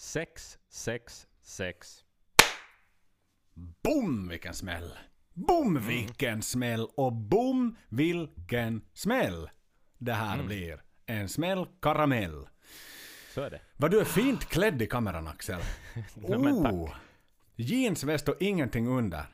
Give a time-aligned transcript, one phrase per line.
[0.00, 2.04] 6, 6, 6.
[3.82, 4.92] Boom vilken smäll!
[5.34, 6.88] Boom vilken smäll!
[6.96, 9.50] Och boom vilken smäll!
[9.98, 12.48] Det här blir en smäll karamell.
[13.34, 13.60] Så är det.
[13.76, 15.60] Vad du är fint klädd i kameran Axel.
[16.28, 16.72] Ja, men tack.
[16.72, 16.94] Oh!
[17.56, 19.24] Jeansväst och ingenting under.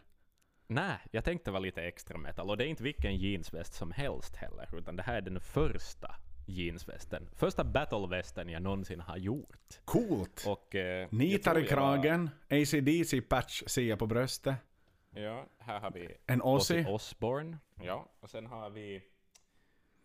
[0.67, 2.51] Nej, jag tänkte vara lite extra metal.
[2.51, 6.15] Och det är inte vilken jeansväst som helst heller, utan det här är den första
[6.47, 7.29] jeansvästen.
[7.37, 9.81] Första battlevästen jag någonsin har gjort.
[9.85, 10.45] Coolt!
[10.47, 10.75] Och...
[10.75, 14.57] Eh, Nitar i jag var- kragen, ACDC-patch ser jag på bröstet.
[15.11, 16.81] Ja, här har vi En Ozzy.
[16.81, 17.59] Ozzy Osbourne.
[17.83, 19.03] Ja, och sen har vi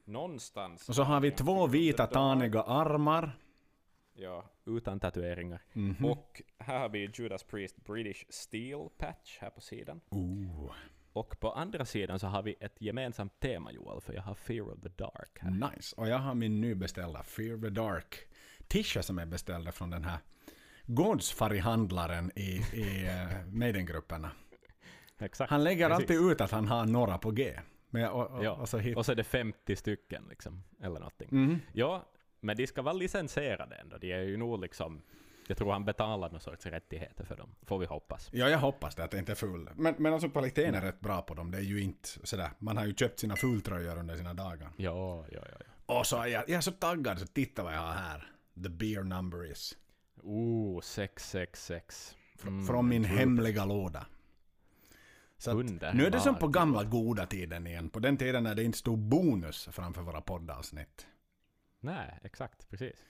[0.06, 0.90] någonstans...
[0.90, 3.40] Och så har vi två vita taniga armar.
[4.14, 5.62] Ja, utan tatueringar.
[5.74, 6.06] Mhm.
[6.06, 10.02] Och här har vi Judas Priest British Steel Patch här på sidan.
[10.10, 10.72] Ooh,
[11.20, 14.62] Och på andra sidan så har vi ett gemensamt tema Joel, för jag har Fear
[14.74, 15.72] of the Dark här.
[15.76, 15.96] nice.
[15.98, 18.16] Och jag har min nybeställda Fear the Dark
[18.68, 20.18] tisha som är beställd från den här
[20.86, 24.32] gårdsfarihandlaren i, i uh, Maiden-grupperna.
[25.20, 25.50] Exakt.
[25.50, 26.02] Han lägger precis.
[26.04, 27.60] alltid ut att han har några på G.
[27.90, 28.98] Men, jag- och, och, Ja, och så hit.
[28.98, 31.28] och så är det 50 stycken liksom, eller någonting.
[31.32, 31.60] Mhm.
[31.74, 32.06] Ja,
[32.40, 33.98] men de ska vara licensierade ändå.
[33.98, 35.02] De är ju nog liksom...
[35.50, 38.30] Jag tror han betalar någon sorts rättigheter för dem, får vi hoppas.
[38.34, 39.70] Ja, jag hoppas det att det inte är full.
[39.76, 41.52] Men, men alltså kvaliteten är rätt bra på dem.
[41.52, 42.50] Det är ju inte sådär.
[42.60, 44.72] Man har ju köpt sina fulltröjor under sina dagar.
[44.78, 45.58] Ja, ja, ja.
[45.60, 45.96] ja.
[45.96, 48.32] Och så är jag, jag är så taggad så titta vad jag har här.
[48.64, 49.78] The beer number is.
[50.24, 52.16] Oh, 666.
[52.44, 54.06] Mm, Från min hemliga låda.
[55.38, 57.90] Så att, nu är det som på gamla goda tiden igen.
[57.90, 61.08] På den tiden när det inte stod bonus framför våra poddavsnitt.
[61.80, 63.04] Nej, exakt, precis.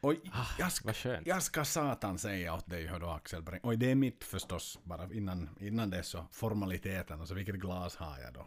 [0.00, 0.14] Och
[0.58, 0.92] jag, ska,
[1.24, 3.60] jag ska satan säga åt dig hör du Axel Breng.
[3.62, 4.78] Oj, det är mitt förstås.
[4.82, 7.20] Bara innan, innan det så formaliteten.
[7.20, 8.46] Och så vilket glas har jag då?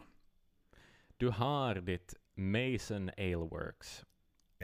[1.16, 4.04] Du har ditt Mason Ale Works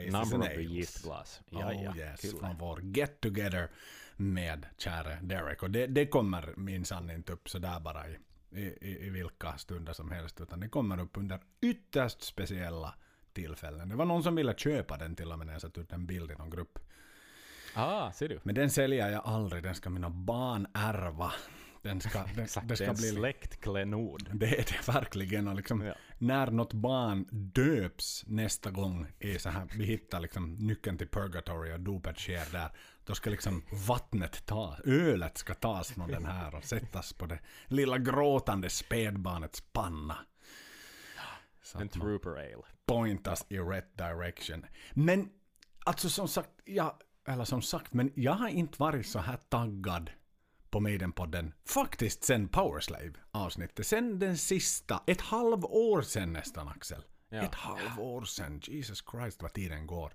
[0.06, 0.70] Number of the Ales.
[0.70, 1.41] Yeast Glass.
[1.50, 2.41] Ja, oh ja, yes, kul.
[2.41, 3.70] från vår get together
[4.16, 5.62] med käre Derek.
[5.62, 8.16] Och det, det kommer minsann inte upp sådär bara i,
[8.50, 12.94] i, i vilka stunder som helst, utan det kommer upp under ytterst speciella
[13.43, 13.88] tillfällen.
[13.88, 16.06] Det var någon som ville köpa den till och med när jag satte ut en
[16.06, 16.78] bild i någon grupp.
[17.75, 18.41] Ah, ser du?
[18.43, 21.32] Men den säljer jag aldrig, den ska mina barn ärva.
[21.82, 23.10] Den ska, den, Exakt, det det är ska en bli...
[23.10, 24.31] släktklenod.
[24.34, 25.48] Det är det verkligen.
[25.48, 25.94] Och liksom, Ja.
[26.19, 31.72] När något barn döps nästa gång i så här, vi hittar liksom nyckeln till purgatory
[31.72, 32.69] och dopet sker där.
[33.04, 37.38] Då ska liksom vattnet tas, ölet ska tas från den här och sättas på det
[37.66, 40.16] lilla gråtande spädbarnets panna.
[41.74, 42.62] En Trooper Ale.
[42.86, 44.66] pointas i rätt direction.
[44.94, 45.30] Men
[45.84, 46.98] alltså som sagt, ja,
[47.28, 50.10] eller som sagt, men jag har inte varit så här taggad
[50.70, 53.86] på Maiden-podden faktiskt sen Powerslave avsnittet.
[53.86, 57.02] Sen den sista, ett halvår sen nästan Axel.
[57.28, 57.42] Ja.
[57.42, 60.12] Ett halvår sen, Jesus Christ vad tiden går.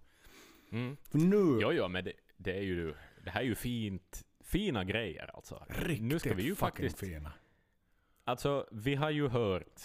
[0.71, 0.97] Mm.
[1.11, 2.93] För nu, Jo, jo, men det, det är ju...
[3.23, 5.65] Det här är ju fint, fina grejer alltså.
[5.69, 6.99] riktigt nu ska vi ju fucking faktiskt...
[6.99, 7.33] fina.
[8.23, 9.81] Alltså, vi har ju hört...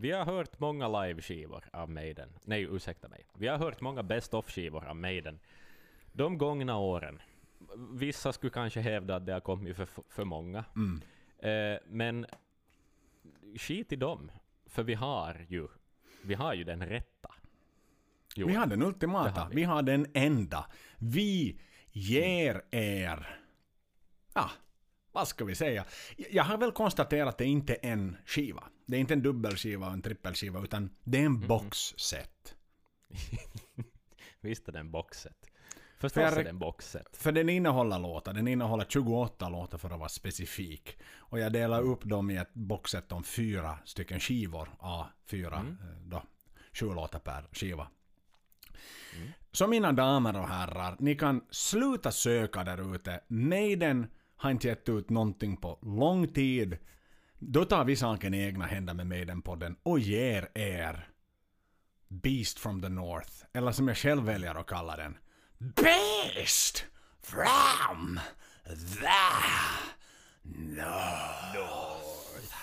[0.00, 2.28] Vi har hört många live-skivor av Maiden.
[2.44, 3.26] Nej, ursäkta mig.
[3.34, 5.38] Vi har hört många best of-skivor av Maiden.
[6.12, 7.22] De gångna åren.
[7.92, 10.64] Vissa skulle kanske hävda att det har kommit för, för många.
[10.76, 11.02] Mm.
[11.38, 12.26] Eh, men
[13.56, 14.30] skit i dem.
[14.66, 15.68] För vi har ju,
[16.22, 17.34] vi har ju den rätta.
[18.34, 18.46] Jo.
[18.46, 19.56] Vi har den ultimata, har vi.
[19.56, 19.62] vi.
[19.62, 20.66] har den enda.
[20.98, 21.60] Vi
[21.90, 23.40] ger er...
[24.34, 24.50] Ja,
[25.12, 25.84] vad ska vi säga?
[26.30, 28.64] Jag har väl konstaterat att det inte är en skiva.
[28.86, 32.54] Det är inte en dubbelskiva och en trippelskiva, utan det är en boxset.
[34.40, 35.36] Visst är det en boxset.
[35.98, 37.16] För Förstås är det en boxset.
[37.16, 40.98] För den innehåller låtar, den innehåller 28 låtar för att vara specifik.
[41.16, 45.72] Och jag delar upp dem i ett boxset om fyra stycken skivor, A, fyra, Mm.
[45.72, 46.22] eh, då,
[46.72, 47.88] sju låtar per skiva.
[49.52, 53.20] Så mina damer och herrar, ni kan sluta söka där ute.
[53.28, 54.06] Maiden
[54.38, 56.78] har inte gett ut någonting på lång tid.
[57.38, 61.08] Då tar vi saken i egna händer med Maiden-podden och ger er
[62.08, 65.18] Beast from the North, eller som jag själv väljer att kalla den,
[65.58, 66.84] Beast
[67.22, 68.20] from
[68.64, 69.12] the
[71.54, 72.54] North.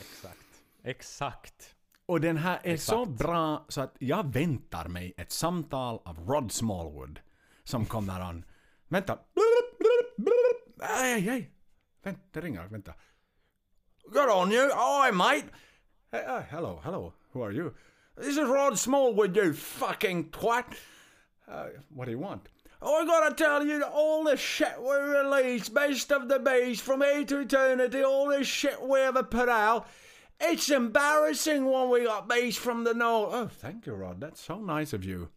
[0.00, 0.38] Exakt.
[0.84, 1.74] Exakt.
[2.06, 3.18] Och den här är så Exakt.
[3.18, 7.20] bra så att jag väntar mig ett samtal av Rod Smallwood
[7.64, 8.44] som kommer an.
[8.88, 9.18] Vänta.
[10.80, 11.50] Nej, nej.
[12.02, 12.66] Vänta, det ringer.
[12.70, 12.94] Vänta.
[14.10, 14.70] Good on you.
[14.74, 15.48] Hi, mate.
[16.12, 17.12] Hey, uh, hello, hello.
[17.32, 17.74] Who are you?
[18.16, 20.64] This is Rod Smallwood, you fucking twat.
[21.46, 22.48] Uh, what do you want?
[22.80, 27.02] I gotta tell you that all the shit we release, best of the beast, from
[27.02, 29.86] A to eternity, all this shit we ever put out,
[30.40, 33.34] it's embarrassing when we got beast from the north.
[33.34, 34.20] Oh, thank you, Rod.
[34.20, 35.28] That's so nice of you.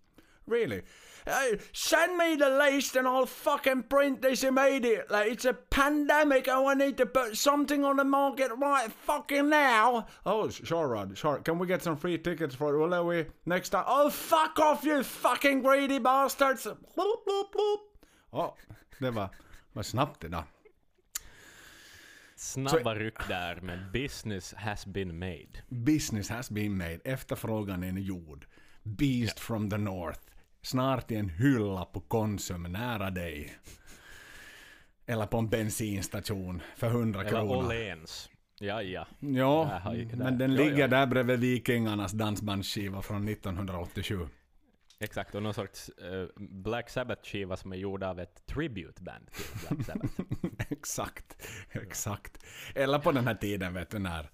[0.45, 0.83] Really.
[1.25, 5.19] Hey, send me the list and I'll fucking print this immediately.
[5.31, 10.07] It's a pandemic and we need to put something on the market right fucking now.
[10.25, 11.17] Oh, sure, Rod.
[11.17, 11.37] Sure.
[11.37, 12.77] Can we get some free tickets for it?
[12.77, 13.85] Will we next time?
[13.87, 16.65] Oh, fuck off you fucking greedy bastards!
[16.65, 17.79] Bloop, bloop, bloop.
[18.33, 18.55] Oh,
[18.99, 19.29] det var,
[19.73, 20.43] var snabbt idag.
[22.35, 25.61] Snabba ryck där, men business has been made.
[25.69, 26.99] Business has been made.
[27.03, 28.45] Efterfrågan är gjord.
[28.83, 30.30] Beast from the North.
[30.61, 33.55] Snart i en hylla på Konsum nära dig.
[35.05, 37.55] Eller på en bensinstation för 100 Eller kronor.
[37.55, 38.29] Åhléns.
[38.59, 39.07] Ja, ja.
[39.19, 40.87] Ja, Där men den Ja, ligger ja.
[40.87, 44.27] där bredvid Vikingarnas dansbandsskiva från 1987.
[44.99, 49.85] Exakt, och någon sorts eh, Black Sabbath-skiva som är gjord av ett tribute-band till Black
[49.85, 50.13] Sabbath.
[50.69, 52.37] exakt, exakt.
[52.75, 54.29] Eller på den här tiden vet du när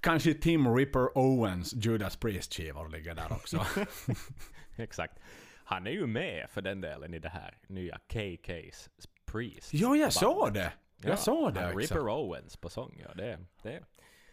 [0.00, 3.66] kanske Tim Ripper Owens Judas Priest-skivor ligger där också.
[4.82, 5.18] Exakt.
[5.64, 8.88] Han är ju med för den delen i det här nya KK's
[9.24, 9.70] Priest.
[9.72, 10.72] jo, jag såg det.
[10.96, 11.78] Jag Ja, såg det också.
[11.78, 13.14] Ripper Owens på sång, ja.
[13.14, 13.80] Det, det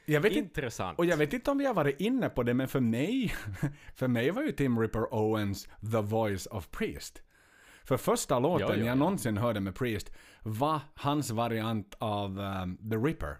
[0.05, 0.99] Jag vet inte intressant.
[0.99, 3.33] Och jag vet inte om vi har varit inne på det, men för mig,
[3.95, 7.21] för mig var ju Tim Ripper Owens the voice of Priest.
[7.83, 8.95] För första låten Ja, ja, jag ja.
[8.95, 10.11] någonsin hörde med Priest
[10.43, 13.37] var hans variant av um, The Ripper.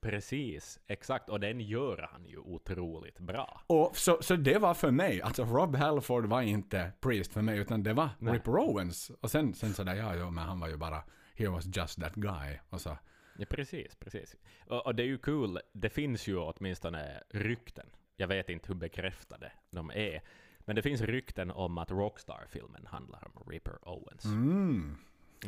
[0.00, 1.28] Precis, exakt.
[1.28, 3.60] Och den gör han ju otroligt bra.
[3.66, 7.58] Och så, så det var för mig, alltså Rob Halford var inte Priest för mig,
[7.58, 8.34] utan det var Nej.
[8.34, 9.10] Ripper Owens.
[9.20, 11.02] Och sen, sen sådär, ja, ja, men han var ju bara,
[11.34, 12.58] he was just that guy.
[12.70, 12.96] Och så,
[13.40, 14.36] Ja, precis, precis.
[14.66, 17.86] Och, och det är ju kul, det finns ju åtminstone rykten.
[18.16, 20.22] Jag vet inte hur bekräftade de är.
[20.58, 24.24] Men det finns rykten om att Rockstar-filmen handlar om Ripper Owens.
[24.24, 24.96] mm.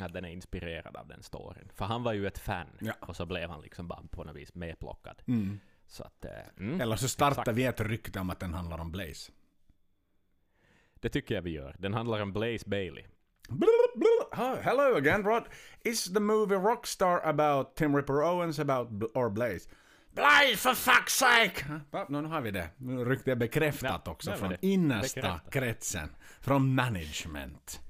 [0.01, 1.69] Att den är inspirerad av den storyn.
[1.75, 2.67] För han var ju ett fan.
[2.81, 2.93] Ja.
[3.01, 5.23] Och så blev han liksom bara på något vis medplockad.
[5.27, 5.61] Mm.
[5.87, 6.25] Så att...
[6.25, 7.59] eh, Mm, Eller så startar exakt.
[7.59, 9.33] vi ett rykte om att den handlar om Blaze.
[11.01, 11.77] Det tycker jag vi gör.
[11.79, 13.05] Den handlar om Blaze Bailey.
[14.37, 15.43] Hi, hello again, Rod.
[15.85, 19.69] Is the movie Rockstar about Tim Ripper Owens about or Blaze?
[20.15, 21.81] Blaze for fuck's sake!
[22.09, 22.69] Nu har vi det.
[22.77, 24.59] Nu ryckte jag bekräftat Ja, också från det.
[24.67, 25.53] innersta Bekräftat.
[25.53, 26.09] kretsen.
[26.41, 27.81] Från management.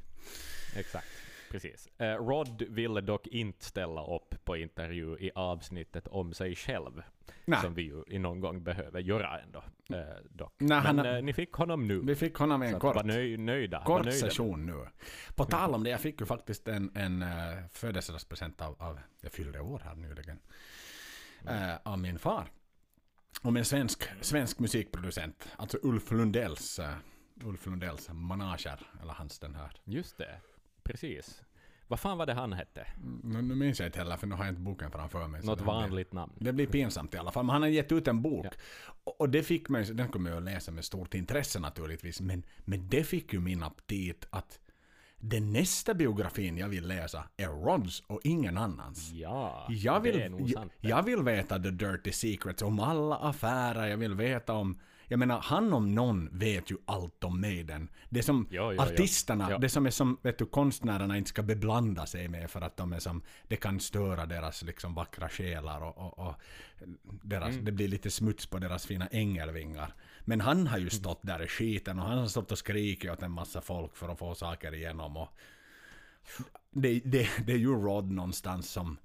[0.76, 1.06] Exakt.
[1.52, 1.88] Precis.
[1.98, 7.02] Eh, Rod ville dock inte ställa upp på intervju i avsnittet om sig själv.
[7.44, 7.60] Nej.
[7.62, 9.64] Som vi ju i någon gång behöver göra ändå.
[9.90, 10.54] Eh, dock.
[10.58, 12.00] Nej, Men han eh, ni fick honom nu.
[12.00, 13.78] Vi fick honom i en kort, var nöj, nöjda.
[13.78, 14.18] var kort nöjda.
[14.28, 14.86] session nu.
[15.34, 17.28] På tal om det, jag fick ju faktiskt en, en uh,
[17.72, 20.38] födelsedagspresent av, av, jag fyllde år här nyligen,
[21.46, 22.46] Eh, av min far.
[23.42, 26.94] Om en svensk, svensk musikproducent, alltså Ulf Lundells, uh,
[27.44, 30.40] Ulf Lundells manager, eller hans den här Just det.
[30.84, 31.42] Precis.
[31.88, 32.86] Vad fan var det han hette?
[33.22, 35.40] Nu, nu minns jag inte heller för nu har jag inte boken framför mig.
[35.44, 36.32] Något det blir- vanligt namn.
[36.38, 37.44] Det blir pinsamt i alla fall.
[37.44, 38.46] Men han har gett ut en bok.
[38.46, 38.50] Ja.
[39.04, 42.20] Och, och det fick mig, den kommer jag att läsa med stort intresse naturligtvis.
[42.20, 44.60] Men, men det fick ju min aptit att
[45.16, 49.10] den nästa biografin jag vill läsa är Rods och ingen annans.
[49.10, 50.72] Ja, Jag vill, det är nog jag, sant.
[50.80, 50.88] det.
[50.88, 53.86] jag vill veta the dirty secrets om alla affärer.
[53.86, 54.78] Jag vill veta om...
[55.12, 57.88] Jag menar, han om någon vet ju allt om Maiden.
[58.08, 58.80] Det som jo, jo.
[58.80, 59.58] artisterna, Ja.
[59.58, 62.92] det som är som vet du, konstnärerna inte ska beblanda sig med för att de
[62.92, 66.34] är som, det kan störa deras liksom vackra själar och, och, och
[67.22, 67.64] deras, Mm.
[67.64, 69.94] det blir lite smuts på deras fina ängelvingar.
[70.20, 73.22] Men han har ju stått där i skiten och han har stått och skrikit åt
[73.22, 75.28] en massa folk för att få saker igenom och
[76.70, 78.96] det, det, det är ju Rod någonstans som,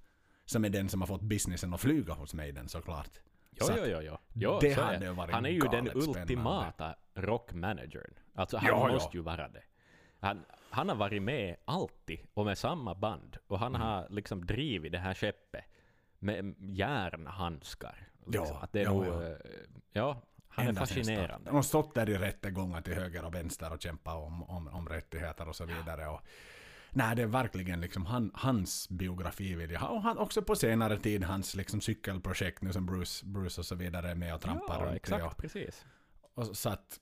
[0.46, 3.20] som är den som har fått businessen att flyga hos Maiden såklart.
[3.60, 4.18] Jo, jo, jo, jo.
[4.34, 8.14] jo det är hade varit Han är ju den ultimata rockmanagern.
[8.36, 8.88] Alltså han ja.
[8.88, 9.64] måste ju vara det.
[10.20, 13.38] Han, han har varit med alltid och med samma band.
[13.48, 13.74] Och Mm.
[13.74, 15.64] han har liksom drivit det här skeppet
[16.20, 18.08] med järnhandskar.
[18.26, 18.46] Liksom.
[18.48, 19.24] Ja, att det är ja, nog, ja.
[19.24, 19.38] eh,
[19.94, 21.28] ja, han Ända är fascinerande.
[21.28, 21.56] starten.
[21.58, 25.48] Och stått där i rättegångar till höger och vänster och kämpat om, om, om rättigheter
[25.50, 26.08] och så vidare.
[26.08, 26.22] Och,
[26.98, 29.88] nej, det är verkligen liksom han, hans biografi vill jag ha.
[29.88, 33.75] Och han, också på senare tid hans liksom cykelprojekt nu som Bruce, Bruce och så
[33.75, 35.25] vidare är med och trampar Ja, runt exakt.
[35.25, 35.86] Och, precis.
[36.34, 37.00] och, så att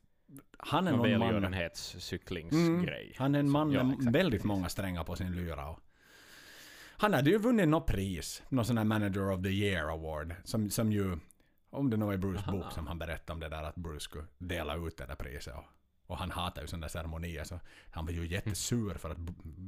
[0.58, 1.20] han är Någon man...
[1.20, 3.16] välgörenhetscyklingsgrej.
[3.18, 4.46] Han är en man Ja, med exakt, väldigt precis.
[4.48, 5.70] många strängar på sin lyra.
[5.70, 5.80] Och
[6.98, 10.70] han hade ju vunnit något pris, någon sån här Manager of the Year Award, som,
[10.70, 11.18] som ju,
[11.70, 12.52] om det nog är Bruce Aha.
[12.52, 15.54] bok som han berättade om det där att Bruce skulle dela ut det där priset.
[15.56, 15.64] Och,
[16.08, 17.60] och han hatar ju sådana ceremonier, så
[17.92, 19.18] han var ju jättesur för att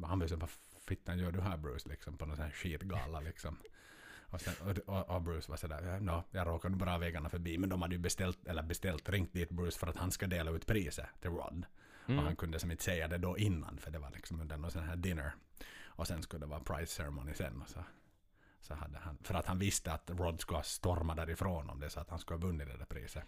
[0.03, 0.49] han var ju så vad
[0.87, 3.57] fittan gör du här Bruce, liksom på någon sån här skitgala liksom.
[4.29, 7.81] Och, sen, och, och, Bruce var sådär, no, jag råkade bara vägarna förbi, men de
[7.81, 11.05] hade ju beställt, eller beställt, ringt dit Bruce för att han ska dela ut priset
[11.21, 11.65] till Rod.
[12.07, 12.19] Mm.
[12.19, 14.71] Och han kunde som inte säga det då innan, för det var liksom under någon
[14.71, 15.31] sån här dinner.
[15.85, 17.61] Och sen skulle det vara prize ceremony sen.
[17.61, 17.83] Och så,
[18.59, 21.89] så hade han, för att han visste att Rod skulle ha stormat därifrån om det
[21.89, 23.23] så att han skulle ha vunnit det där priset.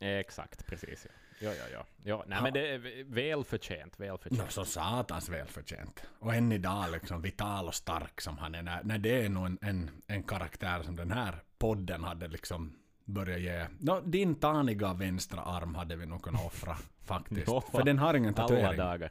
[0.00, 1.06] Exakt, precis.
[1.08, 1.12] Ja.
[1.42, 1.84] Ja, ja, ja.
[2.02, 4.42] ja nej, men det är välförtjänt, välförtjänt.
[4.42, 6.02] No, så satans välförtjänt.
[6.18, 8.62] Och än idag liksom vital och stark som han är.
[8.62, 12.72] När, när det är nog en, en, en karaktär som den här podden hade liksom
[13.04, 13.66] börjat ge.
[13.78, 17.46] No, din taniga vänstra arm hade vi nog kunnat offra faktiskt.
[17.48, 18.78] Ja, För den har ingen Alla tatuering.
[18.78, 19.10] dagar.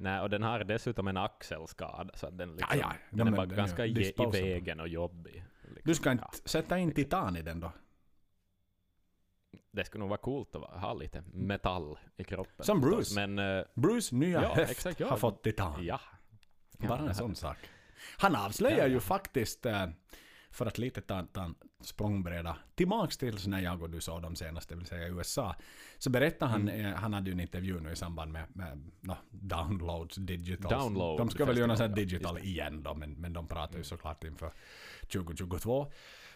[0.00, 3.16] Nej, och den har dessutom en axelskada, så den, liksom, Ja, ja.
[3.16, 5.44] den Ja, är bara den ganska ge, i vägen och jobbig.
[5.62, 5.82] Liksom.
[5.84, 7.72] Du ska inte Ja, sätta in titan i den då?
[9.70, 12.66] Det skulle nog vara coolt att ha lite metall i kroppen.
[12.66, 13.14] Som förstås.
[13.14, 13.26] Bruce.
[13.26, 15.08] Men, eh, Bruce nya Ja, höft exakt, ja.
[15.08, 15.84] har fått titan.
[15.84, 16.00] ja.
[16.78, 17.56] Ja, Bara en sån sak.
[18.18, 18.88] Han avslöjar Ja, ja.
[18.88, 19.86] ju faktiskt, eh,
[20.50, 24.36] för att lite ta, ta en språngbräda tillbaks till när jag och du såg dem
[24.36, 25.54] senast, det vill säga i USA,
[25.98, 26.86] så berättar han, Mm.
[26.86, 30.70] eh, han hade ju en intervju nu i samband med, med no, downloads, digitals.
[30.84, 34.24] Download de ska väl göra ja, digital igen då, men, men de pratar ju såklart
[34.24, 34.52] inför
[35.12, 35.92] 2022.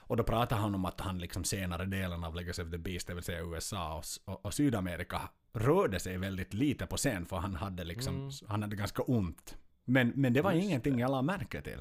[0.07, 3.07] Och då pratar han om att han liksom senare delen av Legacy of the Beast,
[3.07, 5.21] det vill säga USA och, och, och Sydamerika,
[5.53, 8.31] rörde sig väldigt lite på scen för han hade liksom, Mm.
[8.49, 9.57] han hade ganska ont.
[9.85, 11.81] Men, men det var Just ingenting jag la märke till.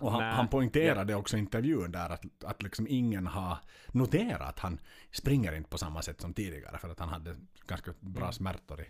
[0.00, 3.58] Och han, han poängterade också i intervjun där att, att liksom ingen har
[3.88, 4.80] noterat att han
[5.12, 8.32] springer inte på samma sätt som tidigare för att han hade ganska bra Mm.
[8.32, 8.86] smärtor i,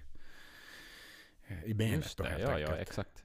[1.71, 3.25] i benet Just det, ja, ja, exakt.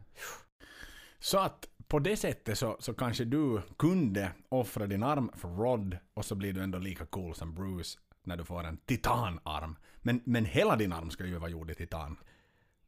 [1.24, 5.98] Så att på det sättet så, så kanske du kunde offra din arm för Rod
[6.13, 9.75] och så blir du ändå lika cool som Bruce när du får en titanarm.
[9.98, 12.18] Men, men hela din arm ska ju vara gjord i titan.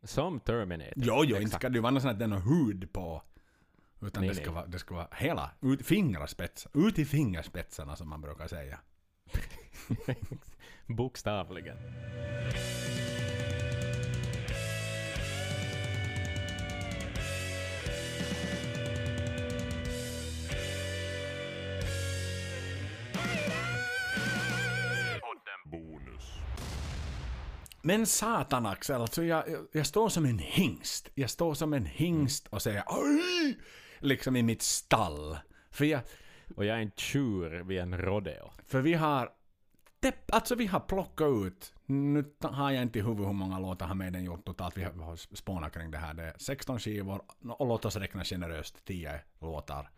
[0.03, 0.93] Som Terminator.
[0.95, 3.23] Jo, jo, inte ska det ju vara något sånt att den har hud på.
[4.01, 4.53] Utan Nej, det, ska nej.
[4.53, 8.79] vara, det ska vara hela, ut, fingerspets, ut i fingerspetsarna som man brukar säga.
[10.85, 11.77] Bokstavligen.
[27.85, 31.09] Men satan Axel, alltså jag, jag, står som en hingst.
[31.15, 33.59] Jag står som en hingst och säger oj!
[33.99, 35.37] Liksom i mitt stall.
[35.71, 36.01] För, jag,
[36.55, 38.51] Och jag är en tjur vid en rodeo.
[38.65, 39.29] för vi har...
[40.29, 43.87] Alltså vi har plockat ut, nu ta- har jag inte i huvudet hur många låtar
[43.87, 44.77] har den gjort totalt.
[44.77, 46.13] Vi har, vi har spånat kring det här.
[46.13, 49.89] Det är 16 skivor och låt oss räkna generöst 10 låtar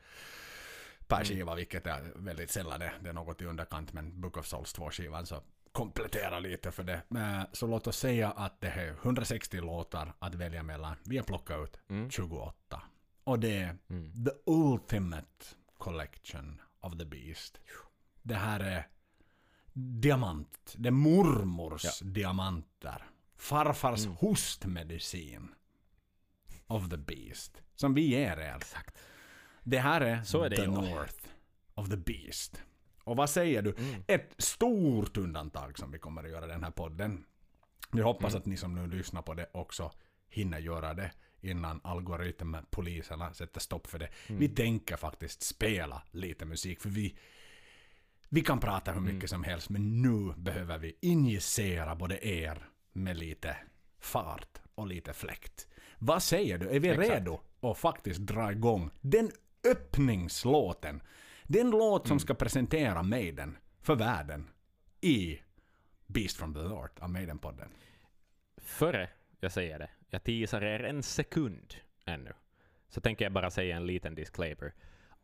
[1.08, 2.94] per skiva, vilket är väldigt sällan det.
[3.02, 5.44] Det är något i underkant, men Book of Souls 2-skivan så
[5.78, 7.02] kompletterar lite för det.
[7.54, 10.96] Så låt oss säga att det är 160 låtar att välja mellan.
[11.06, 12.10] Vi har plockat ut Mm.
[12.10, 12.82] 28.
[13.24, 14.26] Och det är Mm.
[14.26, 15.46] the ultimate
[15.78, 17.60] collection of the beast.
[18.22, 18.88] Det här är
[19.74, 20.76] diamant.
[20.78, 23.06] Det är mormors diamanter.
[23.38, 24.16] Farfars Mm.
[24.18, 25.50] hostmedicin
[26.68, 27.62] of the beast.
[27.76, 28.56] Som vi ger er.
[28.56, 28.98] Exakt.
[29.64, 31.26] Det här är, Så är det the north
[31.74, 32.64] of the beast.
[33.08, 33.76] Och vad säger du?
[33.78, 34.04] Mm.
[34.08, 37.26] Ett stort undantag som vi kommer att göra i den här podden.
[37.92, 38.40] Vi hoppas Mm.
[38.40, 39.92] att ni som nu lyssnar på det också
[40.30, 41.12] hinner göra det
[41.42, 44.10] innan algoritmpoliserna sätter stopp för det.
[44.28, 44.40] Mm.
[44.40, 47.18] Vi tänker faktiskt spela lite musik för vi
[48.30, 49.28] vi kan prata hur mycket Mm.
[49.28, 53.58] som helst men nu behöver vi injicera både er med lite
[54.00, 55.68] fart och lite fläkt.
[56.00, 56.70] Vad säger du?
[56.70, 57.10] Är vi Exakt.
[57.10, 59.32] redo att faktiskt dra igång den
[59.72, 61.02] öppningslåten?
[61.48, 62.08] Den låt Mm.
[62.08, 64.50] som ska presentera Maiden för världen
[65.02, 65.40] i
[66.08, 67.70] Beast from the North av Maiden-podden.
[68.58, 71.74] Före jag säger det, jag teasar er en sekund
[72.06, 72.34] ännu,
[72.90, 74.74] så tänker jag bara säga en liten disclaimer.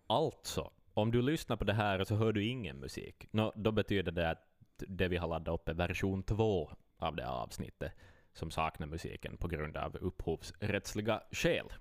[0.08, 3.28] Alltså, om du lyssnar på det här så hör du ingen musik.
[3.32, 7.24] Nå, då betyder det att det vi har laddat upp är version 2 av det
[7.24, 7.92] här avsnittet
[8.34, 11.74] som saknar musiken på grund av upphovsrättsliga skäl.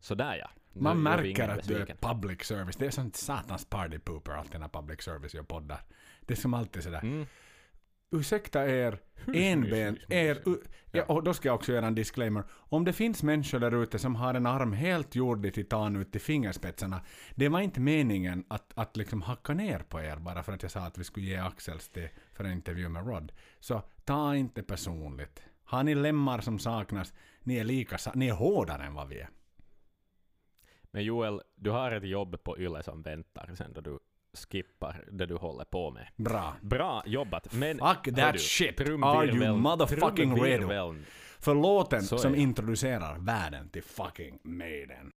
[0.00, 0.50] Så där ja.
[0.80, 2.76] Man märker att du är public service.
[2.76, 5.80] Det är sånt satans party pooper alltid när public service gör poddar.
[6.20, 7.00] Det är som alltid sådär.
[7.02, 7.26] Mm.
[8.10, 8.98] Ursäkta er,
[9.34, 10.42] enben, er,
[10.92, 12.44] ja, och då ska jag också göra en disclaimer.
[12.50, 16.12] Om det finns människor där ute som har en arm helt gjord i titan ut
[16.12, 17.00] till fingerspetsarna,
[17.34, 20.70] det var inte meningen att, att liksom hacka ner på er bara för att jag
[20.70, 23.32] sa att vi skulle ge Axels till, för en intervju med Rod.
[23.60, 25.42] Så ta inte personligt.
[25.64, 29.28] Har ni lemmar som saknas, ni är lika, ni är hårdare än vad vi är.
[30.96, 33.98] Men Joel, du har ett jobb på Yle som väntar sen då du
[34.32, 36.08] skippar det du håller på med.
[36.16, 36.56] Bra.
[36.60, 37.78] Bra jobbat, men...
[37.78, 38.80] Fuck that du, shit.
[38.80, 40.94] Are you motherfucking redo?
[41.38, 45.12] För låten som introducerar världen till fucking Maiden.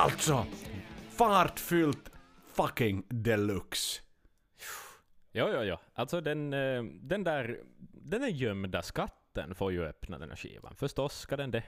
[0.00, 0.46] Alltså,
[1.10, 2.10] fartfyllt
[2.52, 4.02] fucking deluxe.
[5.32, 5.76] Jo, jo, jo.
[5.94, 7.60] Alltså den, eh, den där,
[7.92, 10.74] den där gömda skatten får ju öppna den här skivan.
[10.74, 11.62] Förstås ska den det.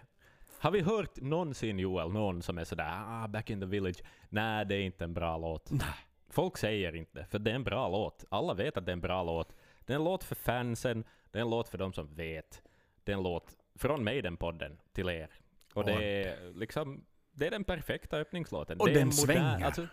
[0.59, 4.03] Har vi hört någonsin Joel, någon som är sådär ah, back in the village?
[4.29, 5.71] Nej, det är inte en bra låt.
[5.71, 5.95] Nej.
[6.29, 8.25] Folk säger inte, för det är en bra låt.
[8.29, 9.57] Alla vet att det är en bra låt.
[9.81, 12.63] Det är en låt för fansen, det är en låt för de som vet.
[13.05, 15.31] Det är en låt från Maiden-podden till er.
[15.75, 18.81] Och det är liksom, det är den perfekta öppningslåten.
[18.81, 19.65] Och det den en svänger.
[19.65, 19.87] Alltså,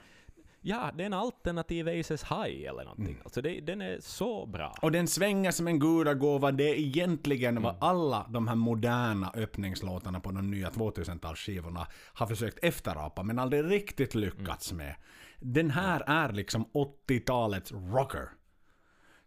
[0.62, 3.06] ja, det är en alternativ Aces High eller någonting.
[3.14, 3.22] Mm.
[3.24, 4.76] Alltså det, den är så bra.
[4.82, 6.52] Och den svänger som en gudagåva.
[6.52, 7.64] Det är egentligen Mm.
[7.64, 13.72] vad alla de här moderna öppningslåtarna på de nya 2000-talsskivorna har försökt efterapa, men aldrig
[13.72, 14.86] riktigt lyckats Mm.
[14.86, 14.96] med.
[15.42, 18.30] Den här är liksom 80-talets rocker.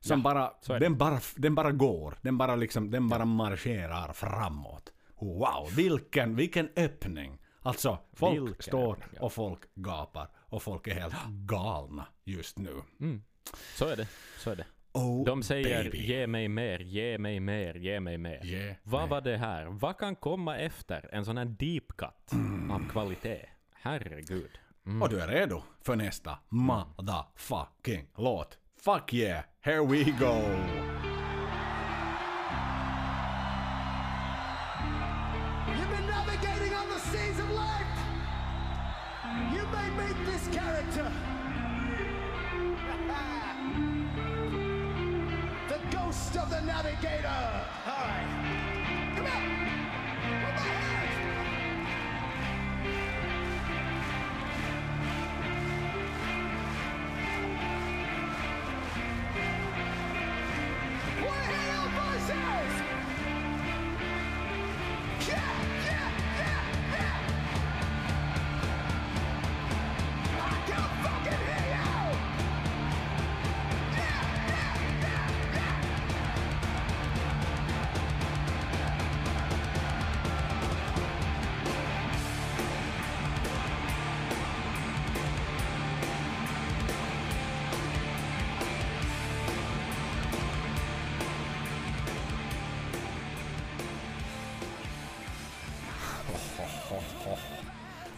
[0.01, 0.79] Som bara, är det.
[0.79, 2.19] den bara, den bara går.
[2.23, 4.93] Den bara liksom, den bara marscherar framåt.
[5.21, 7.39] Wow, vilken, vilken öppning.
[7.63, 9.21] Alltså, folk Vilken står ja.
[9.23, 12.83] och folk gapar och folk är helt galna just nu.
[13.01, 13.23] Mm.
[13.75, 14.09] Så är det.
[14.39, 14.67] Så är det.
[14.95, 15.99] Oh, De säger baby.
[16.07, 18.41] ge mig mer, ge mig mer, ge mig mer.
[18.45, 19.11] Ge Vad mig.
[19.11, 19.65] var det här?
[19.67, 22.71] Vad kan komma efter en sån här deep cut Mm.
[22.71, 23.47] av kvalitet?
[23.75, 24.51] Herregud.
[25.03, 28.59] Och du är redo för nästa motherfucking låt.
[28.81, 30.43] Fuck yeah, here we go!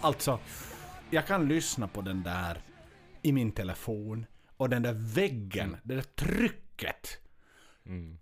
[0.05, 0.39] Alltså,
[1.11, 2.59] jag kan lyssna på den där
[3.23, 7.19] i min telefon och den där väggen, det där trycket.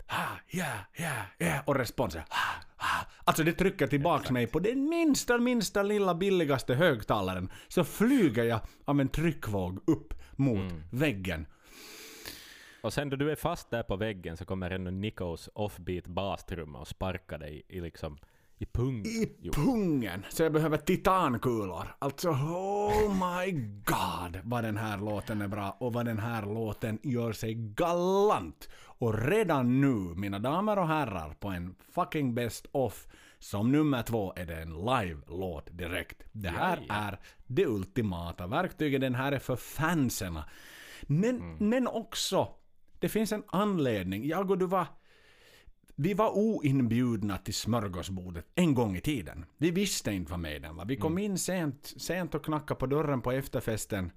[0.07, 1.61] Ha, ja, ja, ja.
[1.65, 2.21] Och responsen.
[2.29, 3.05] Ha, ha.
[3.23, 7.51] Alltså det trycker tillbaks mig på den minsta, minsta lilla billigaste högtalaren.
[7.67, 11.47] Så flyger jag av en tryckvåg upp mot väggen.
[12.81, 16.79] Och sen då du är fast där på väggen så kommer en Nikos offbeat bastrumma
[16.79, 18.17] och sparkar dig i liksom
[18.57, 19.05] i pungen.
[19.05, 19.51] I Jo.
[19.53, 20.25] pungen.
[20.29, 21.95] Så jag behöver titankulor.
[21.99, 23.51] Alltså, oh my
[23.85, 28.69] god vad den här låten är bra och vad den här låten gör sig galant.
[28.85, 33.07] Och redan nu, mina damer och herrar, på en fucking best of
[33.39, 36.23] som nummer två är det en live-låt direkt.
[36.31, 36.93] Det här Ja, ja.
[36.95, 39.01] är det ultimata verktyget.
[39.01, 40.45] Den här är för fanserna.
[41.01, 41.69] Men, Mm.
[41.69, 42.47] men också,
[42.99, 44.27] det finns en anledning.
[44.27, 44.85] Jag och du var
[45.95, 49.45] vi var oinbjudna till smörgåsbordet en gång i tiden.
[49.57, 50.85] Vi visste inte vad med den var.
[50.85, 54.11] Vi kom in sent, sent och knackade på dörren på efterfesten.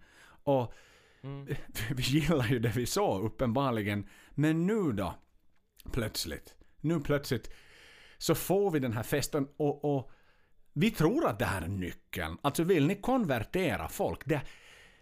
[0.45, 0.73] Och
[1.91, 4.09] vi gillar ju det vi såg uppenbarligen.
[4.31, 5.15] Men nu då,
[5.93, 7.51] plötsligt, nu plötsligt
[8.19, 10.11] så får vi den här festen och, och
[10.73, 12.39] vi tror att det här är nyckeln.
[12.43, 14.21] Alltså vill ni konvertera folk?
[14.25, 14.41] Det,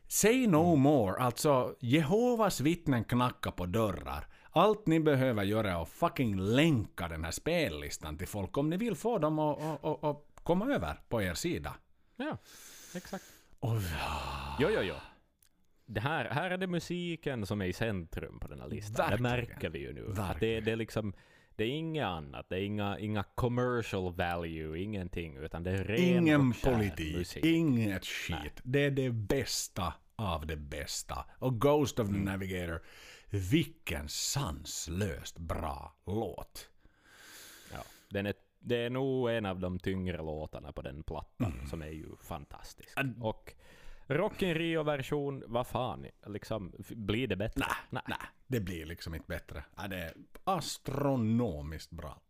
[0.08, 1.22] say no more.
[1.22, 4.26] Alltså Jehovas vittnen knackar på dörrar.
[4.56, 8.76] Allt ni behöver göra är att fucking länka den här spellistan till folk om ni
[8.76, 11.74] vill få dem att, komma över på er sida.
[12.16, 12.38] Ja,
[12.94, 13.24] exakt.
[13.60, 13.76] Och,
[14.60, 14.94] Jo, jo, jo.
[15.86, 19.10] Det här, här är det musiken som är i centrum på den här listan.
[19.10, 19.22] Verkligen.
[19.22, 20.14] Det märker vi ju nu.
[20.18, 21.12] Att det, det, är liksom,
[21.56, 22.46] det är inget annat.
[22.48, 25.36] Det är inga, inga commercial value, ingenting.
[25.36, 27.44] Utan det är ren ingen politik, musik.
[27.44, 28.60] inget skit.
[28.62, 31.24] Det är det bästa av det bästa.
[31.38, 32.24] Och Ghost of the Mm.
[32.24, 32.82] Navigator,
[33.35, 36.68] vilken sanslöst bra låt.
[37.73, 41.66] Ja, den är, det är nog en av de tyngre låtarna på den plattan Mm.
[41.66, 42.99] som är ju fantastisk.
[43.20, 43.55] Och
[44.07, 47.64] Rock in Rio-version, vad fan, liksom, blir det bättre?
[47.90, 49.64] Nej, nej, det blir liksom inte bättre.
[49.77, 52.20] Ja, det är astronomiskt bra.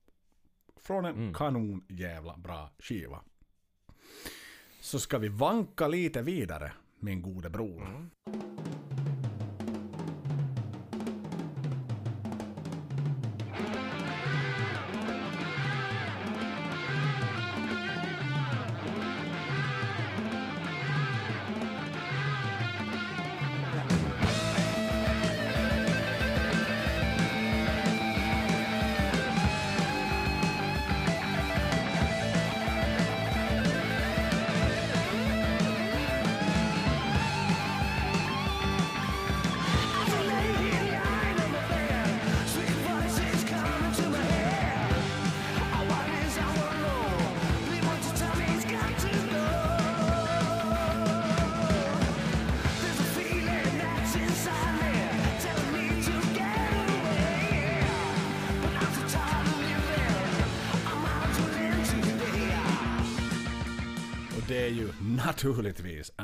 [0.76, 1.34] Från en Mm.
[1.34, 3.20] kanon jävla bra skiva.
[4.80, 7.86] Så ska vi vanka lite vidare, min gode bror.
[7.86, 8.10] Mm.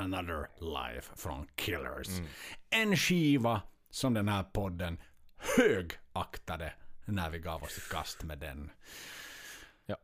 [0.00, 2.08] Another Life från Killers.
[2.08, 2.26] Mm.
[2.70, 5.00] En skiva som den här podden
[5.56, 6.72] högaktade
[7.04, 8.70] när vi gav oss i kast med den.
[9.86, 9.96] Ja.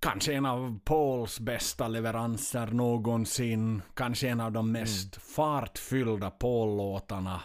[0.00, 3.82] Kanske en av Pauls bästa leveranser någonsin.
[3.94, 7.42] Kanske en av de mest fartfyllda Paul-låtarna.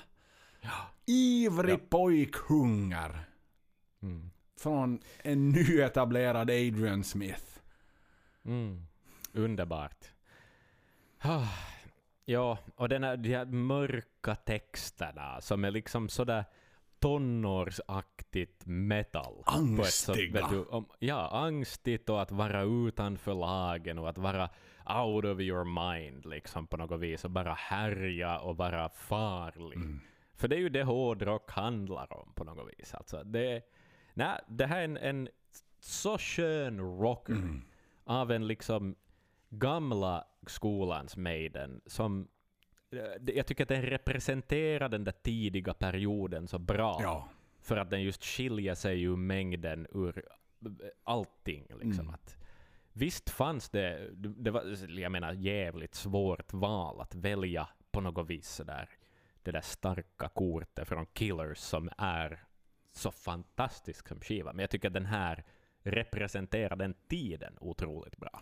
[1.05, 3.25] Ivrig pojkhunger.
[4.01, 4.29] Mm.
[4.59, 7.45] Från en nyetablerad Adrian Smith.
[8.45, 8.85] Mm.
[9.33, 10.12] Underbart.
[12.25, 16.45] Ja, och den här, de här mörka texterna som är liksom sådär
[16.99, 19.43] tonårsaktigt metal.
[19.45, 20.41] så- Angstiga.
[20.41, 24.49] vet du, om, ja, angstigt och att vara utanför lagen och att vara
[25.03, 29.75] out of your mind liksom på något vis och bara härja och vara farlig.
[29.77, 29.99] Mm.
[30.35, 32.93] För det är ju det hårdrock handlar om på något vis.
[32.93, 33.61] Alltså, det,
[34.13, 35.29] nej, det här är en, en
[35.79, 37.61] så skön rocker Mm.
[38.03, 38.95] av en liksom
[39.59, 42.27] gamla skolans Maiden som
[42.91, 46.99] eh, jag tycker att den representerar den där tidiga perioden så bra.
[47.01, 47.29] Ja.
[47.61, 50.23] För att den just skiljer sig ur mängden ur
[50.65, 50.71] eh,
[51.03, 51.67] allting.
[51.69, 52.05] Liksom.
[52.05, 52.13] Mm.
[52.13, 52.37] Att,
[52.93, 58.49] visst fanns det, det var jag menar jävligt svårt val att välja på något vis
[58.49, 58.89] sådär.
[59.43, 62.43] Det där starka kortet från Killers som är
[62.91, 64.53] så fantastisk som skiva.
[64.53, 65.43] Men jag tycker att den här
[65.83, 68.41] representerar den tiden otroligt bra.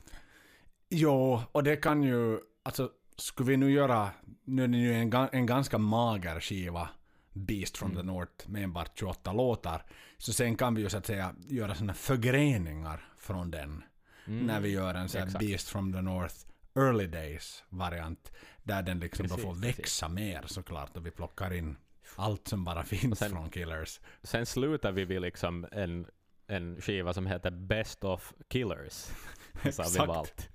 [0.91, 2.39] Jo, och det kan ju...
[2.63, 4.09] Alltså, skulle vi nu göra...
[4.43, 6.89] Nu är det ju en, en ganska mager skiva.
[7.33, 9.85] Beast from the North med enbart 28 låtar.
[10.17, 13.83] Så sen kan vi ju så att säga göra såna förgreningar från den.
[14.25, 15.39] När vi gör en sån här.
[15.39, 16.35] Beast from the North
[16.75, 18.31] Early Days variant.
[18.63, 19.79] Där den liksom då Precis, får precis.
[19.79, 20.97] växa mer såklart.
[20.97, 21.77] Och vi plockar in
[22.15, 23.99] allt som bara finns sen- från Killers.
[24.23, 26.07] Sen slutar vi vid liksom en,
[26.47, 29.07] en skiva som heter Best of Killers.
[29.63, 30.49] Exakt.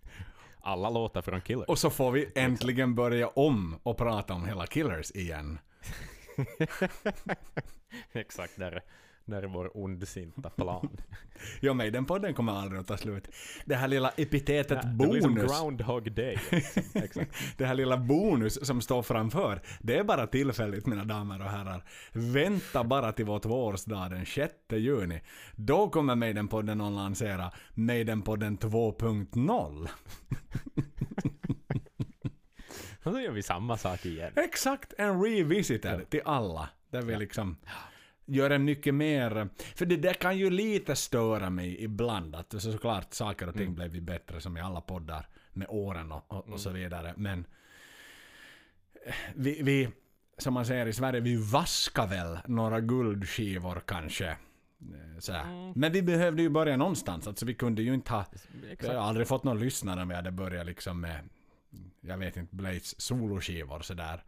[0.67, 1.69] Alla låtar från Killers.
[1.69, 5.59] Och så får vi äntligen börja om och prata om hela Killers igen.
[8.13, 8.83] Exakt, där,
[9.27, 10.89] där är vår ondsinta plan.
[11.61, 13.29] Ja, men den podden kommer aldrig att ta slut.
[13.65, 15.61] Det här lilla epitetet det blir som bonus.
[15.61, 16.39] Groundhog Day.
[16.95, 17.25] Liksom.
[17.57, 21.85] Det här lilla bonus som står framför, det är bara tillfälligt mina damer och herrar.
[22.13, 25.23] Vänta bara till vår tvåårsdag den 6 juni.
[25.57, 29.89] Då kommer Maidenpodden att lansera Maidenpodden 2.0.
[33.03, 34.33] Och så gör vi samma sak igen.
[34.37, 36.69] Exakt, en revisited till alla.
[36.91, 37.57] Där vi liksom
[38.27, 39.49] gör en mycket mer...
[39.75, 42.35] För det där kan ju lite störa mig ibland.
[42.35, 46.13] Att så såklart saker och ting blev ju bättre som i alla poddar med åren
[46.13, 47.15] och, och, och så vidare.
[47.17, 47.47] Men
[49.07, 49.89] eh, vi, vi,
[50.39, 54.29] som man säger i Sverige, vi vaskar väl några guldskivor kanske.
[54.29, 55.73] Eh, Så här.
[55.75, 57.27] Men vi behövde ju börja någonstans.
[57.27, 58.25] Alltså vi kunde ju inte ha...
[58.63, 58.93] Jag Exakt.
[58.93, 61.29] har aldrig fått någon lyssnare om vi hade börjat liksom med,
[62.01, 64.25] jag vet inte, Blades soloskivor sådär.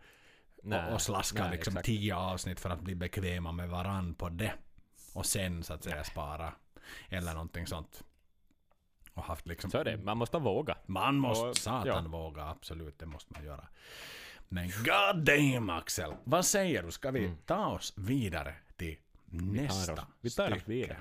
[0.62, 1.86] Nej, och, slaska nej, liksom exakt.
[1.86, 4.52] tio avsnitt för att bli bekväma med varann på det.
[5.14, 6.52] Och sen så att säga spara.
[7.08, 8.04] Eller någonting sånt.
[9.14, 9.70] Och haft liksom...
[9.70, 10.76] Så är det, man måste våga.
[10.86, 12.10] Man måste Och- satan ja.
[12.10, 12.98] våga, absolut.
[12.98, 13.68] Det måste man göra.
[14.48, 16.14] Men god damn Axel!
[16.24, 16.90] Vad säger du?
[16.90, 18.96] Ska vi ta oss vidare till
[19.32, 19.52] Mm.
[19.52, 20.98] Vi nästa oss, vi tar oss vidare.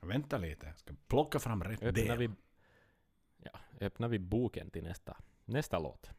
[0.00, 0.66] Vänta lite.
[0.66, 2.18] Jag ska plocka fram rätt Öppnar del.
[2.18, 2.30] vi,
[3.38, 6.10] ja, öppnar vi boken till nästa, nästa låt.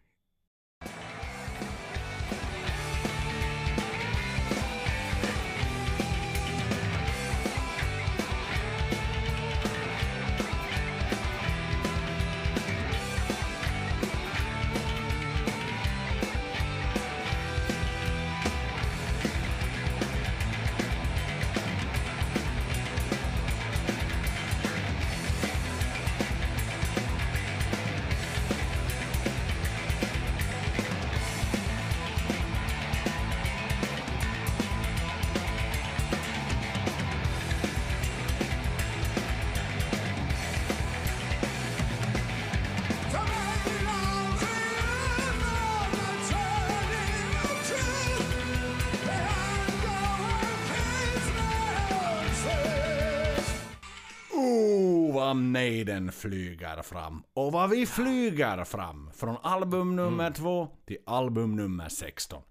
[56.06, 57.24] Maiden flyger fram.
[57.34, 59.12] Och vad vi flyger fram.
[59.14, 62.44] Från album nummer två till album nummer 16.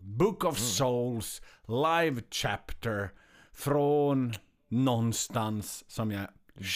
[0.00, 3.10] Book of Souls, Live Chapter.
[3.52, 4.32] Från
[4.68, 6.28] någonstans som jag...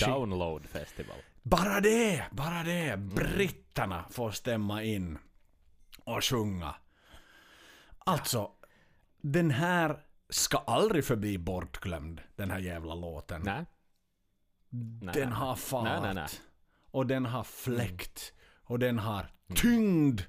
[0.07, 1.16] Download Festival.
[1.42, 2.25] Bara det!
[2.31, 2.96] Bara det!
[2.96, 5.18] Britterna får stämma in
[6.05, 6.75] och sjunga.
[7.99, 8.51] Alltså,
[9.22, 13.42] den här ska aldrig förbli bortglömd, den här jävla låten.
[13.44, 13.64] Nej.
[15.02, 16.14] Nej, Den nej, har fart.
[16.14, 16.26] Nej.
[16.90, 18.32] Och den har fläkt.
[18.64, 20.20] och den har tyngd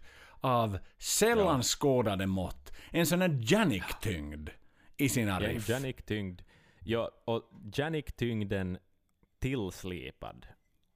[0.42, 2.72] av sällan skådade mått.
[2.92, 4.50] En sån här Janik-tyngd
[4.98, 5.70] i sina Ja, riff.
[5.70, 6.42] Janik-tyngd.
[6.80, 8.78] Ja, och Janik-tyngden
[9.40, 10.48] tillslipad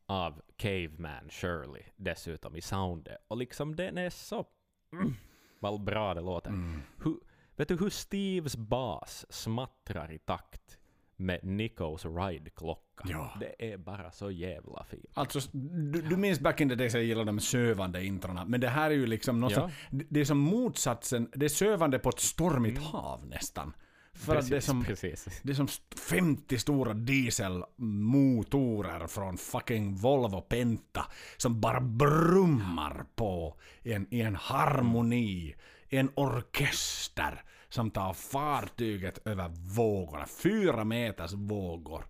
[0.06, 3.18] av Caveman Shirley dessutom i soundet.
[3.28, 4.46] Och liksom den är så...
[4.94, 5.14] Mm,
[5.60, 6.50] vad bra det låter.
[6.50, 6.82] Mm.
[7.04, 7.20] Hur,
[7.56, 10.78] vet du hur Steves bas smattrar i takt
[11.22, 13.06] med Nikos ride-klocka?
[13.10, 13.34] Ja.
[13.40, 15.06] Det är bara så jävla fint.
[15.14, 18.70] Alltså, du, du minns back in the days jag gillade de sövande introna, men det
[18.70, 19.70] här är ju liksom något Ja.
[19.90, 23.74] som, det är som motsatsen, det är sövande på ett stormigt hav nästan.
[24.14, 25.40] För att det är som, precis.
[25.44, 31.06] det är som st- 50 stora dieselmotorer från fucking Volvo Penta
[31.38, 35.56] som bara brummar på i en, i en harmoni,
[35.90, 42.06] i en orkester som tar fartyget över vågorna, fyra meters vågor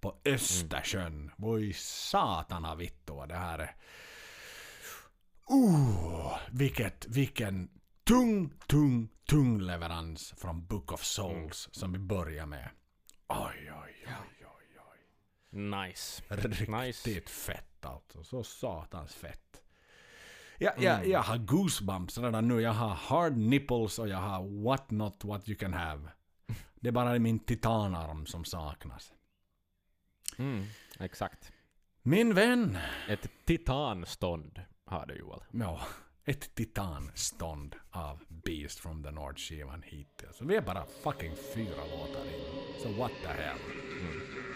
[0.00, 1.30] på Östersjön.
[1.36, 3.76] Voi satana vittu vad det här är.
[5.50, 7.70] Uh, vilket, vilken
[8.04, 12.70] tung, tung, tung leverans från Book of Souls som vi börjar med.
[13.28, 14.80] Oj, oj, oj, oj,
[15.52, 15.60] oj.
[15.60, 16.22] Nice.
[16.28, 17.20] Riktigt Nice.
[17.20, 18.24] fett alltså.
[18.24, 19.62] Så satans fett.
[20.62, 22.60] Ja, ja, jag har goosebumps redan nu.
[22.60, 26.08] Jag har hard nipples och jag har what not what you can have.
[26.74, 29.12] Det är bara min titanarm som saknas.
[30.38, 30.64] Mm,
[30.98, 31.52] exakt.
[32.02, 32.78] Min vän.
[33.08, 35.40] Ett titanstånd har du Joel.
[35.50, 35.80] Ja,
[36.24, 40.36] ett titanstånd av Beast from the North-skivan hittills.
[40.36, 42.82] Så vi är bara fucking fyra låtar in.
[42.82, 43.58] Så what the hell.
[43.58, 44.49] Oh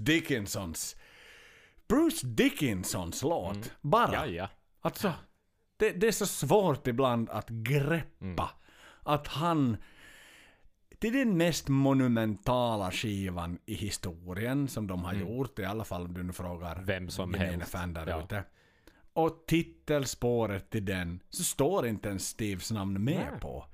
[0.00, 0.96] Dickinsons...
[1.88, 3.72] Bruce Dickinsons låt.
[3.80, 4.12] Bara.
[4.12, 4.48] Ja, ja.
[4.80, 5.12] Alltså,
[5.76, 8.50] det, det är så svårt ibland att greppa
[9.02, 9.76] att han...
[10.98, 16.02] Det är den mest monumentala skivan i historien som de har gjort, i alla fall
[16.06, 17.70] om du nu frågar Vem som helst.
[17.70, 18.22] fan där Ja.
[18.24, 18.44] ute.
[19.12, 23.40] Och titelspåret till den så står inte ens Steves namn med Nej.
[23.40, 23.64] på.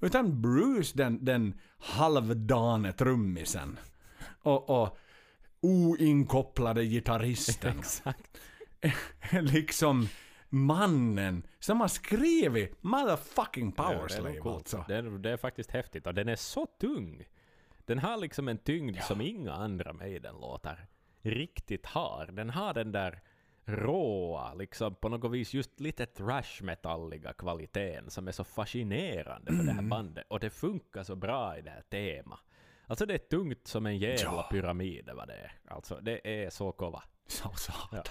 [0.00, 3.78] Utan Bruce, den, den halvdane trummisen.
[4.42, 4.98] Och, och
[5.60, 7.74] oinkopplade gitarristen.
[7.78, 8.38] Exakt.
[9.32, 10.08] liksom
[10.48, 14.84] mannen som har skrivit motherfucking Ja, Power det, alltså.
[14.88, 17.24] det, är, det är faktiskt häftigt och den är så tung.
[17.84, 20.86] Den har liksom en tyngd som inga andra Maiden-låtar
[21.22, 22.26] riktigt har.
[22.32, 23.20] Den har den där
[23.64, 29.76] råa, liksom på något vis just lite thrash-metalliga kvaliteten som är så fascinerande det Mm.
[29.76, 30.24] här bandet.
[30.28, 32.40] Och det funkar så bra i det här temat.
[32.88, 34.48] Alltså det är tungt som en jävla Ja.
[34.50, 35.52] pyramid vad det är.
[35.68, 37.02] Alltså det är så kova.
[37.26, 38.02] Så satan.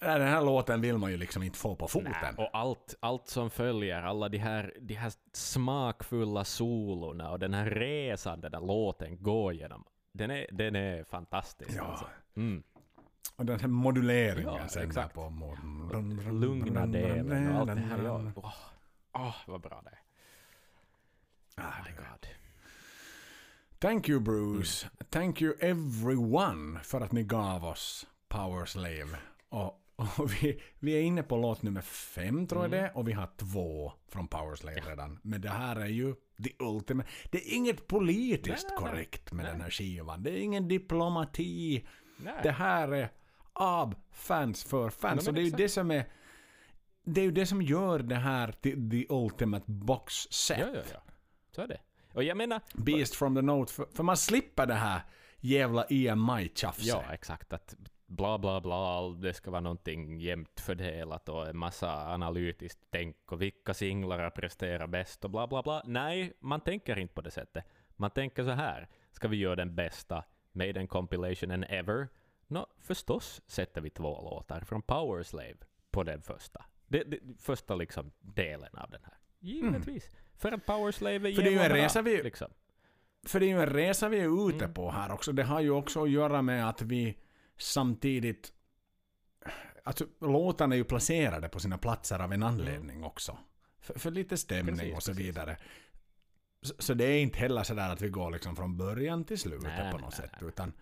[0.00, 0.18] Ja.
[0.18, 2.14] Den här låten vill man ju liksom inte få på foten.
[2.22, 7.54] Nej, och allt, allt som följer, alla de här, de här smakfulla solorna och den
[7.54, 9.84] här resan den där låten går genom.
[10.12, 11.82] Den är, den är fantastisk Ja.
[11.84, 12.06] alltså.
[12.36, 12.62] Mm.
[13.36, 15.14] Och den här moduleringen Ja, sen exakt.
[15.14, 18.32] på mod- Lugna delen och allt det här.
[18.36, 18.52] Åh,
[19.12, 20.00] åh, vad bra det är.
[21.64, 22.26] Ah, Oh God.
[23.80, 24.86] Thank you Bruce.
[25.10, 29.08] Thank you everyone för att ni gav oss Power Slave.
[29.48, 33.08] Och, och vi, vi är inne på låt nummer fem tror jag det är, och
[33.08, 35.18] vi har två från Power Slave redan.
[35.22, 37.08] Men det här är ju the ultimate.
[37.30, 38.90] Det är inget politiskt Nej, nej, nej.
[38.90, 40.22] korrekt med den här skivan.
[40.22, 41.86] Det är ingen diplomati.
[42.16, 42.40] Nej.
[42.42, 43.10] Det här är
[43.52, 45.24] av fans för fans.
[45.24, 46.08] Ja, och det är ju det som är
[47.04, 50.58] det är ju det som gör det här till the ultimate box set.
[50.58, 51.00] Ja, ja, ja.
[51.50, 51.80] Så är det.
[52.18, 52.60] Och jag menar...
[52.74, 53.72] Beast from the Note.
[53.72, 55.00] För, för man slipper det här
[55.40, 56.86] jävla EMI-tjafset.
[56.86, 57.52] Ja, exakt.
[57.52, 57.74] Att
[58.06, 63.42] bla bla bla, det ska vara någonting jämnt fördelat och en massa analytiskt tänk och
[63.42, 65.82] vilka singlar presterar bäst och bla bla bla.
[65.84, 67.64] Nej, man tänker inte på det sättet.
[67.96, 72.08] Man tänker så här, ska vi göra den bästa Maiden compilationen ever?
[72.46, 75.56] Nå, förstås sätter vi två låtar från Power Slave
[75.90, 76.64] på den första.
[76.86, 79.18] Det, det, första liksom delen av den här.
[79.40, 80.10] Givetvis.
[80.38, 81.34] För att Powerslave Mm.
[81.34, 82.48] För det är ju en resa vi- Liksom.
[83.26, 84.74] För det är ju en resa vi är ute Mm.
[84.74, 85.32] på här också.
[85.32, 87.16] Det har ju också att göra med att vi
[87.56, 88.52] samtidigt...
[89.84, 93.38] Alltså låtarna är ju placerade på sina platser av en anledning också.
[93.80, 95.56] För, för lite stämning Precis, och så vidare.
[96.62, 99.62] Så, så det är inte heller sådär att vi går liksom från början till slutet
[99.62, 100.30] Nej, på något nej, sätt.
[100.40, 100.48] nej.
[100.48, 100.72] Utan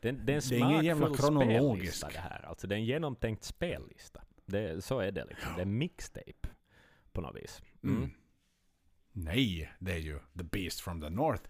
[0.00, 2.12] Det, är- det är ingen jävla kronologisk.
[2.12, 2.44] det här.
[2.48, 4.22] Alltså det är en genomtänkt spellista.
[4.46, 5.52] Det, så är det liksom.
[5.56, 6.48] Det är mixtape
[7.12, 7.62] på något vis.
[7.84, 8.10] Mm.
[9.12, 11.42] Nej, det är ju The Beast from the North.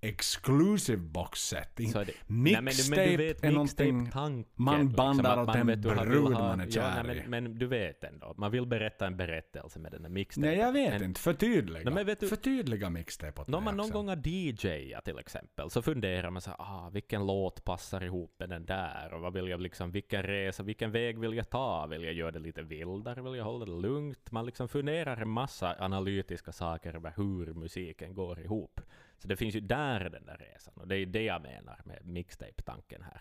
[0.00, 1.78] Exclusive box set.
[2.26, 4.10] Mixtape men, du vet är någonting
[4.54, 7.28] man bandar att åt en du, han brud ha- man är ja, kär nej, i.
[7.28, 8.34] men, men du vet ändå.
[8.36, 10.50] Man vill berätta en berättelse med den där mixtapen.
[10.50, 11.20] Nej, jag vet men, inte.
[11.20, 11.90] Förtydliga.
[11.90, 15.82] Nej, vet du- Förtydliga mixtape åt När man någon gång har DJat till exempel, så
[15.82, 19.14] funderar man så här, ah, vilken låt passar ihop med den där?
[19.14, 21.86] Och vad vill jag liksom, vilken resa, vilken väg vill jag ta?
[21.86, 23.22] Vill jag göra det lite vildare?
[23.22, 24.32] Vill jag hålla det lugnt?
[24.32, 28.80] Man liksom funderar en massa analytiska saker över hur musiken går ihop.
[29.18, 30.74] Så det finns ju där den där resan.
[30.76, 33.20] Och det är det jag menar med mixtape-tanken här.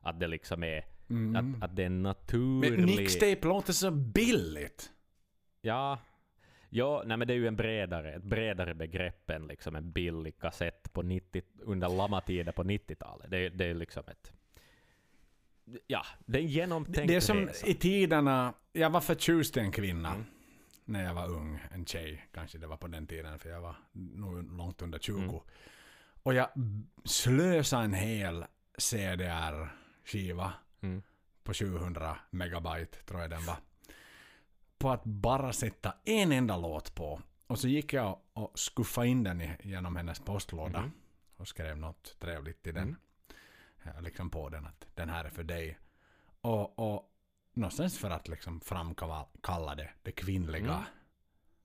[0.00, 1.36] Att det liksom är, Mm.
[1.36, 2.70] att, att det är en naturlig...
[2.78, 4.90] Men mixtape låter så billigt.
[5.60, 5.98] Ja,
[6.70, 10.38] ja nej men det är ju en bredare, ett bredare begrepp än liksom en billig
[10.38, 13.30] kassett på 90, under lamatider på 90-talet.
[13.30, 14.32] Det, är- det är liksom ett...
[15.86, 17.66] Ja, det är en genomtänkt Det är som resa.
[17.66, 20.08] i tiderna, jag var förtjust i en kvinna.
[20.14, 20.24] Mm.
[20.84, 23.76] När jag var ung, en tjej kanske det var på den tiden för jag var
[23.92, 25.18] nog långt under 20.
[25.22, 25.40] Mm.
[26.22, 26.48] Och jag
[27.04, 28.44] slösade en hel
[28.78, 31.02] CDR-skiva Mm.
[31.42, 33.56] på 700 megabyte tror jag den var.
[34.78, 37.20] På att bara sätta en enda låt på.
[37.46, 40.80] Och så gick jag och skuffade in den genom hennes postlåda.
[40.80, 40.90] Mhm.
[41.36, 42.96] Och skrev något trevligt i den.
[43.82, 44.04] Mm.
[44.04, 45.78] Liksom på den att den här är för dig.
[46.40, 47.13] Och, och
[47.56, 50.84] någonstans för att liksom framkalla det, det kvinnliga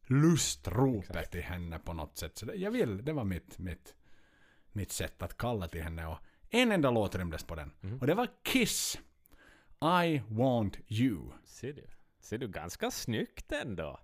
[0.10, 0.22] Mm.
[0.22, 1.36] lustropet Exakt.
[1.36, 2.38] i henne på något sätt.
[2.38, 3.96] Så det, jag vill, det var mitt, mitt,
[4.72, 6.08] mitt sätt att kalla till henne.
[6.08, 6.18] Och
[6.50, 7.72] en enda låt rymdes på den.
[7.82, 8.00] Mm.
[8.00, 9.00] Och det var Kiss.
[10.04, 11.32] I want you.
[11.44, 11.88] Ser du?
[12.20, 14.00] Ser du ganska snyggt ändå?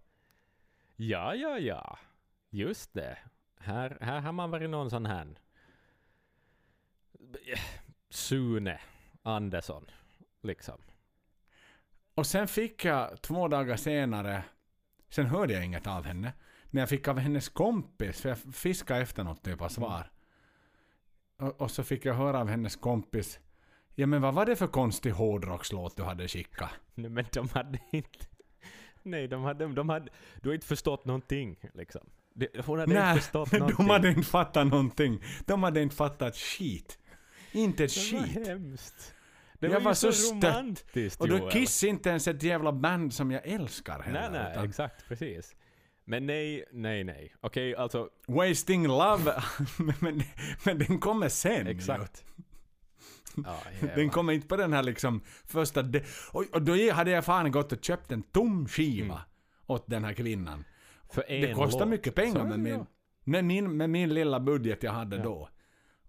[0.95, 1.99] Ja, ja, ja.
[2.49, 3.17] Just det.
[3.59, 5.35] Här, här har man varit någon sån här...
[8.09, 8.79] Sune
[9.23, 9.85] Andersson,
[10.41, 10.81] liksom.
[12.15, 14.43] Och sen fick jag två dagar senare,
[15.09, 16.33] sen hörde jag inget av henne,
[16.65, 20.11] men jag fick av hennes kompis, för jag fiskade efter något typ av svar.
[21.37, 23.39] Och, och så fick jag höra av hennes kompis,
[23.95, 26.69] ja men vad var det för konstig hårdrockslåt du hade skickat?
[26.95, 28.25] Nej, men de hade inte...
[29.03, 30.11] Nej, de hade, de hade...
[30.41, 32.09] Du har inte förstått någonting, liksom.
[32.65, 33.77] Hon hade Nej, inte förstått någonting.
[33.77, 35.23] de hade inte fattat någonting.
[35.45, 36.99] De hade inte fattat skit.
[37.51, 38.47] Inte ett skit.
[38.47, 39.15] hemskt.
[39.59, 41.49] Det Jag var, ju var så, så romantiskt, Och då.
[41.49, 44.21] Kiss inte ens ett jävla band som jag älskar heller.
[44.21, 45.55] Nej, nej, utan exakt, precis.
[46.05, 47.33] Men nej, nej, nej.
[47.41, 49.33] Okej, alltså, Wasting Love,
[49.99, 50.23] men,
[50.65, 52.25] men, den kommer sen exakt.
[53.45, 53.59] Ja,
[53.95, 55.81] Den kommer inte på den här liksom första...
[55.81, 59.25] De- och, och då hade jag fan gått och köpt en tom skiva Mm.
[59.67, 60.63] åt den här kvinnan.
[61.13, 61.89] För en Det kostar låt.
[61.89, 62.85] mycket pengar med min,
[63.23, 65.23] med, min, med min lilla budget jag hade Ja.
[65.23, 65.49] då.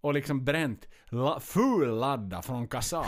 [0.01, 3.05] Och liksom bränt la, full ladda från Kasa.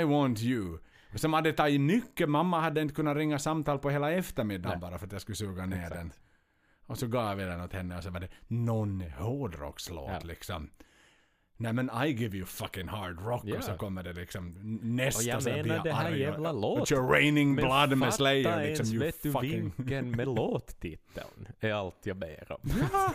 [0.00, 0.78] I want you.
[1.14, 2.28] Som hade tagit mycket.
[2.28, 4.90] Mamma hade inte kunnat ringa samtal på hela eftermiddagen Nej.
[4.90, 5.94] bara för att jag skulle suga ner Exakt.
[5.94, 6.12] den.
[6.86, 10.20] Och så gav jag den åt henne och så var det någon hårdrockslåt Ja.
[10.22, 10.70] liksom.
[11.56, 13.56] Nej men I give you fucking hard rock Ja.
[13.56, 16.88] och så kommer det liksom nästa Och jag menar det här jävla och låt.
[16.88, 18.86] kör Raining Men Blood med fatta Slayer liksom.
[18.86, 19.72] ens, You vet du fucking...
[19.76, 22.70] vinkeln med låttiteln är allt jag ber om.
[22.92, 23.14] Ja.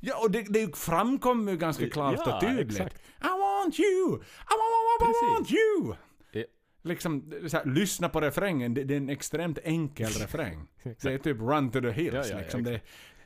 [0.00, 2.70] Ja, och det, det framkommer ju ganska klart Ja, och tydligt.
[2.70, 2.96] exakt.
[3.22, 4.14] I want you!
[4.14, 5.94] I want, I want, I want you!
[6.32, 6.44] Ja.
[6.82, 8.74] Liksom, här, lyssna på refrängen.
[8.74, 10.68] Det, det är en extremt enkel refräng.
[10.82, 12.30] Det är typ run to the hills.
[12.30, 12.64] Ja, liksom.
[12.64, 12.80] det,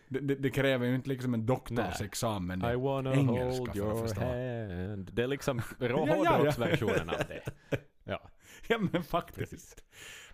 [0.09, 2.65] det, det, kräver ju inte liksom en doktorsexamen.
[2.65, 4.21] I i wanna engelska hold för att your förstå.
[4.21, 5.11] hand.
[5.13, 7.43] Det är liksom hårdrocksversionen av det.
[8.05, 8.31] Ja,
[8.69, 9.51] Ja men faktiskt.
[9.51, 9.77] precis.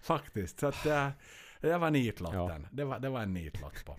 [0.02, 0.60] Faktiskt.
[0.60, 1.08] Så att äh,
[1.60, 2.40] det var nitlotten.
[2.62, 2.68] Ja.
[2.72, 3.96] Det, var, det var en nitlott på.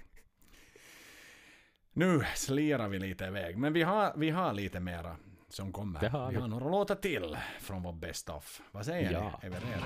[1.93, 3.57] Nu slirar vi lite iväg.
[3.57, 5.15] Men vi har, vi har lite mera
[5.49, 5.99] som kommer.
[5.99, 6.41] Det har vi vi.
[6.41, 8.61] har några låtar till från vår Best of.
[8.71, 9.39] Vad säger Ja.
[9.41, 9.47] ni?
[9.47, 9.85] Är vi redo?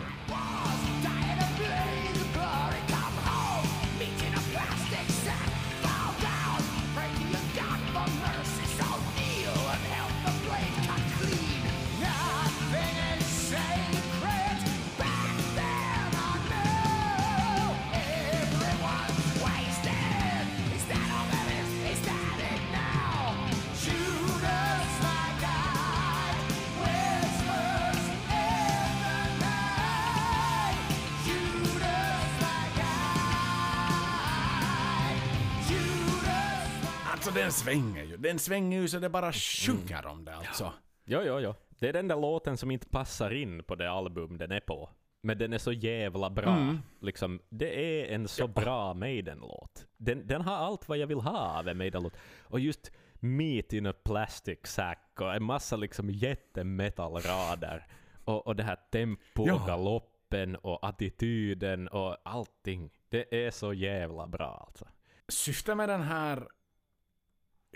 [37.46, 38.18] Den svänger ju.
[38.18, 40.74] Den svänger ju så det bara sjunger om det alltså.
[41.06, 41.54] Jo, jo, jo.
[41.70, 44.90] Det är den där låten som inte passar in på det album den är på.
[45.22, 46.56] Men den är så jävla bra.
[46.56, 46.80] Mm.
[47.02, 49.86] Liksom, det är en så bra Maiden-låt.
[49.98, 52.14] Den, den har allt vad jag vill ha av en Maiden-låt.
[52.42, 57.88] Och just Meat in a plastic sack och en massa liksom jättemetallrader.
[58.26, 59.54] Och, och det här tempo Ja.
[59.54, 62.92] och galoppen och attityden och allting.
[63.10, 64.86] Det är så jävla bra alltså.
[65.28, 66.48] Syftet med den här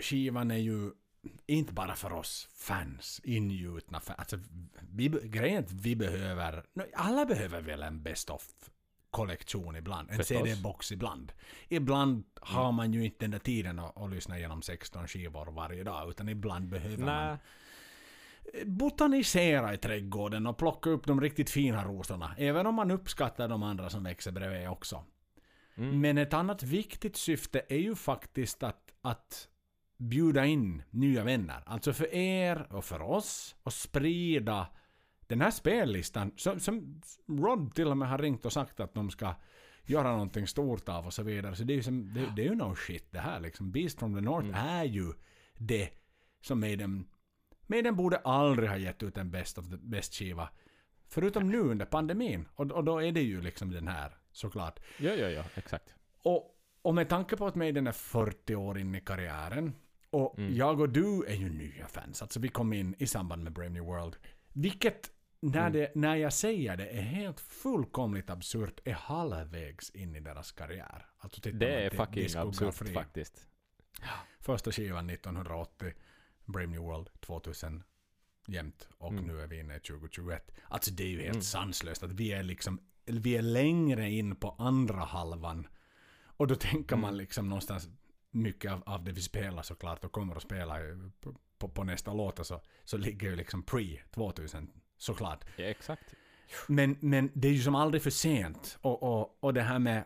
[0.00, 0.90] skivan är ju
[1.46, 4.18] inte bara för oss fans, ingjutna fans.
[4.18, 4.38] Alltså,
[4.92, 8.70] vi, grejen är att vi behöver, alla behöver väl en best of
[9.10, 10.10] kollektion ibland.
[10.10, 10.24] En.
[10.24, 11.32] CD-box ibland.
[11.68, 15.84] Ibland har man ju inte den där tiden att, att lyssna igenom 16 skivor varje
[15.84, 17.38] dag, utan ibland behöver man Nej,
[18.64, 22.34] botanisera i trädgården och plocka upp de riktigt fina rosorna.
[22.38, 25.04] Även om man uppskattar de andra som växer bredvid också.
[25.74, 26.00] Mm.
[26.00, 29.48] Men ett annat viktigt syfte är ju faktiskt att, att
[30.00, 31.62] bjuda in nya vänner.
[31.66, 34.66] Alltså för er och för oss och sprida
[35.26, 39.10] den här spellistan som, som Rod till och med har ringt och sagt att de
[39.10, 39.34] ska
[39.84, 41.56] göra någonting stort av och så vidare.
[41.56, 43.72] Så det är ju, som, det, det är ju no shit det här liksom.
[43.72, 45.12] Beast from the North är ju
[45.58, 45.88] det
[46.40, 47.06] som Maiden...
[47.66, 50.48] Maiden borde aldrig ha gett ut en Best of the Best skiva.
[51.08, 52.48] Förutom nu under pandemin.
[52.54, 54.80] Och, och då är det ju liksom den här såklart.
[54.98, 55.94] jo, jo, jo, exakt.
[56.22, 59.72] Och, och med tanke på att Maiden är 40 år in i karriären
[60.10, 60.56] och Mm.
[60.56, 62.22] jag och du är ju nya fans.
[62.22, 64.16] Alltså vi kom in i samband med Brave New World.
[64.52, 65.72] Vilket, när, Mm.
[65.72, 71.06] det, när jag säger det, är helt fullkomligt absurt, är halvvägs in i deras karriär.
[71.18, 73.46] Alltså Det är fucking absurt faktiskt.
[74.40, 75.92] Första skivan 1980,
[76.44, 77.82] Brave New World 2000
[78.46, 79.24] jämt och Mm.
[79.24, 80.50] nu är vi inne i 2021.
[80.68, 84.50] Alltså det är ju helt sanslöst att vi är liksom, vi är längre in på
[84.58, 85.66] andra halvan.
[86.24, 87.00] Och då tänker Mm.
[87.02, 87.88] man liksom någonstans
[88.30, 90.76] mycket av, av det vi spelar såklart och kommer att spela
[91.20, 95.44] på, på, på nästa låt så, så ligger ju liksom pre 2000 såklart.
[95.56, 96.14] Ja, exakt.
[96.66, 98.78] Men, men det är ju som aldrig för sent.
[98.80, 100.04] Och, och, och det här med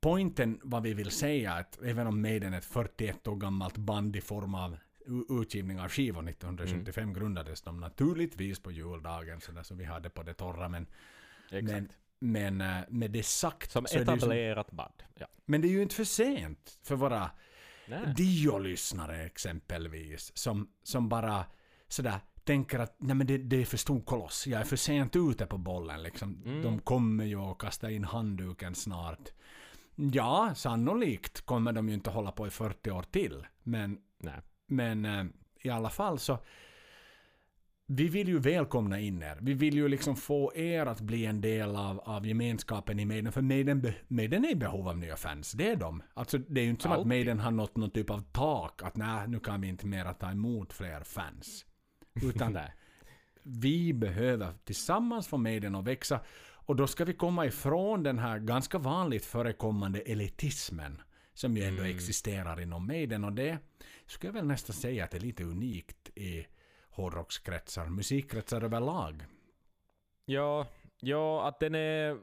[0.00, 4.16] pointen vad vi vill säga att även om Maiden är ett 41 år gammalt band
[4.16, 4.76] i form av
[5.42, 7.14] utgivning av skivor 1975 Mm.
[7.14, 10.86] grundades de naturligtvis på juldagen så, där, så vi hade på det torra men,
[11.50, 11.72] exakt.
[11.72, 11.88] men,
[12.20, 15.02] men eh, med det sagt som ju som, etablerat band.
[15.14, 15.26] Ja.
[15.44, 17.30] men det är ju inte för sent för våra.
[18.16, 21.44] Dio-lyssnare exempelvis som, som bara
[21.88, 25.16] sådär tänker att nej men det, det är för stor koloss, jag är för sent
[25.16, 26.42] ute på bollen liksom.
[26.44, 26.62] Mm.
[26.62, 29.28] De kommer ju att kasta in handduken snart.
[29.94, 33.46] Ja, sannolikt kommer de ju inte hålla på i 40 år till.
[33.62, 34.40] Men, Nej.
[34.66, 35.24] men eh,
[35.62, 36.38] i alla fall så
[37.92, 39.38] vi vill ju välkomna in er.
[39.40, 43.32] Vi vill ju liksom få er att bli en del av, av gemenskapen i Maiden.
[43.32, 45.52] För Maiden, be, Maiden är i behov av nya fans.
[45.52, 46.02] Det är de.
[46.14, 47.08] Alltså det är ju inte som att Alltid.
[47.08, 48.82] Maiden har nått någon typ av tak.
[48.82, 51.64] Att nej, nu kan vi inte mer ta emot fler fans.
[52.22, 52.72] Utan Nej.
[53.42, 56.20] vi behöver tillsammans få Maiden att växa.
[56.52, 61.02] Och då ska vi komma ifrån den här ganska vanligt förekommande elitismen.
[61.34, 63.24] Som ju ändå existerar inom Maiden.
[63.24, 63.58] Och det
[64.06, 66.46] skulle jag väl nästan säga att det är lite unikt i
[67.00, 69.24] hårdrockskretsar, musikkretsar överlag.
[70.24, 70.66] Ja,
[71.00, 72.18] ja, att den är...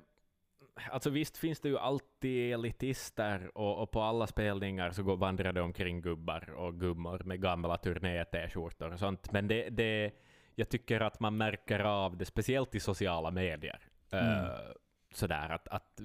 [0.92, 5.54] Alltså visst finns det ju alltid elitister och, och på alla spelningar så går vandrar
[5.54, 9.32] det omkring gubbar och gummor med gamla turné-t-skjortor och sånt.
[9.32, 10.12] Men det, det,
[10.56, 13.80] jag tycker att man märker av det, speciellt i sociala medier.
[14.12, 14.50] Eh,
[15.14, 16.02] sådär att, att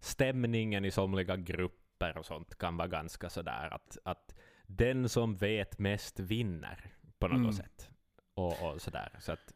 [0.00, 4.34] stämningen i somliga grupper och sånt kan vara ganska sådär att, att
[4.66, 7.52] den som vet mest vinner på något Mm.
[7.52, 7.88] sätt.
[8.34, 9.08] Och, och sådär.
[9.20, 9.52] Så att,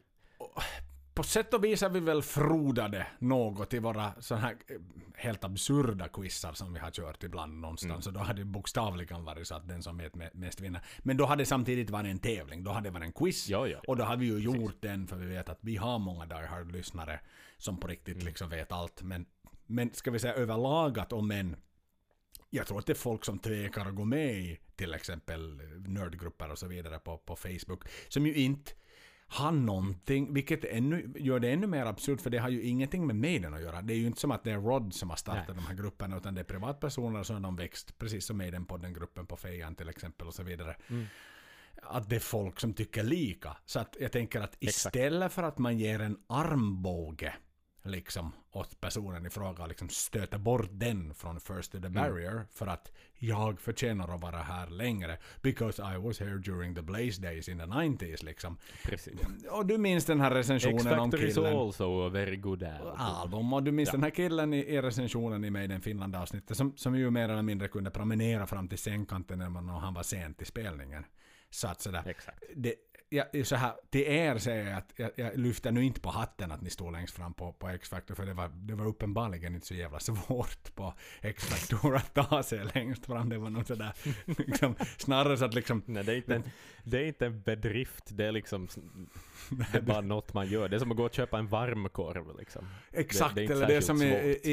[1.13, 4.75] På sätt och vis är vi väl frodade något i våra sådana här eh,
[5.15, 8.05] helt absurda quizar som vi har kört ibland någonstans.
[8.05, 10.81] Så då hade det bokstavligen varit så att den som vet me- mest vinner.
[10.99, 12.63] Men då hade det samtidigt varit en tävling.
[12.63, 13.49] Då hade det varit en quiz.
[13.49, 13.77] Jo, jo.
[13.87, 16.45] Och då hade vi ju gjort den för vi vet att vi har många Die
[16.47, 17.19] Hard-lyssnare
[17.57, 19.01] som på riktigt liksom vet allt.
[19.01, 19.25] Men,
[19.65, 21.55] men ska vi säga överlag att om en
[22.55, 26.51] jag tror att det är folk som tvekar att gå med i till exempel nördgrupper
[26.51, 27.83] och så vidare på, på Facebook.
[28.07, 28.71] Som ju inte
[29.27, 33.15] har någonting, vilket ännu, gör det ännu mer absurt för det har ju ingenting med
[33.15, 33.81] Maiden att göra.
[33.81, 35.57] Det är ju inte som att det är Rod som har startat Nej.
[35.57, 38.77] de här grupperna utan det är privatpersoner som har de växt, precis som Maiden på
[38.77, 40.75] den gruppen på Fejan till exempel och så vidare.
[41.81, 43.57] Att det är folk som tycker lika.
[43.65, 44.95] Så att jag tänker att Exakt.
[44.95, 47.33] istället för att man ger en armbåge
[47.85, 52.67] liksom åt personen i fråga liksom stöta bort den från first to the barrier för
[52.67, 57.49] att jag förtjänar att vara här längre because I was here during the blaze days
[57.49, 58.57] in the 90s liksom.
[58.83, 59.19] Precis.
[59.51, 62.95] Och du minns den här recensionen om X-Factor is killen also a very good album.
[62.97, 66.57] album och du minns den här killen i, i recensionen i Made in Finland avsnittet
[66.57, 69.93] som, som ju mer eller mindre kunde promenera fram till sängkanten när man, och han
[69.93, 71.05] var sent i spelningen.
[71.49, 72.03] Så att sådär.
[72.05, 72.43] Exakt.
[72.55, 72.75] Det,
[73.09, 76.51] jag, så här, till er säger jag att jag, jag lyfter nu inte på hatten
[76.51, 79.67] att ni stod längst fram på, på X-Factor för det var, det var uppenbarligen inte
[79.67, 83.29] så jävla svårt på X-Factor att ta sig längst fram.
[83.29, 83.93] Det var nog sådär
[84.25, 86.43] liksom, snarare så att liksom Nej, det är, inte en,
[86.83, 88.67] det är inte en bedrift, det är liksom
[89.71, 90.69] det är bara något man gör.
[90.69, 92.67] Det är som att gå och köpa en varmkorv liksom.
[92.91, 94.51] Exakt, det inte eller det är som i, i,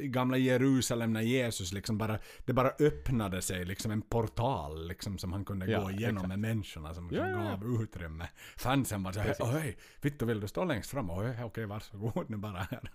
[0.00, 5.18] i, gamla Jerusalem när Jesus liksom bara, det bara öppnade sig liksom en portal liksom
[5.18, 6.28] som han kunde Ja, gå igenom exakt.
[6.28, 8.28] med människorna som, Ja, som ja, gav utrymme.
[8.56, 11.10] Fansen var såhär, oj, Vittu vill du stå längst fram?
[11.10, 12.90] Oj, okej varsågod nu bara här.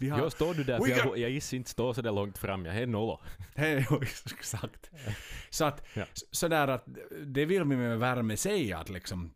[0.00, 2.38] Vi har, Jag står du där, för jag, jag gissar inte stå så där långt
[2.38, 3.18] fram, jag är nolla.
[3.54, 3.86] Hej,
[4.26, 4.90] exakt.
[5.50, 6.04] Så att, Ja.
[6.30, 6.84] sådär att,
[7.26, 9.34] det vill vi med värme säga att liksom,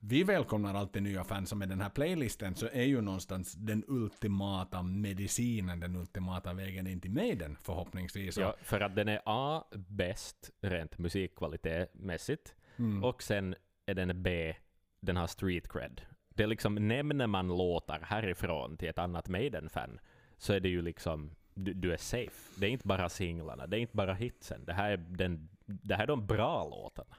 [0.00, 3.84] vi välkomnar alltid nya fans och med den här playlisten så är ju någonstans den
[3.88, 8.36] ultimata medicinen, den ultimata vägen in till Maiden förhoppningsvis.
[8.36, 13.04] Ja, för att den är A, bäst rent musikkvalitetmässigt, Mm.
[13.04, 13.54] och sen
[13.86, 14.54] är den B,
[15.00, 16.00] den har street cred.
[16.28, 20.00] Det liksom, nämner man låtar härifrån till ett annat Maiden-fan,
[20.38, 22.60] så är det ju liksom, du, du är safe.
[22.60, 24.64] Det är inte bara singlarna, det är inte bara hitsen.
[24.64, 27.16] Det här är, den, det här är de bra låtarna.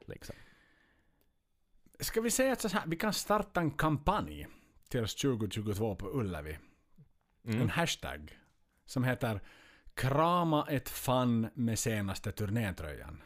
[0.00, 0.34] Liksom.
[2.00, 4.46] Ska vi säga att så här, vi kan starta en kampanj
[4.88, 6.58] till oss 2022 på Ullevi.
[7.44, 7.60] Mm.
[7.60, 8.38] En hashtag
[8.84, 9.40] som heter
[9.94, 13.22] Krama ett fan med senaste turnétröjan.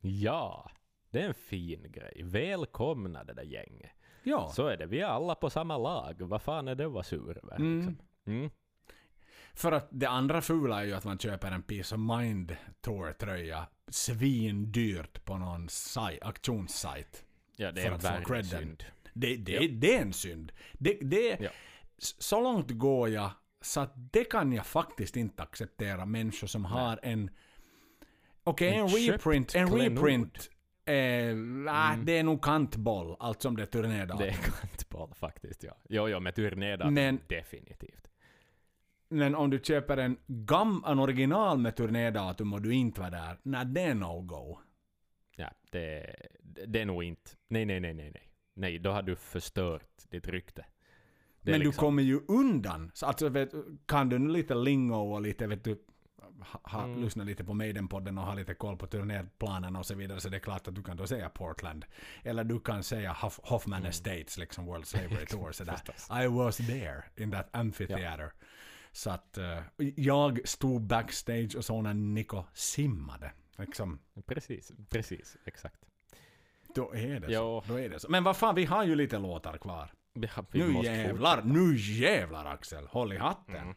[0.00, 0.70] Ja,
[1.10, 2.20] det är en fin grej.
[2.24, 3.90] Välkomna det där gänget.
[4.22, 4.50] Ja.
[4.54, 6.16] Så är det, vi är alla på samma lag.
[6.20, 7.56] Vad fan är det att vara sur över?
[7.56, 7.76] Mm.
[7.76, 7.98] Liksom?
[8.26, 8.50] Mm.
[9.54, 13.66] För att det andra fula är ju att man köper en Peace of Mind Tour-tröja
[13.88, 17.24] svindyrt på någon saj, auktionssajt.
[17.56, 18.60] Ja, det är verkligen credden.
[18.60, 18.84] synd.
[19.14, 19.68] Det, det, Ja.
[19.72, 20.52] det är en synd.
[20.72, 21.50] Det, det, Ja.
[21.98, 23.30] Så långt går jag
[23.60, 27.30] så att det kan jag faktiskt inte acceptera människor som har en...
[28.44, 29.54] Okej, En en, köpt reprint.
[29.54, 30.50] En reprint.
[30.88, 34.18] Eh, nah, Det är nog kantboll, allt som det är turnédatum.
[34.18, 35.72] Det är kantboll faktiskt, ja.
[35.88, 38.08] Jo, jo, med turnédatum Men- definitivt.
[39.10, 43.38] Men om du köper en, gam, en original med turnédatum och du inte var där,
[43.42, 44.58] nej det är no-go.
[45.36, 46.16] Ja, det,
[46.66, 47.30] det är nog inte...
[47.48, 48.22] Nej, nej, nej, nej, nej.
[48.54, 50.64] Nej, då har du förstört ditt rykte.
[51.42, 52.90] Det Men du liksom- kommer ju undan.
[52.94, 53.52] Så alltså, vet,
[53.86, 55.78] kan du nu lite lingo och lite, vet du,
[56.62, 57.02] ha, Mm.
[57.02, 60.36] lyssna lite på Maiden-podden och ha lite koll på turnéplanen och så vidare, så det
[60.36, 61.84] är klart att du kan då säga Portland.
[62.22, 65.80] Eller du kan säga Hoff, Hoffman Estates, liksom World Slavery Tour, sådär.
[66.10, 66.22] Mm.
[66.24, 68.32] I was there in that amphitheater.
[68.92, 69.58] Så att eh,
[69.96, 73.32] jag stod backstage och såg när Nico simmade.
[73.58, 75.80] Liksom, Precis, precis, exakt.
[76.74, 77.62] då är det Jo.
[77.66, 77.72] så.
[77.72, 78.10] Då är det så.
[78.10, 79.92] Men vad fan, vi har ju lite låtar kvar.
[80.14, 83.56] Vi, vi Nu jävlar, nu jävlar Axel, håll i hatten.
[83.56, 83.74] Mm.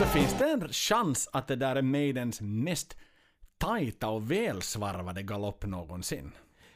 [0.00, 2.96] Alltså finns det en chans att det där är Maidens mest
[3.58, 6.32] tajta och välsvarvade galopp någonsin?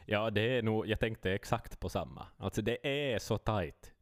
[0.07, 2.27] Ja, det är nog, jag tänkte exakt på samma.
[2.37, 3.93] Alltså det är så tight.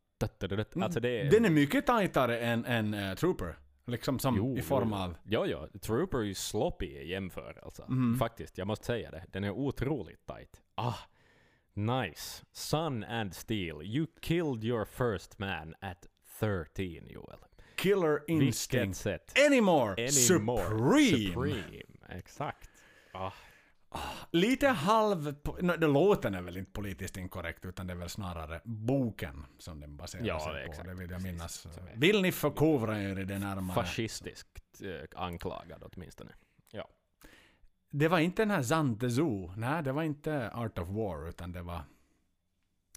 [0.83, 1.31] Alltså det är...
[1.31, 3.59] Den är mycket tajtare än, än eh, Trooper.
[3.87, 5.17] Liksom som Jo, i form av...
[5.23, 5.69] Ja, ja.
[5.81, 7.85] Trooper är ju sloppy i jämförelse.
[7.89, 8.19] Mm.
[8.19, 9.25] Faktiskt, jag måste säga det.
[9.33, 10.63] Den är otroligt tight.
[10.75, 10.99] Ah,
[11.75, 12.45] nice.
[12.53, 13.83] Sun and Steel.
[13.83, 16.07] You killed your first man at
[16.41, 17.39] 13, Joel.
[17.83, 18.97] Killer Instinct.
[18.97, 19.33] sätt.
[19.47, 19.93] Anymore!
[19.93, 20.63] Anymore.
[20.63, 21.33] Supreme!
[21.33, 21.83] Supreme.
[22.19, 22.71] Exakt.
[23.13, 23.33] Ah,
[24.31, 25.35] Lite halv...
[25.61, 29.81] No, det låten är väl inte politiskt inkorrekt utan det är väl snarare boken som
[29.81, 30.83] den baserar Ja, sig på.
[30.89, 31.67] Det vill jag minnas.
[31.95, 33.75] Vill ni förkovra er i det närmare?
[33.75, 36.33] fascistiskt eh, anklagad åtminstone.
[36.73, 36.89] Ja.
[37.91, 39.53] Det var inte den här Zante Zoo.
[39.57, 41.81] Nej, det var inte Art of War utan det var...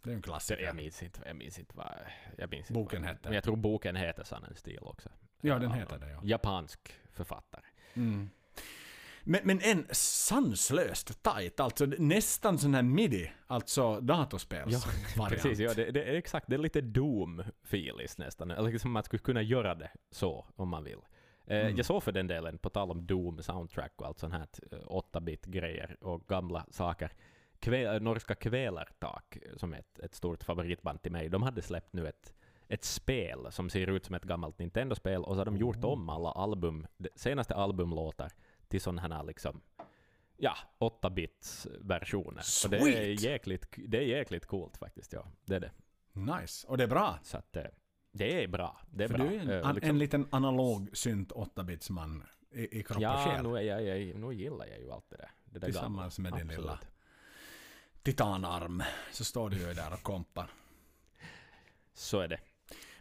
[0.06, 0.64] Det är en klassiker.
[0.64, 1.91] jag minns inte, jag minns inte vad...
[2.38, 3.30] Jag minns inte Boken vad, hette.
[3.30, 5.10] Men jag tror boken heter Sun and Steel också.
[5.41, 6.20] Ja, den heter det, ja.
[6.24, 7.64] Japansk författare.
[7.93, 8.30] Mm.
[9.28, 15.30] Men, men en sanslöst tight, alltså nästan sån här midi, alltså datorspelsvariant.
[15.30, 16.47] Precis, ja, det, det är exakt.
[16.49, 18.47] Det är lite Doom-filis nästan.
[18.47, 20.99] Liksom man skulle kunna göra det så om man vill.
[21.47, 21.78] Eh, Mm.
[21.78, 24.80] Jag såg för den delen, på tal om Doom soundtrack och allt sånt här, eh,
[24.88, 27.14] 8-bit-grejer och gamla saker.
[27.66, 32.07] Kve, norska Kvälertak, som är ett, ett stort favoritband till mig, de hade släppt nu
[32.07, 32.34] ett,
[32.68, 35.86] ett spel som ser ut som ett gammalt Nintendo-spel och så har de gjort Oh.
[35.93, 38.32] om alla album, senaste albumlåtar
[38.68, 39.61] till sådana här liksom
[40.38, 42.41] Ja, 8-bits-versioner.
[42.66, 43.22] Och det är, Sweet!
[43.22, 45.28] jäkligt, det är jäkligt coolt faktiskt, ja.
[45.45, 45.72] Det är det.
[46.13, 46.68] Nice.
[46.68, 47.20] Och det är bra.
[47.24, 47.63] Så att eh,
[48.11, 48.78] det är bra.
[48.91, 49.28] Det är För bra.
[49.28, 53.26] du är en, Eh, liksom- en liten analog synt 8-bitsman i, i kropp och Ja,
[53.26, 53.43] själ.
[53.43, 55.30] nu, är jag, jag, nu gillar jag ju allt det där.
[55.45, 56.30] Det där Tillsammans gamla.
[56.32, 56.95] med din lilla Absolut.
[58.06, 60.47] Titanarm så står du ju där och kompar.
[61.93, 62.39] Så är det.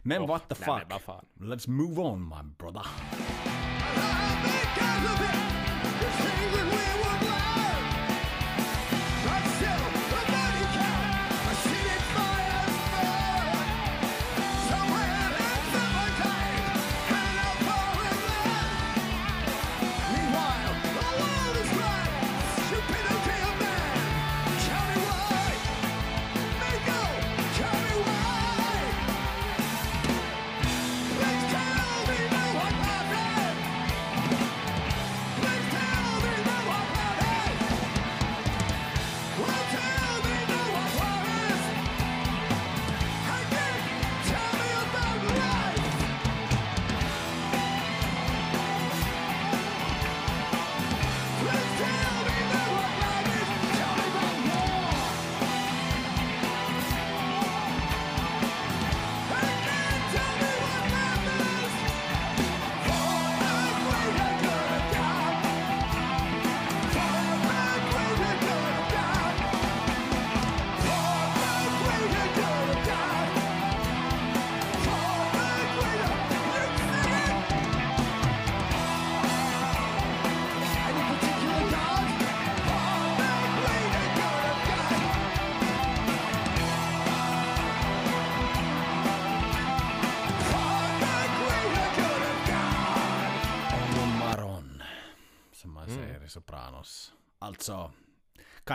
[0.01, 1.23] Men Och- what the nej, fuck?
[1.33, 2.85] Let's move on my brother.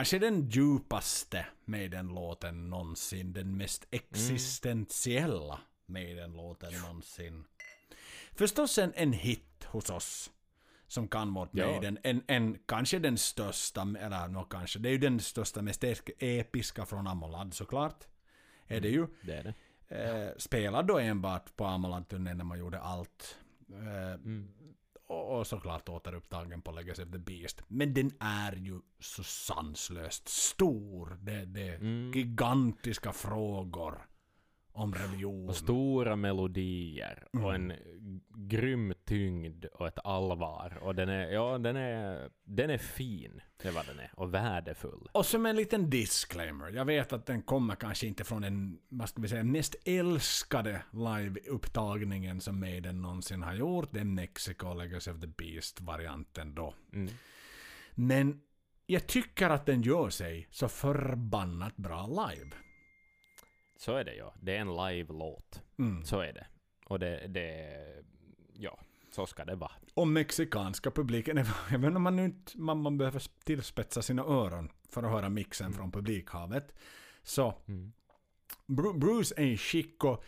[0.00, 3.32] Kanske den djupaste Maiden-låten någonsin.
[3.32, 7.44] Den mest existentiella Maiden-låten någonsin.
[8.32, 10.30] Förstås en, en hit hos oss.
[10.86, 11.66] Som kan vårt Ja.
[11.66, 11.98] Maiden.
[12.02, 15.84] En, en, kanske den största, eller nå kanske, det är ju den största, mest
[16.18, 18.04] episka från Amolad såklart.
[18.66, 19.06] Är det ju.
[19.22, 19.54] Det är det.
[19.96, 23.38] Eh, spelad då enbart på Amolad-turnén när man gjorde allt.
[23.70, 24.59] Eh, och,
[25.10, 27.62] och såklart återupptagen på Legacy of the Beast.
[27.68, 31.18] Men den är ju så sanslöst stor.
[31.20, 31.78] Det, det är
[32.16, 34.06] gigantiska frågor
[34.72, 35.48] om religion.
[35.48, 37.44] Och stora melodier Mm.
[37.44, 37.72] och en
[38.34, 40.78] grym tyngd och ett allvar.
[40.82, 43.40] Och den är, ja, den är, den är fin.
[43.62, 44.10] Det vad den är.
[44.16, 45.08] Och värdefull.
[45.12, 46.70] Och som en liten disclaimer.
[46.70, 50.82] Jag vet att den kommer kanske inte från den, vad ska vi säga, mest älskade
[50.92, 53.88] live-upptagningen som Maiden någonsin har gjort.
[53.92, 56.74] Det är Mexico Legacy of the Beast-varianten då.
[56.92, 57.12] Mm.
[57.94, 58.40] Men
[58.86, 62.50] jag tycker att den gör sig så förbannat bra live.
[63.80, 64.34] Så är det ja.
[64.40, 65.62] Det är en live-låt.
[65.78, 66.04] Mm.
[66.04, 66.46] Så är det.
[66.86, 67.76] Och det, det...
[68.52, 69.72] Ja, så ska det vara.
[69.94, 71.38] Och mexikanska publiken,
[71.74, 75.72] inte om man nu inte, man, man behöver tillspetsa sina öron för att höra mixen
[75.72, 76.74] från publikhavet.
[77.22, 77.92] Så Mm.
[78.66, 80.24] Bru- Bruce är skick och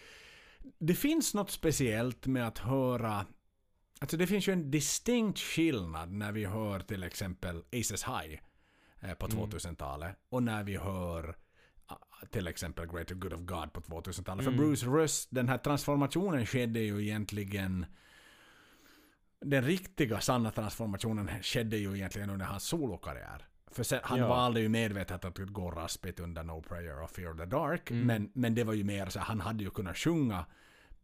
[0.78, 3.26] det finns något speciellt med att höra
[4.00, 8.40] Alltså det finns ju en distinkt skillnad när vi hör till exempel Aces High
[9.00, 11.36] eh, på 2000-talet och när vi hör
[12.30, 14.44] till exempel Greater Good of God på 2000-talet.
[14.44, 17.86] För Bruce röst, den här transformationen skedde ju egentligen
[19.40, 23.46] den riktiga sanna transformationen skedde ju egentligen under hans solokarriär.
[23.70, 24.28] För sen, han Ja.
[24.28, 27.90] valde ju medvetet att gå raspigt under No Prayer och Fear the Dark.
[27.90, 30.44] Men, men det var ju mer så han hade ju kunnat sjunga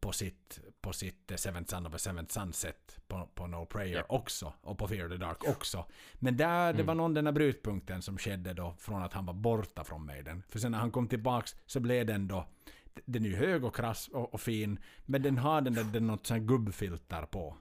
[0.01, 3.96] på sitt, på sitt eh, Seventh Son of a Seventh Sunset på, på No Prayer
[3.96, 4.05] Ja.
[4.16, 4.53] också.
[4.61, 5.84] Och på Fear the Dark också.
[6.14, 9.34] Men där, det var någon den här brytpunkten som skedde då från att han var
[9.34, 10.42] borta från Maiden.
[10.49, 12.46] För sen när han kom tillbaks så blev den då
[13.05, 16.07] den är ju hög och krass och, och fin, men den har den där, den
[16.07, 17.57] något sånt gubbfilter på.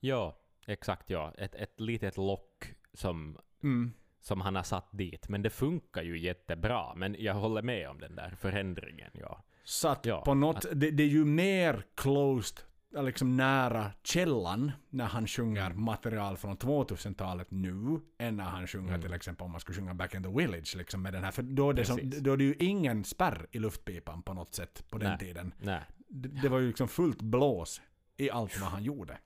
[0.00, 1.32] Ja, exakt ja.
[1.38, 3.92] Ett, ett litet lock som Mm.
[4.20, 5.28] som han har satt dit.
[5.28, 6.94] Men det funkar ju jättebra.
[6.94, 9.10] Men jag håller med om den där förändringen.
[9.14, 9.42] Ja.
[9.70, 12.60] Så att Ja, på något, det, det är ju mer closed,
[12.96, 15.82] äh, liksom nära källan när han sjunger Mm.
[15.82, 19.00] material från 2000-talet nu, än när han sjunger Mm.
[19.02, 21.42] till exempel om man skulle sjunga Back in the Village liksom med den här, för
[21.42, 24.84] då är det, som, då är det ju ingen spärr i luftpipan på något sätt
[24.90, 25.18] på den Nej.
[25.18, 25.54] tiden.
[25.60, 27.80] Nej, Det, det var ju liksom fullt blås
[28.16, 29.18] i allt vad han gjorde.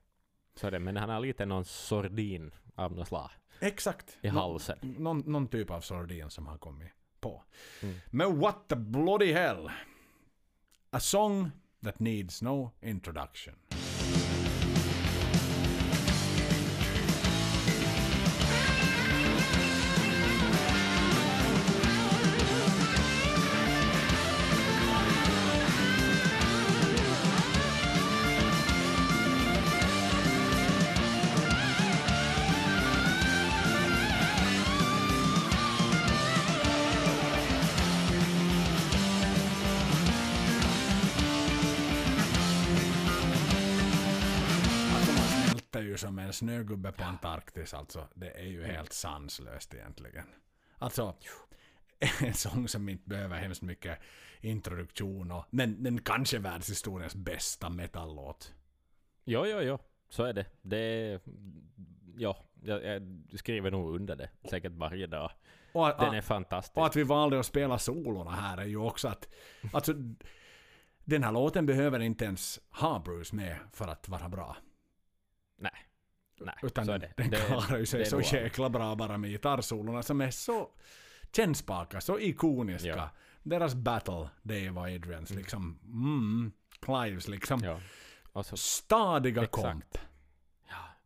[0.55, 0.79] så det.
[0.79, 3.29] Men han har lite någon sordin av något slag
[3.59, 4.17] Exakt.
[4.21, 4.77] i halsen.
[4.81, 7.43] någon, någon typ av sordin som har kommit på.
[7.81, 7.95] Mm.
[8.11, 9.69] Men what the bloody hell?
[10.95, 11.51] A song
[11.83, 13.55] that needs no introduction.
[46.35, 48.07] Snögubbe på Antarktis alltså.
[48.15, 50.25] Det är ju helt sanslöst egentligen.
[50.77, 51.15] Alltså,
[52.21, 53.99] en sång som inte behöver hemskt mycket
[54.41, 58.53] introduktion och, men den kanske är världshistoriens bästa metallåt.
[59.25, 59.79] Jo, jo, jo.
[60.09, 60.45] Så är det.
[60.61, 61.19] Det.
[62.17, 63.01] Ja, jag, jag
[63.39, 64.29] skriver nog under det.
[64.49, 65.31] Säkert varje dag.
[65.73, 66.77] Och, att- Den är fantastisk.
[66.77, 69.29] och att vi valde att spela solorna här är ju också att,
[69.73, 69.93] alltså,
[71.03, 74.57] den här låten behöver inte ens ha Bruce med för att vara bra.
[75.57, 75.71] Nej.
[76.39, 77.13] Nej, Utan så det.
[77.17, 80.31] den det klarar ju sig det så nog- jäkla bra bara med gitarrsolorna som är
[80.31, 80.69] så
[81.35, 82.87] kännspaka, så ikoniska.
[82.87, 83.09] Ja.
[83.43, 87.79] Deras battle, Dave och Adrians, liksom, mm, Clives liksom, Ja.
[88.33, 89.63] Och, så, stadiga Exakt.
[89.63, 89.97] komp.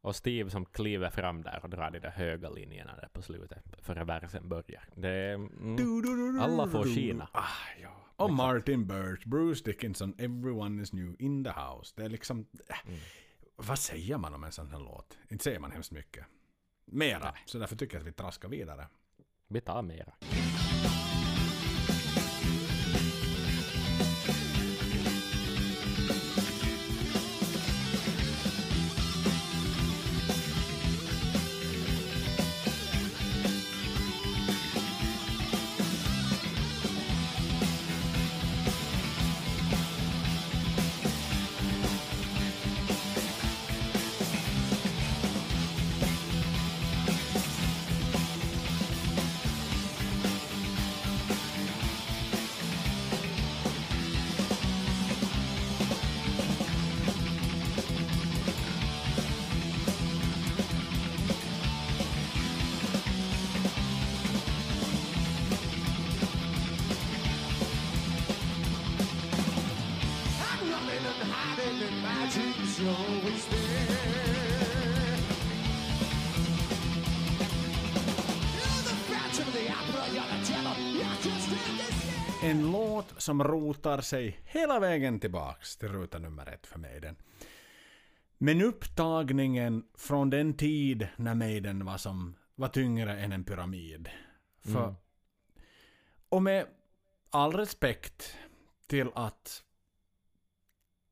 [0.02, 3.64] och Steve som kliver fram där och drar de där höga linjerna där på slutet
[3.82, 4.84] före versen börjar.
[4.96, 7.30] Det mm, alla får skina.
[7.34, 7.44] Ah,
[7.82, 7.96] ja.
[8.16, 11.94] Och Martin Birch, Bruce Dickinson, everyone is new in the house.
[11.98, 12.46] Det är liksom...
[12.70, 13.00] äh, Mm.
[13.62, 15.18] Vad säger man om en sån här låt?
[15.30, 16.26] Inte säger man hemskt mycket.
[16.86, 17.36] Mera.
[17.46, 18.88] Så därför tycker jag att vi traskar vidare.
[19.48, 20.14] Vi tar mera.
[83.30, 87.16] Som rotar sig hela vägen tillbaks till ruta nummer ett för Maiden.
[88.38, 94.10] Men upptagningen från den tid när Maiden var som var tyngre än en pyramid.
[94.62, 94.96] För, Mm.
[96.30, 96.68] Och med
[97.30, 98.38] all respekt
[98.88, 99.64] till att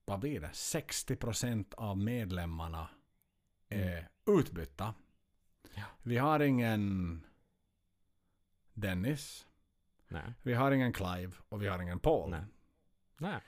[0.06, 0.52] vad blir det?
[0.54, 2.90] 60% av medlemmarna
[3.70, 4.94] är utbytta.
[6.04, 7.26] Vi har ingen
[8.74, 9.47] Dennis.
[10.08, 10.34] Nej.
[10.44, 12.30] Vi har ingen Clive och vi har ingen Paul.
[12.30, 12.44] Nej.
[13.18, 13.40] Nej.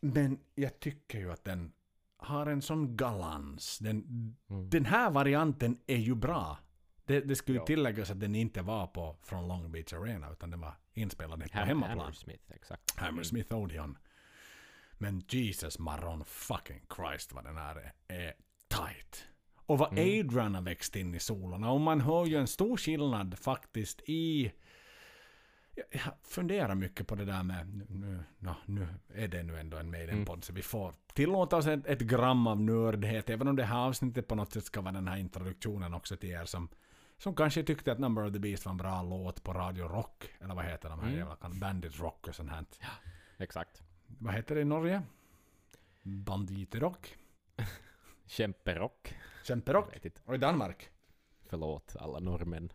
[0.00, 1.72] Men jag tycker ju att den
[2.16, 3.78] har en sån galans.
[3.78, 3.96] Den,
[4.50, 4.70] Mm.
[4.70, 6.58] den här varianten är ju bra.
[7.04, 7.64] Det, det skulle Ja.
[7.66, 11.46] tilläggas att den inte var på från Long Beach Arena utan den var inspelad på
[11.48, 11.98] Ham- hemmaplan.
[11.98, 12.98] Hammersmith, exakt.
[13.00, 13.98] Hammersmith Odeon.
[14.98, 18.34] Men Jesus Maron fucking Christ vad den här är, är
[18.68, 19.24] tight.
[19.66, 20.26] Och vad Mm.
[20.26, 21.70] Adrian har växt in i solorna.
[21.72, 24.52] Och man hör ju en stor skillnad faktiskt i...
[25.90, 27.68] Jag- funderar mycket på det där med...
[27.76, 31.66] Nu, nu, nå, nu är det nu ändå en Maiden-podd så vi får tillåta oss
[31.66, 33.30] ett, ett gram av nördhet.
[33.30, 36.30] Även om det här avsnittet på något sätt ska vara den här introduktionen också till
[36.30, 36.68] er som,
[37.18, 40.28] som kanske tyckte att Number of the Beast var en bra låt på Radio Rock.
[40.40, 41.18] Eller vad heter de här Mm.
[41.18, 42.64] jävla Bandit Rock och sånt här.
[43.38, 43.82] Exakt.
[44.06, 45.02] Vad heter det i Norge?
[46.02, 47.16] Banditerock?
[48.26, 49.14] Kämperock.
[49.44, 49.88] Kämperock?
[50.24, 50.90] Och i Danmark?
[51.48, 52.72] Förlåt alla norrmän.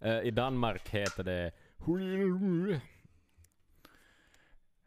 [0.00, 1.52] Eh, I Danmark heter det...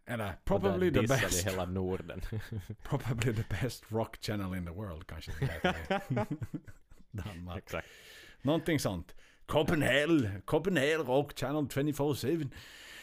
[0.05, 1.47] Eller probably the best.
[1.47, 2.21] hela Norden.
[2.83, 5.31] Probably the best rock channel in the world kanske
[7.11, 7.57] Danmark.
[7.57, 7.87] Exakt.
[8.41, 9.15] Någonting sånt.
[9.45, 12.49] Copenhagen, Copenhagen Rock Channel 24-7.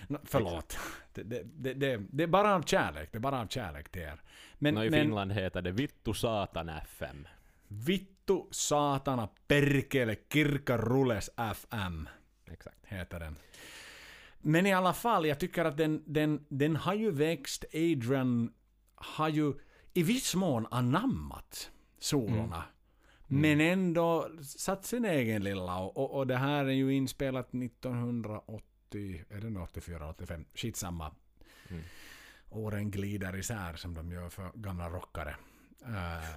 [0.09, 0.79] No, förlåt.
[1.13, 3.09] Det, det, det, det, är bara av kärlek.
[3.13, 4.21] Det är bara av kärlek till er.
[4.59, 7.29] Men, Nå, I men Finland heter det Vittu Satan FM.
[7.69, 12.09] vittu satana perkele kirkarulles FM
[12.53, 12.79] Exakt.
[12.87, 13.37] heter den.
[14.47, 17.65] Men i alla fall, jag tycker att den, den, den har ju växt.
[17.75, 18.53] Adrian
[18.95, 19.55] har ju
[19.93, 22.65] i viss mån anammat solorna.
[23.27, 25.79] Men ändå satt sin egen lilla.
[25.79, 30.45] Och, och, och det här är ju inspelat 1980, är det nu 84, 85?
[30.55, 31.15] Skitsamma.
[31.69, 31.83] Mm.
[32.51, 35.37] Åren glider isär som de gör för gamla rockare.
[35.83, 36.35] Eh,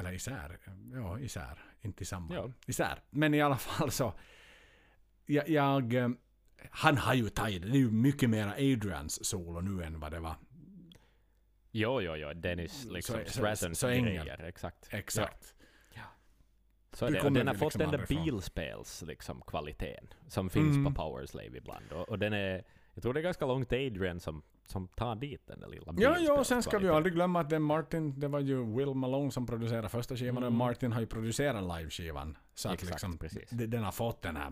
[0.00, 0.58] eller isär,
[0.92, 2.34] ja isär, inte samma.
[2.34, 2.52] Ja.
[2.66, 3.02] Isär.
[3.10, 4.12] Men i alla fall så.
[5.26, 6.08] Jag, jag, eh,
[6.70, 10.20] han har ju tagit, det är ju mycket mera Adrians solo nu än vad det
[10.20, 10.34] var.
[11.72, 12.32] Jo, jo, jo.
[12.34, 14.42] Dennis liksom Så- så- så grejer.
[14.44, 14.88] Exakt.
[14.90, 15.52] Exakt.
[16.92, 17.20] Så är Du det.
[17.20, 18.24] Och kommer den har fått liksom den där härifrån.
[18.24, 20.94] bilspels liksom, kvaliteten som finns Mm.
[20.94, 21.92] på Powerslave ibland.
[21.92, 22.64] Och, och den är,
[22.96, 26.18] jag tror det är ganska långt Adrian som, som tar dit den där lilla Ja,
[26.18, 28.94] ja, och sen ska vi ju aldrig glömma att är Martin, det var ju Will
[28.94, 30.58] Malone som producerade första skivan och Mm.
[30.58, 32.36] Martin har ju producerat liveskivan.
[32.54, 33.50] Så Exakt, liksom, precis.
[33.50, 34.50] den har fått den här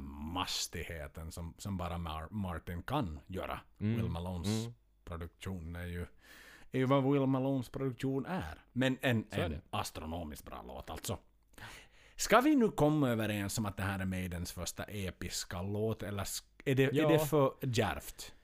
[0.49, 3.61] mastigheten som, som bara Mar- Martin kan göra.
[3.81, 4.75] Mm, Will Malones mm.
[5.05, 6.07] produktion är ju,
[6.73, 8.65] är ju vad Will Malones produktion är.
[8.73, 9.61] Men en, Så en det.
[9.71, 11.19] astronomiskt bra låt alltså.
[12.17, 16.25] Ska vi nu komma överens om att det här är Maidens första episka låt eller
[16.25, 17.09] sk- är det, är Ja.
[17.09, 18.35] det för djärvt?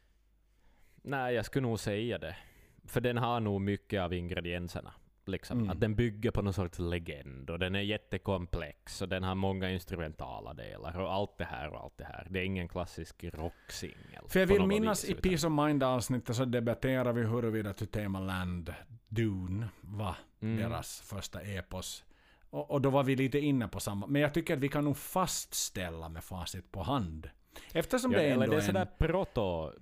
[1.02, 2.36] Nej, jag skulle nog säga det.
[2.84, 4.92] För den har nog mycket av ingredienserna.
[5.26, 5.58] Liksom.
[5.58, 5.70] Mm.
[5.70, 9.70] Att den bygger på någon sorts legend och den är jättekomplex och den har många
[9.70, 12.26] instrumentala delar och allt det här och allt det här.
[12.30, 14.24] Det är ingen klassisk rocksingel.
[14.28, 17.86] För jag vill minnas vis, i Peace of Mind avsnittet så debatterar vi huruvida To
[17.86, 18.74] Tame a Land
[19.08, 20.56] Dune var Mm.
[20.56, 22.04] deras första epos.
[22.50, 24.06] Och, och då var vi lite inne på samma.
[24.06, 27.30] Men jag tycker att vi kan nog fastställa med facit på hand.
[27.72, 28.98] Eftersom Ja, det eller ändå det är sådär en...
[28.98, 29.72] proto,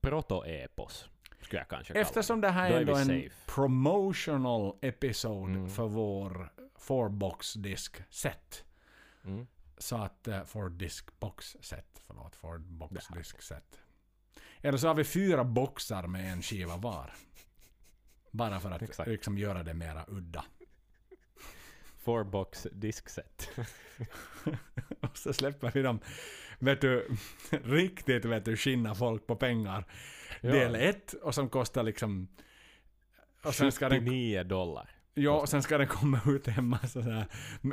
[0.00, 1.08] proto-epos,
[1.40, 3.30] skulle jag kanske kalla Eftersom det här är ändå en safe.
[3.46, 5.70] promotional episode Mm.
[5.70, 8.64] för vår four-box disk set.
[9.24, 9.46] Mm.
[9.78, 13.78] Så att, uh, for disk box set, förlåt, for box disk set.
[14.60, 17.14] Eller så har vi fyra boxar med en skiva var.
[18.30, 19.08] Bara för att Exakt.
[19.08, 20.44] liksom göra det mera udda.
[21.98, 23.48] Four box diskset.
[25.00, 26.00] Och så släpper vi dem,
[26.62, 27.08] vet du,
[27.64, 29.84] riktigt vet du, skinna folk på pengar.
[30.40, 30.50] Ja.
[30.52, 32.28] Del 1 och som kostar liksom...
[33.44, 34.90] Och sen ska den, 79 dollar.
[35.14, 37.26] ja, och sen ska den komma ut en massa så här,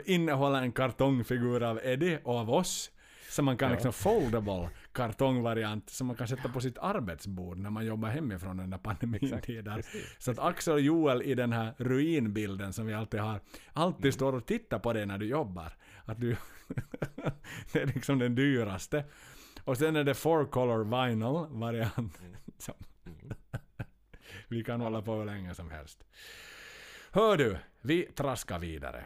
[0.06, 2.92] innehålla en kartongfigur av Eddie och av oss.
[3.30, 3.74] Så man kan Ja.
[3.76, 8.78] liksom foldable kartongvariant som man kan sätta på sitt arbetsbord när man jobbar hemifrån under
[8.78, 9.84] pandemitider.
[10.18, 13.40] Så att Axel och Joel i den här ruinbilden som vi alltid har,
[13.74, 14.12] alltid Mm.
[14.12, 15.74] står och tittar på dig när du jobbar.
[16.06, 16.36] Att du
[17.74, 19.06] det är liksom den dyraste.
[19.64, 22.22] Och sen är det four color vinyl variant.
[22.58, 22.74] Som
[23.06, 23.34] Mm.
[24.48, 26.04] vi kan hålla på hur länge som helst.
[27.12, 29.06] Hör du, vi traskar vidare.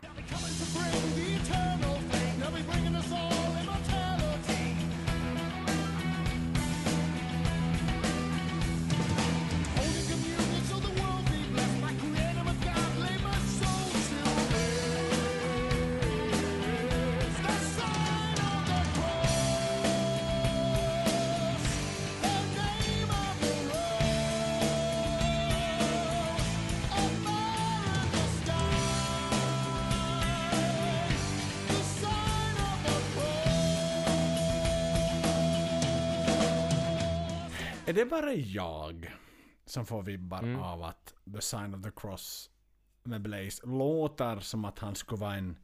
[37.93, 39.13] Är det bara jag
[39.65, 40.59] som får vibbar Mm.
[40.61, 42.49] av att The Sign of the Cross
[43.03, 45.57] med Blaze låter som att han skulle vara en...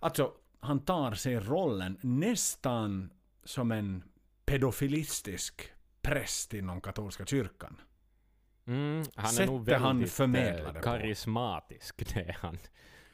[0.00, 3.12] Alltså, han tar sig rollen nästan
[3.44, 4.04] som en
[4.46, 5.62] pedofilistisk
[6.02, 7.80] präst inom katolska kyrkan.
[8.66, 10.84] Mm, han är Sättet nog han väldigt förmedlar eh, det på.
[10.84, 12.14] karismatisk.
[12.14, 12.58] Det är han.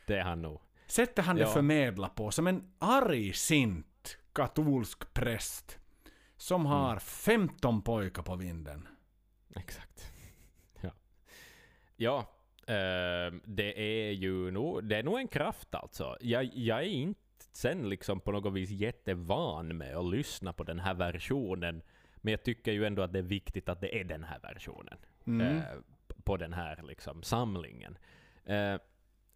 [0.06, 0.60] Det är han nog.
[0.86, 1.52] Sättet han det Ja.
[1.52, 5.78] förmedlar på, som en argsint katolsk präst
[6.42, 6.72] som Mm.
[6.72, 8.88] har 15 pojkar på vinden.
[9.56, 10.12] Exakt.
[10.80, 10.90] Ja.
[11.96, 12.18] Ja,
[12.66, 16.16] eh, det är ju nog, det är nog en kraft alltså.
[16.20, 17.20] Jag, jag är inte
[17.52, 21.82] sen liksom på något vis jättevan med att lyssna på den här versionen.
[22.16, 24.98] Men jag tycker ju ändå att det är viktigt att det är den här versionen.
[25.26, 25.56] Mm.
[25.56, 25.62] eh,
[26.24, 27.98] på den här liksom, samlingen.
[28.44, 28.76] Eh,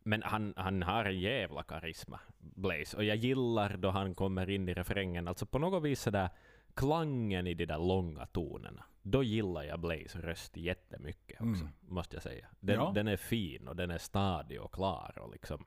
[0.02, 2.96] men han, han har en jävla karisma, Blaze.
[2.96, 6.28] Och jag gillar då han kommer in i refrängen, alltså på något vis sådär
[6.76, 8.84] klangen i de där långa tonerna.
[9.02, 11.72] Då gillar jag Blaze röst jättemycket också, Mm.
[11.80, 12.46] måste jag säga.
[12.60, 12.92] Den, Ja.
[12.94, 15.64] den är fin och den är stadig och klar och liksom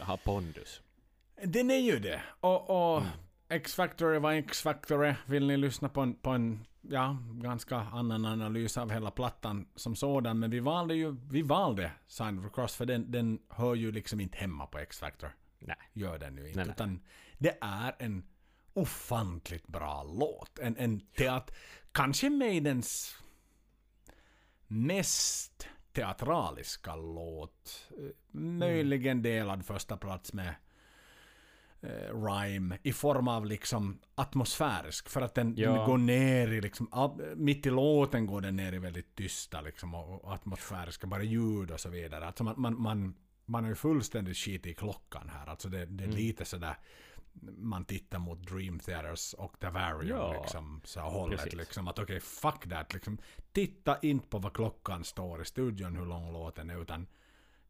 [0.00, 0.82] har pondus.
[1.44, 2.22] Den är ju det.
[2.40, 3.12] Och, och Mm.
[3.48, 5.16] X-Factor är vad X-Factor är.
[5.26, 9.96] Vill ni lyssna på en, på en ja, ganska annan analys av hela plattan som
[9.96, 10.38] sådan.
[10.38, 13.92] Men vi valde ju, vi valde Sign of the Cross för den, den hör ju
[13.92, 15.30] liksom inte hemma på X-Factor.
[15.58, 15.76] Nej.
[15.92, 16.56] Gör den ju inte.
[16.56, 16.72] Nej, nej.
[16.74, 17.00] Utan
[17.38, 18.22] det är en
[18.74, 20.58] ofantligt bra låt.
[20.58, 21.50] En, en teat...
[21.92, 23.16] Kanske Maidens
[24.66, 27.88] mest teatraliska låt.
[27.98, 28.04] Eh,
[28.40, 30.54] Möjligen delad första plats med
[31.82, 35.08] eh, Rhyme i form av liksom atmosfärisk.
[35.08, 35.72] För att den, Ja.
[35.72, 36.88] den går ner i liksom,
[37.36, 41.70] mitt i låten går den ner i väldigt tysta liksom och, och atmosfäriska, bara ljud
[41.70, 42.26] och så vidare.
[42.26, 43.14] Alltså man, man, man,
[43.44, 45.46] man är ju fullständigt skit i klockan här.
[45.46, 46.16] Alltså det, det är Mm.
[46.16, 46.76] lite sådär
[47.58, 51.58] man tittar mot Dream Theaters och Davarium Ja, liksom, så hållet precis.
[51.58, 53.18] liksom att okej, fuck that liksom.
[53.52, 57.06] Titta inte på vad klockan står i studion, hur lång låten är, utan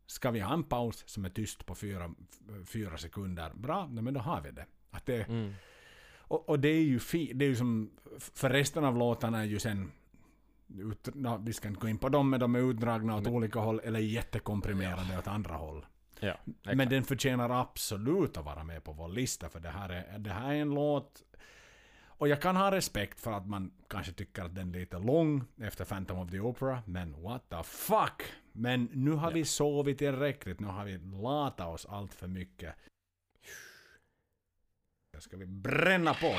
[0.07, 2.15] ska vi ha en paus som är tyst på fyra,
[2.67, 4.67] fyra sekunder, bra, men då har vi det.
[4.91, 5.55] Att det Mm.
[6.17, 9.45] och, och det är ju fi, det är ju som, för resten av låtarna är
[9.45, 9.93] ju sen
[10.69, 13.59] ut, no, vi ska inte gå in på dem, men de är utdragna åt olika
[13.59, 15.87] håll eller jättekomprimerade åt andra håll.
[16.23, 20.19] Ja, Men den förtjänar absolut att vara med på vår lista för det här är,
[20.19, 21.23] det här är en låt
[22.23, 25.45] och jag kan ha respekt för att man kanske tycker att den är lite lång
[25.61, 28.23] efter Phantom of the Opera, men what the fuck!
[28.53, 32.75] Men nu har vi sovit tillräckligt, nu har vi latat oss allt för mycket.
[35.19, 36.37] Ska vi bränna på?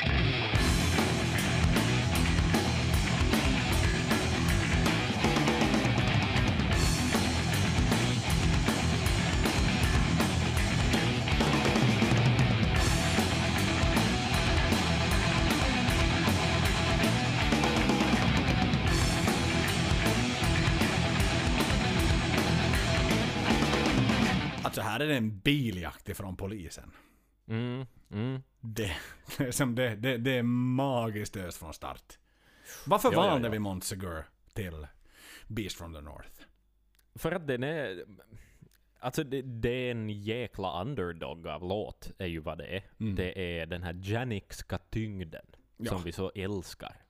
[25.13, 26.91] Det en biljakt ifrån polisen.
[27.47, 28.43] Mm, mm.
[28.59, 28.95] Det,
[29.37, 32.19] det, som det, det, det är magiskt öst från start.
[32.85, 33.51] Varför Ja, ja, valde ja.
[33.51, 34.87] vi Montsegur till
[35.47, 36.41] Beast from the North?
[37.15, 38.05] För att den är...
[38.99, 42.83] Alltså det, det är en jäkla underdog av låt, är ju vad det är.
[42.99, 43.15] Mm.
[43.15, 45.45] Det är den här janikska tyngden
[45.77, 45.91] Ja.
[45.91, 47.02] som vi så älskar.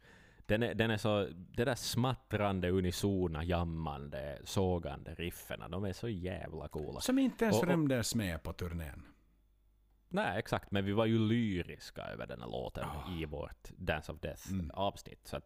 [0.53, 1.27] Den är, den är så...
[1.35, 6.99] Det där smattrande, unisona, jammande, sågande rifferna, de är så jävla coola.
[7.01, 9.03] Som inte ens Och- och- rymdes med på turnén.
[10.09, 13.11] Nej, exakt, men vi var ju lyriska över den här låten Ah.
[13.19, 14.71] i vårt Dance of Death Mm.
[15.23, 15.41] Så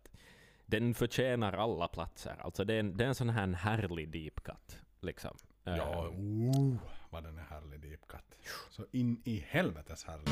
[0.65, 2.35] den förtjänar alla platser.
[2.39, 4.79] Alltså det är en, det är en sån här härlig deep cut.
[5.01, 5.37] Liksom.
[5.63, 6.75] Ja, Eh, oh,
[7.09, 8.37] vad den är härlig deep cut.
[8.69, 10.27] Så in i helvetes härlig.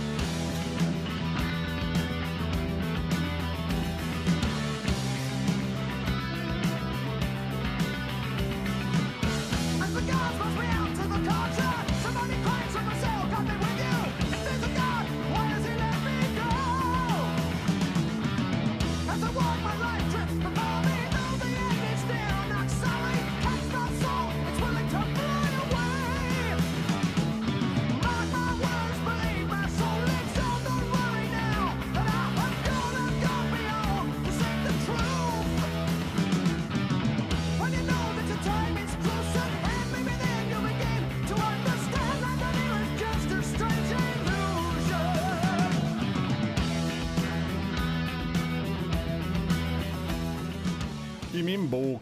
[51.45, 52.01] Min bok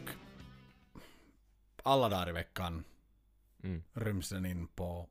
[1.83, 2.83] Alla dagar i veckan
[3.63, 3.83] Mm.
[3.93, 5.09] ryms den in på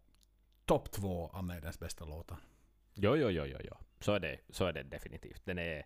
[0.65, 2.37] topp två av Maidens bästa låtar.
[2.95, 3.75] Jo, jo, jo, jo, jo.
[4.01, 5.41] Så är det, så är det definitivt.
[5.45, 5.83] Den är,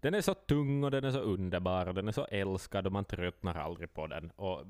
[0.00, 2.92] den är så tung och den är så underbar och den är så älskad och
[2.92, 4.30] man tröttnar aldrig på den.
[4.30, 4.60] Och,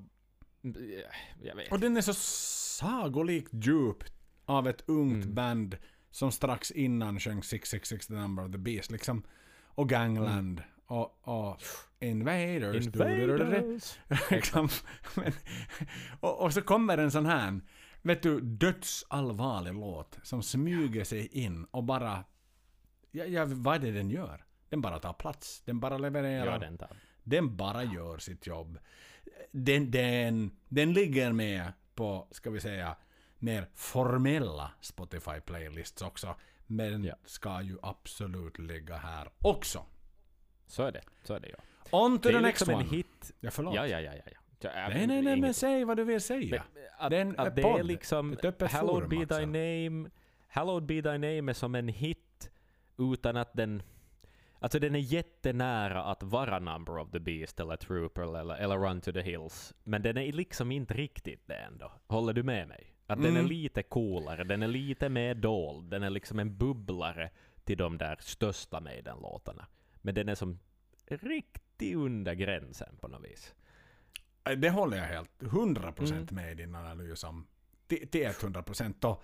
[0.62, 1.72] eh.
[1.72, 4.04] Och den är så sagolikt djup
[4.44, 5.34] av ett ungt Mm.
[5.34, 5.76] band
[6.10, 8.90] som strax innan sjöng 666 The Number of the Beast.
[8.90, 9.22] Liksom.
[9.64, 10.62] Och Gangland.
[10.86, 11.62] Och, och
[12.00, 12.86] Invaders.
[12.86, 13.98] Invaders!
[14.30, 14.68] liksom.
[15.14, 15.32] Men,
[16.20, 17.60] och, och så kommer en sån här,
[18.02, 22.24] vet du, dödsallvarlig låt som smyger sig in och bara...
[23.10, 24.44] Ja, ja, vad är det den gör?
[24.68, 25.62] Den bara tar plats.
[25.64, 26.52] Den bara levererar.
[26.52, 26.90] Ja, den tar.
[27.22, 28.78] Den bara gör sitt jobb.
[29.50, 32.96] Den, den, den ligger med på, ska vi säga,
[33.38, 36.34] mer formella Spotify-playlists också.
[36.66, 37.14] Men Ja.
[37.24, 39.84] ska ju absolut ligga här också.
[40.66, 41.02] Så är det.
[41.22, 41.58] Så är det, ja.
[41.90, 42.84] On to the next liksom one.
[42.84, 43.32] en hit.
[43.40, 43.74] Ja, förlåt.
[43.74, 44.22] Ja, ja, ja, ja.
[44.60, 44.70] ja.
[44.88, 46.64] Nej, nej, nej, men säg vad du vill säga.
[46.74, 49.38] Men, att, Det är en att det är liksom Ett öppet Hallowed forum, be Axel.
[49.38, 49.46] thy
[49.90, 50.10] name
[50.48, 52.50] Hallowed be thy name är som en hit
[52.98, 53.82] utan att den
[54.60, 59.00] Alltså den är jättenära att vara Number of the Beast eller Trooper eller, eller Run
[59.00, 59.74] to the Hills.
[59.84, 61.92] Men den är liksom inte riktigt det ändå.
[62.06, 62.94] Håller du med mig?
[63.06, 63.44] Att den Mm.
[63.44, 67.30] är lite coolare, den är lite mer dold, den är liksom en bubblare
[67.64, 69.66] till de där största Maiden-låtarna.
[69.94, 70.58] Men den är som
[71.06, 73.54] riktigt under gränsen på något vis.
[74.44, 76.26] Eh, Det håller jag helt 100% Mm.
[76.30, 77.46] med i din analys om.
[77.86, 79.22] Till till 100% och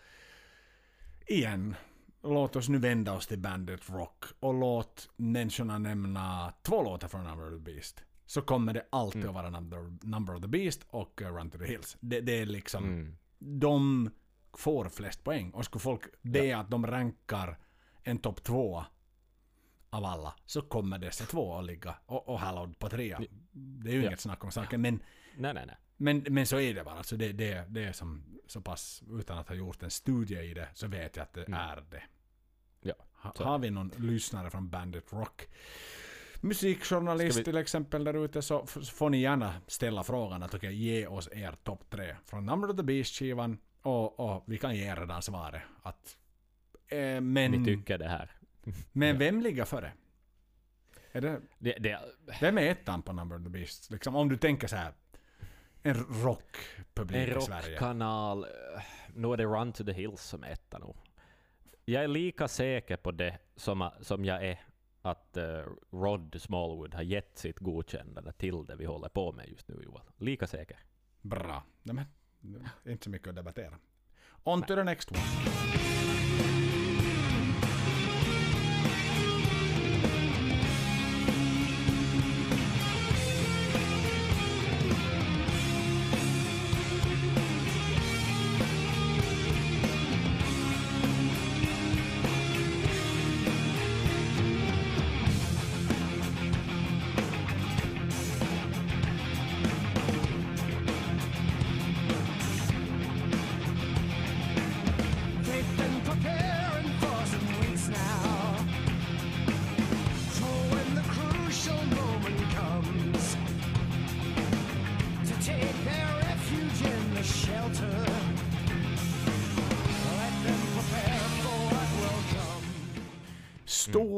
[1.26, 1.74] igen,
[2.22, 7.24] låt oss nu vända oss till Bandit Rock och låt människorna nämna två låtar från
[7.24, 8.04] Number of the Beast.
[8.26, 9.28] Så kommer det alltid Mm.
[9.36, 11.96] att vara number, number of the Beast och uh, Run to the Hills.
[12.00, 13.16] Det, det är liksom, Mm.
[13.38, 14.10] de
[14.52, 15.50] får flest poäng.
[15.50, 17.58] Och skulle folk be att de rankar
[18.02, 18.84] en topp två
[19.94, 23.20] av alla så kommer dessa två att ligga och, och Hallowed på trea.
[23.52, 24.06] Det är ju Ja.
[24.06, 25.02] inget snack om saken men
[25.36, 25.76] Nej, nej, nej.
[25.96, 26.94] men, men så är det bara.
[26.94, 30.54] Alltså det, det, det är som så pass, utan att ha gjort en studie i
[30.54, 31.60] det, så vet jag att det Mm.
[31.60, 32.02] är det.
[32.80, 35.48] Ja, Ha, har vi någon lyssnare från Bandit Rock?
[36.40, 41.06] Musikjournalist vi- till exempel där ute så, får ni gärna ställa frågan att okej, ge
[41.06, 44.96] oss er topp tre från Number of the Beast-skivan och, och vi kan ge er
[44.96, 46.16] redan svaret att
[46.86, 48.30] eh, men, Vi tycker det här.
[48.92, 49.92] Men vem ligger före?
[51.12, 51.98] Är det, Det, det,
[52.40, 53.90] vem är ettan på Number of the Beast?
[53.90, 54.92] Liksom, om du tänker så här
[55.82, 57.72] en rockpublik en i Sverige.
[57.74, 58.44] rockkanal.
[58.44, 58.82] eh,
[59.14, 60.96] Nu är det Run to the Hills som är etta nog.
[61.84, 64.60] Jag är lika säker på det som, som jag är
[65.02, 65.62] att eh,
[65.92, 70.02] Rod Smallwood har gett sitt godkännande till det vi håller på med just nu Joel.
[70.16, 70.76] Lika säker.
[71.20, 71.62] Bra.
[71.82, 72.04] Nej,
[72.40, 73.78] men, inte så mycket att debattera.
[74.44, 75.20] On to the next one.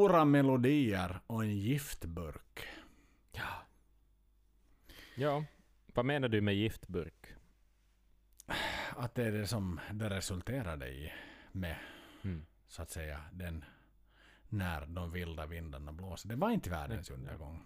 [0.06, 2.66] Stora melodier och en giftburk.
[3.32, 3.66] Ja.
[5.14, 5.44] Ja.
[5.86, 7.26] Vad menar du med giftburk?
[8.96, 11.12] Att det är det som det resulterade i
[11.52, 11.76] med,
[12.22, 12.46] Mm.
[12.68, 13.64] så att säga, den
[14.48, 16.28] när de vilda vindarna blåser.
[16.28, 17.64] Det var inte världens Nej, undergång.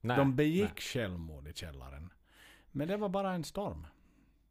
[0.00, 0.80] Nej, de begick nej.
[0.82, 2.12] självmord i källaren.
[2.70, 3.86] Men det var bara en storm.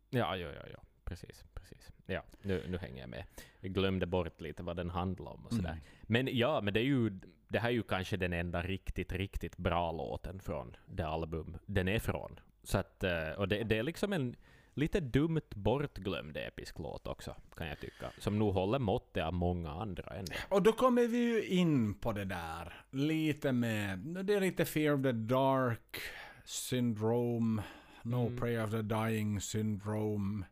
[0.10, 0.80] Ja, ja, ja, ja.
[1.04, 1.92] Precis, precis.
[2.06, 3.24] Ja, nu, nu hänger jag med.
[3.60, 5.70] Jag glömde bort lite vad den handlar om och sådär.
[5.70, 5.84] Mm.
[6.02, 9.58] Men ja, men det är ju, det här är ju kanske den enda riktigt, riktigt
[9.58, 12.40] bra låten från det album den är från.
[12.64, 14.36] Så att, eh, och det, det är liksom en
[14.74, 18.12] lite dumt bortglömd episk låt också, kan jag tycka.
[18.18, 20.34] Som nog håller måttet av många andra ändå.
[20.50, 22.86] Och då kommer vi ju in på det där.
[22.92, 25.98] Lite med, det är lite Fear of the Dark
[26.46, 27.62] syndrome,
[28.04, 28.38] No Mm.
[28.38, 30.46] Prayer of the Dying syndrome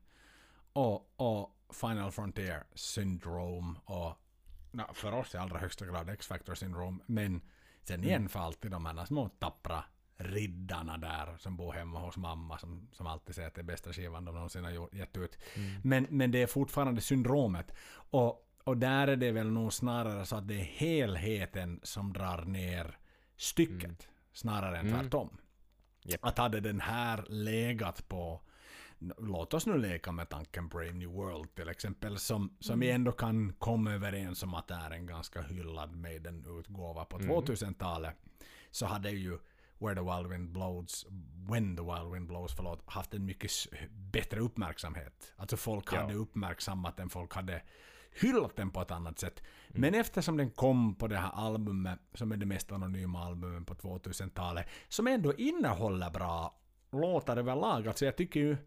[0.74, 4.14] och, och Final Frontier syndrome och
[4.72, 7.00] na, för oss i allra högsta grad X-Factor syndrome.
[7.06, 7.42] Men
[7.84, 8.10] sen Mm.
[8.10, 9.84] igen för alltid de här små tappra
[10.18, 13.94] riddarna där som bor hemma hos mamma som, som alltid säger att det är bästa
[13.94, 15.38] skivan de någonsin har gett ut.
[15.56, 15.82] Mm.
[15.84, 17.72] Men, men det är fortfarande syndromet.
[17.96, 22.46] Och, och där är det väl nog snarare så att det är helheten som drar
[22.46, 22.98] ner
[23.38, 24.08] stycket.
[24.34, 25.00] Snarare än Mm.
[25.00, 25.38] tvärtom.
[26.04, 26.26] Japp.
[26.26, 28.42] Att hade den här legat på
[29.18, 33.12] Låt oss nu leka med tanken Brave New World till exempel, som, som vi ändå
[33.12, 38.16] kan komma överens om att är en ganska hyllad Maiden-utgåva på 2000-talet.
[38.72, 39.40] Så hade ju
[39.80, 41.06] Where the Wild Wind Blows,
[41.50, 43.52] When the Wild Wind Blows, förlåt, haft en mycket
[43.90, 45.34] bättre uppmärksamhet.
[45.36, 46.02] Alltså folk Ja.
[46.02, 47.62] hade uppmärksammat den, folk hade
[48.22, 49.44] hyllat den på ett annat sätt.
[49.68, 53.74] Men eftersom den kom på det här albumet, som är det mest anonyma albumet på
[53.74, 56.60] 2000-talet, som ändå innehåller bra
[56.92, 57.88] låtar överlag.
[57.88, 58.58] Alltså jag tycker ju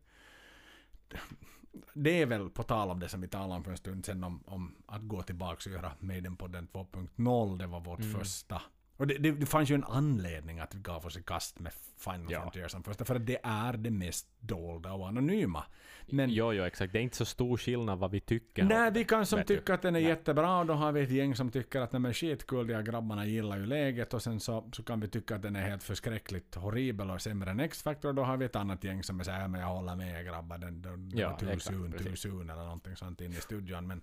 [1.95, 4.25] det är väl på tal om det som vi talade om för en stund sedan
[4.25, 7.59] om, om att gå tillbaka och göra Maidenpodden 2.0.
[7.59, 8.13] Det var vårt Mm.
[8.19, 8.63] första.
[8.97, 11.73] Och det, det, det fanns ju en anledning att vi gav oss i kast med
[11.99, 12.41] Final Ja.
[12.41, 13.05] Frontier som första.
[13.05, 15.65] För att det är det mest dolda och anonyma.
[16.07, 16.93] Men Jo, jo, exakt.
[16.93, 18.65] Det är inte så stor skillnad vad vi tycker.
[18.65, 20.09] Nej, vi kan som tycker att den är Nej.
[20.09, 22.83] jättebra och då har vi ett gäng som tycker att den är skitkul, de här
[22.83, 25.83] grabbarna gillar ju läget och sen så, så kan vi tycka att den är helt
[25.83, 29.49] förskräckligt horribel och sämre än X-Factor då har vi ett annat gäng som är såhär,
[29.49, 32.51] men jag håller med grabbar, den, den, den Ja, var too exakt, soon, too soon
[32.51, 33.87] eller någonting sånt in i studion.
[33.87, 34.03] Men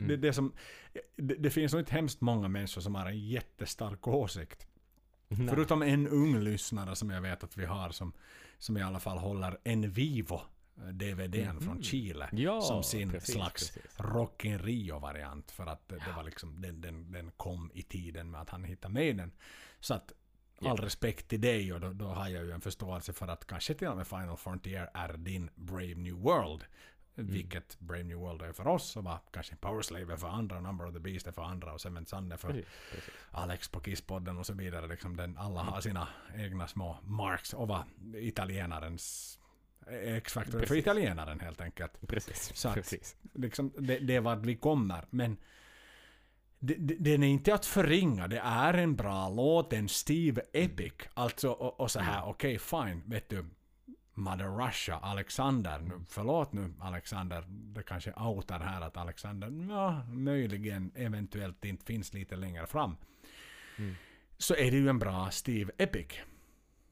[0.00, 0.08] Mm.
[0.08, 0.52] det, det, som,
[1.16, 4.66] det, det finns nog inte hemskt många människor som har en jättestark åsikt.
[5.28, 5.48] Nej.
[5.48, 8.12] Förutom en ung lyssnare som jag vet att vi har som,
[8.58, 10.40] som i alla fall håller en vivo
[10.92, 12.28] DVDn från Chile.
[12.32, 14.00] Ja, som sin precis, slags precis.
[14.00, 18.40] Rock in Rio-variant för att det var liksom den, den, den kom i tiden med
[18.40, 19.32] att han hittade med den.
[19.80, 20.12] Så att
[20.62, 23.74] all respekt till dig och då, då har jag ju en förståelse för att kanske
[23.74, 26.64] till och med Final Frontier är din Brave New World.
[27.20, 27.32] Mm.
[27.32, 30.60] Vilket Brave New World är för oss och vad kanske Power Slave är för andra,
[30.60, 33.14] Number of the Beast är för andra och Cement Sun är för Precis, precis.
[33.30, 34.86] Alex på Kisspodden och så vidare.
[34.86, 37.82] Liksom den, alla har sina egna små marks och vad
[38.14, 39.36] italienarens
[39.90, 41.92] X-faktor för italienaren helt enkelt.
[42.08, 43.16] Precis, Så att- precis.
[43.34, 45.04] Liksom, det, det är vart vi kommer.
[45.10, 45.36] Men
[46.98, 48.28] den är inte att förringa.
[48.28, 50.92] Det är en bra låt, en Steve Epic.
[51.14, 53.46] Alltså, och, och så här, okej fine, vet du.
[54.20, 60.92] Mother Russia, Alexander, nu, förlåt nu Alexander, det kanske outar här att Alexander, ja, möjligen,
[60.94, 62.96] eventuellt inte finns lite längre fram.
[64.38, 66.06] Så är det ju en bra Steve Epic.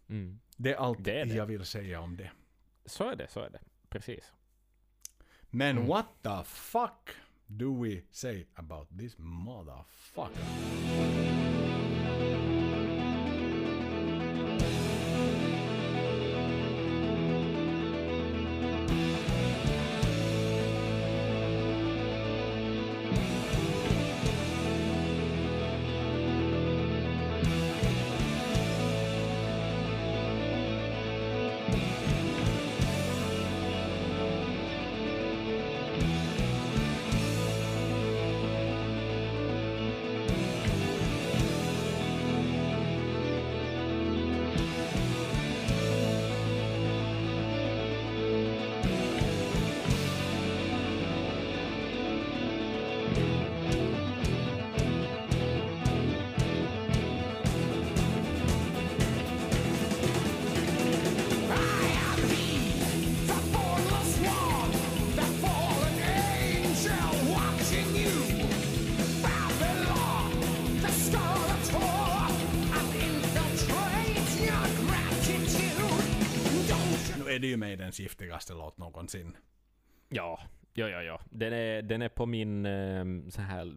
[0.08, 0.40] Mm.
[0.56, 1.34] Det är allt Det är det.
[1.34, 2.30] jag vill säga om det.
[2.84, 3.60] Så är det, så är det.
[3.88, 4.32] Precis.
[5.50, 7.10] Men what the fuck
[7.46, 11.37] do we say about this motherfucker?
[77.48, 79.36] Ju Maidens giftigaste låt någonsin.
[80.08, 80.40] Ja,
[80.74, 81.20] ja, ja, ja.
[81.30, 83.74] Den är, den är på min eh, så här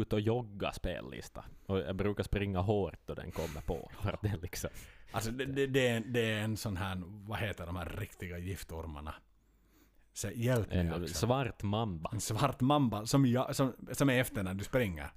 [0.00, 1.44] ut och jogga spellista.
[1.66, 3.90] Och jag brukar springa hårt då den kommer på.
[4.02, 4.70] För att den liksom...
[5.12, 8.38] Alltså det, det, det, är, det är en sån här, vad heter de här riktiga
[8.38, 9.14] giftormarna?
[10.12, 11.08] Så hjälp mig En Axel.
[11.08, 12.10] svart mamba.
[12.12, 15.10] En svart mamba som, jag, som, som är efter när du springer.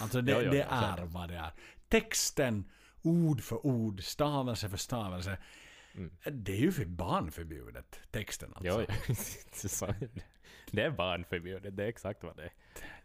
[0.00, 1.50] Alltså det, Ja, ja, det är är vad det är.
[1.88, 2.64] Texten,
[3.02, 5.38] ord för ord, stavelse för stavelse.
[6.32, 8.80] Det är ju för barnförbjudet, texten alltså.
[9.86, 10.08] Är
[10.70, 10.82] det.
[10.82, 12.52] är barnförbjudet, det är exakt vad det är.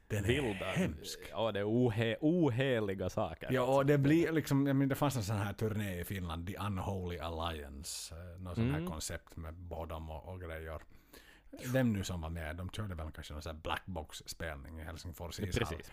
[0.08, 1.20] Den är Vilda, hemsk.
[1.32, 3.48] ja det är ohe, oheliga saker.
[3.52, 6.48] Ja, och det blir liksom, jag menar, det fanns en sån här turné i Finland,
[6.48, 8.92] The Unholy Alliance, eh, något sånt här Mm.
[8.92, 10.82] koncept med Bodom och, och grejer.
[11.74, 15.40] Dem nu som var med, de körde väl kanske någon sån här blackbox-spelning i Helsingfors
[15.40, 15.66] ishall.
[15.68, 15.92] Precis.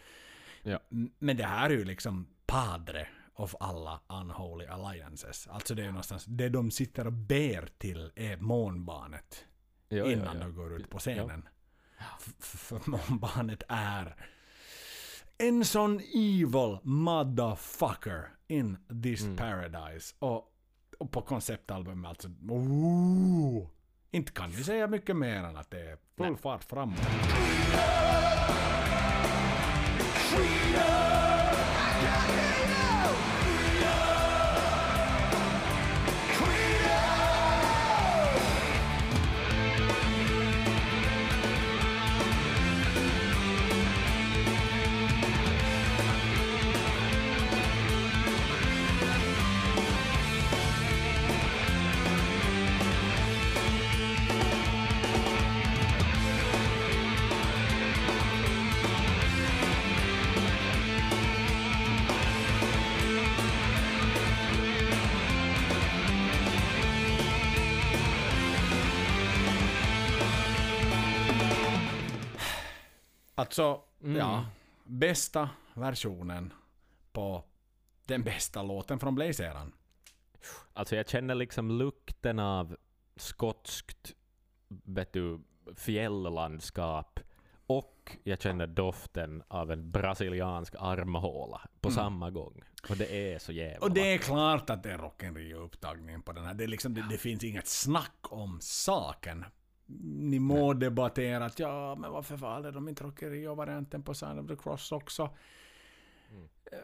[0.63, 0.81] Ja.
[1.19, 3.09] Men det här är ju liksom padre
[3.41, 5.49] of alla Unholy Alliances.
[5.49, 9.45] Alltså det är ju någonstans, det de sitter och ber till är månbarnet
[9.89, 10.45] Ja, ja, innan ja.
[10.45, 11.49] de går ut på scenen.
[12.39, 14.17] För månbarnet är
[15.39, 19.37] en sån evil motherfucker in this Mm.
[19.37, 20.15] paradise.
[20.19, 20.53] Och,
[20.99, 23.67] och på konceptalbumet alltså, oh,
[24.11, 26.99] inte kan vi säga mycket mer än att det är full fart framåt.
[73.41, 74.45] Alltså, ja.
[74.85, 76.53] Bästa versionen
[77.13, 77.45] på
[78.07, 79.73] den bästa låten från Blaze-eran.
[80.73, 82.77] Alltså jag känner liksom lukten av
[83.17, 84.15] skotskt
[84.69, 85.41] vet du,
[85.77, 87.21] fjälllandskap
[87.67, 92.63] och jag känner doften av en brasiliansk armhåla på samma gång.
[92.89, 93.83] Och det är så jävla Mm.
[93.83, 96.55] Och det är klart att det är Rock'n'Rio-upptagning på den här.
[96.55, 99.45] Det, liksom, det, det finns inget snack om saken.
[100.03, 104.63] Ni må debattera att ja, men varför valde de inte Rock'n'Rio-varianten på Sound of the
[104.63, 105.31] Cross också?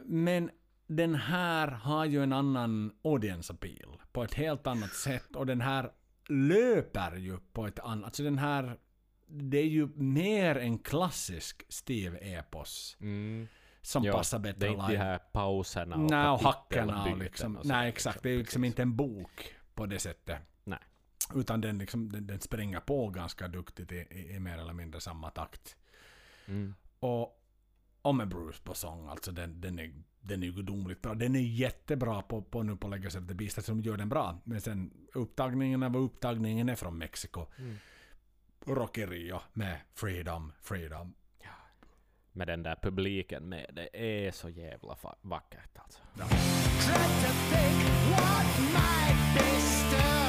[0.04, 0.50] Men
[0.86, 5.60] den här har ju en annan audience appeal på ett helt annat sätt och den
[5.60, 5.92] här
[6.28, 8.04] löper ju på ett annat...
[8.04, 8.76] Alltså den här...
[9.28, 12.96] Det är ju mer en klassisk Steve-epos.
[13.00, 13.46] Mm.
[13.82, 15.04] Som Ja, passar bättre Det är inte de live.
[15.04, 17.56] här pauserna och Nej, och hackorna och liksom.
[17.56, 18.22] och Nej, exakt.
[18.22, 20.38] Det är ju liksom inte en bok på det sättet.
[21.34, 25.00] Utan den, liksom, den, den spränger på ganska duktigt i, i, i mer eller mindre
[25.00, 25.76] samma takt.
[26.46, 26.74] Mm.
[27.00, 27.42] Och,
[28.02, 31.14] och med Bruce på sång, alltså den, den, är, den är ju gudomligt bra.
[31.14, 34.08] Den är jättebra på, på nu på Legacy of the Beast, alltså de gör den
[34.08, 34.40] bra.
[34.44, 37.46] Men sen upptagningen av upptagningen är från Mexiko.
[37.58, 37.76] Mm.
[38.66, 41.14] Rocky Rio med Freedom, Freedom.
[42.36, 43.70] Med den där publiken med.
[43.72, 46.00] Det är så jävla vackert alltså.
[49.36, 50.25] Tried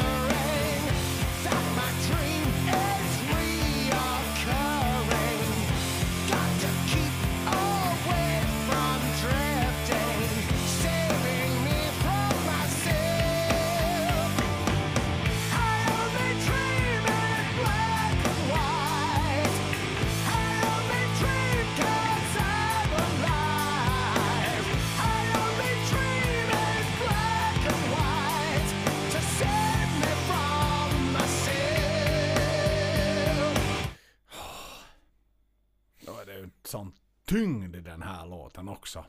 [36.68, 36.92] sån
[37.26, 39.06] tyngd i den här låten också.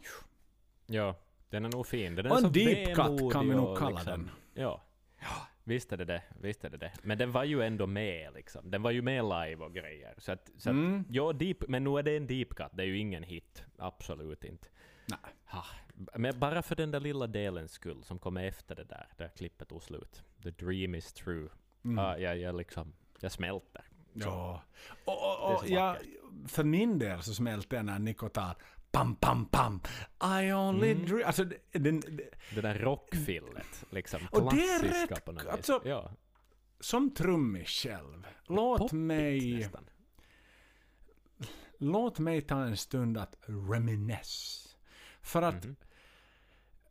[0.87, 1.15] Ja,
[1.51, 2.15] den är nog fin.
[2.15, 4.31] Den är Och en så deep cut kan vi nog och kalla liksom, den.
[4.65, 4.83] Ja.
[5.65, 6.93] Visst är det det, visst är det det.
[7.03, 8.71] Men den var ju ändå med liksom.
[8.71, 10.15] Den var ju med live och grejer.
[10.19, 11.05] Så att, så att Mm.
[11.11, 12.67] ja, deep, men nu är det en deep cut.
[12.73, 13.65] Det är ju ingen hit.
[13.79, 14.69] Absolut inte.
[15.07, 15.19] Nej.
[15.45, 15.65] Ha.
[16.15, 19.69] Men bara för den där lilla delens skull som kommer efter det där, där klippet
[19.69, 20.23] tog slut.
[20.43, 21.49] The dream is true.
[21.85, 21.99] Mm.
[21.99, 23.85] Ah, jag, jag liksom, jag smälter.
[24.13, 24.63] Ja.
[25.05, 25.15] Och,
[25.45, 25.97] och, och så jag.
[26.47, 28.57] För min del så smälter jag när Nico tar
[28.91, 29.81] pam, pam, pam.
[30.43, 31.07] I only Mm.
[31.07, 31.23] dream.
[31.27, 34.21] Alltså, den, det- där rockfillet, liksom.
[34.31, 35.87] Och det är rätt- på något alltså, vis.
[35.89, 36.11] Ja.
[36.81, 38.27] som trummis själv.
[38.47, 39.85] Låt Poppigt mig, nästan.
[41.79, 44.69] låt mig ta en stund att reminisce.
[45.23, 45.77] För att Mhm.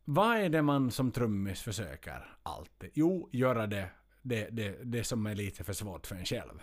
[0.04, 2.90] vad är det man som trummis försöker alltid?
[2.94, 3.90] Jo, göra det,
[4.22, 6.62] det, det, det som är lite för svårt för en själv.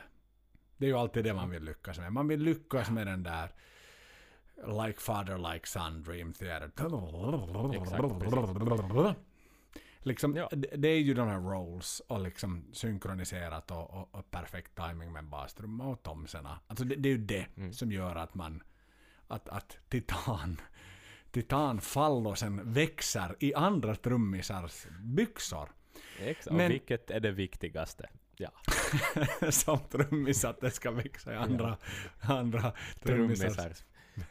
[0.77, 2.13] Det är ju alltid det man vill lyckas med.
[2.13, 3.51] Man vill lyckas med den där
[4.85, 6.71] Like father, like son, dream theater.
[9.99, 10.49] Liksom, Ja.
[10.51, 15.11] det, det är ju de här rolls och liksom synkroniserat och, och, och perfekt timing
[15.13, 16.59] med bastrumma och tomserna.
[16.67, 17.73] Alltså det, det är ju det Mm.
[17.73, 18.63] som gör att man
[19.27, 20.61] att, att titan
[21.31, 25.69] titanfallosen växer i andra trummisars byxor.
[26.19, 26.55] Exakt.
[26.55, 28.09] Men- Och vilket är det viktigaste?
[28.37, 28.49] Ja,
[29.51, 31.77] som trummis att det ska växa i andra,
[32.19, 32.73] andra
[33.03, 33.55] trummisars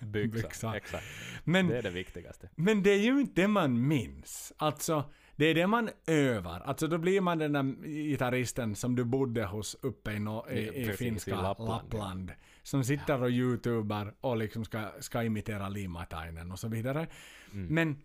[0.00, 0.06] byxor.
[0.06, 0.74] byxor.
[0.76, 1.04] Exakt.
[1.44, 2.48] Men, Det är det viktigaste.
[2.54, 4.52] men det är ju inte det man minns.
[4.56, 5.04] Alltså,
[5.36, 6.60] det är det man övar.
[6.60, 10.66] Alltså då blir man den där gitarristen som du bodde hos uppe i, no, i,
[10.66, 12.30] Ja, i precis, finska i Lappland, Lappland.
[12.30, 12.34] ja.
[12.62, 17.06] Som sitter och youtubar och liksom ska, ska imitera Limatainen och så vidare.
[17.52, 17.66] Mm.
[17.74, 18.02] Men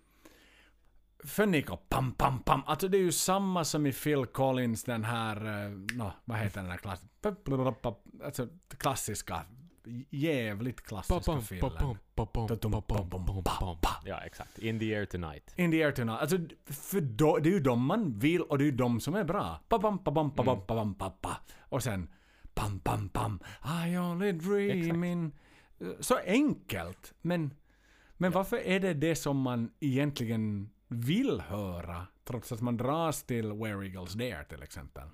[1.24, 2.64] för Nico, pam, pam, pam.
[2.66, 6.62] Alltså det är ju samma som i Phil Collins den här, eh, nå, vad heter
[6.62, 7.02] den här klass,
[8.24, 8.48] alltså,
[8.78, 9.42] klassiska,
[10.10, 11.98] jävligt klassiska filmen.
[14.06, 14.60] Ja, exakt.
[14.60, 15.54] In the air tonight.
[15.56, 16.22] In the air tonight.
[16.22, 19.16] Alltså, för då, det är ju de man vill och det är ju de som
[19.16, 19.60] är bra.
[21.22, 21.38] Pa.
[21.60, 22.10] Och sen
[22.54, 23.40] pam, pam, pam.
[23.88, 25.32] I only dream in...
[26.00, 27.14] Så enkelt.
[27.22, 27.54] Men,
[28.18, 32.08] men varför är det det som man egentligen vill höra?
[32.24, 35.08] Trots att man dras till Where Eagles Dare till exempel.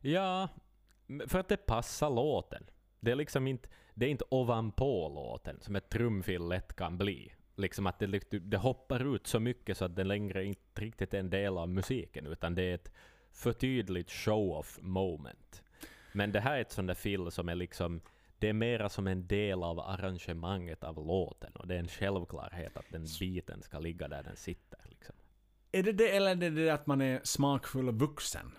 [0.00, 0.48] Ja,
[1.26, 2.64] för att det passar låten.
[3.00, 7.32] Det är liksom inte, det är inte ovanpå låten som ett trumfil lätt kan bli.
[7.56, 11.18] Liksom att det, det hoppar ut så mycket så att det längre inte riktigt är
[11.18, 12.92] en del av musiken, utan det är ett
[13.32, 15.62] för tydligt show-off moment.
[16.12, 18.00] Men det här är ett sånt där fill som är liksom,
[18.38, 22.76] det är mera som en del av arrangemanget av låten, och det är en självklarhet
[22.76, 24.77] att den biten ska ligga där den sitter.
[25.72, 28.50] Är det det eller är det det att man är smakfull och vuxen?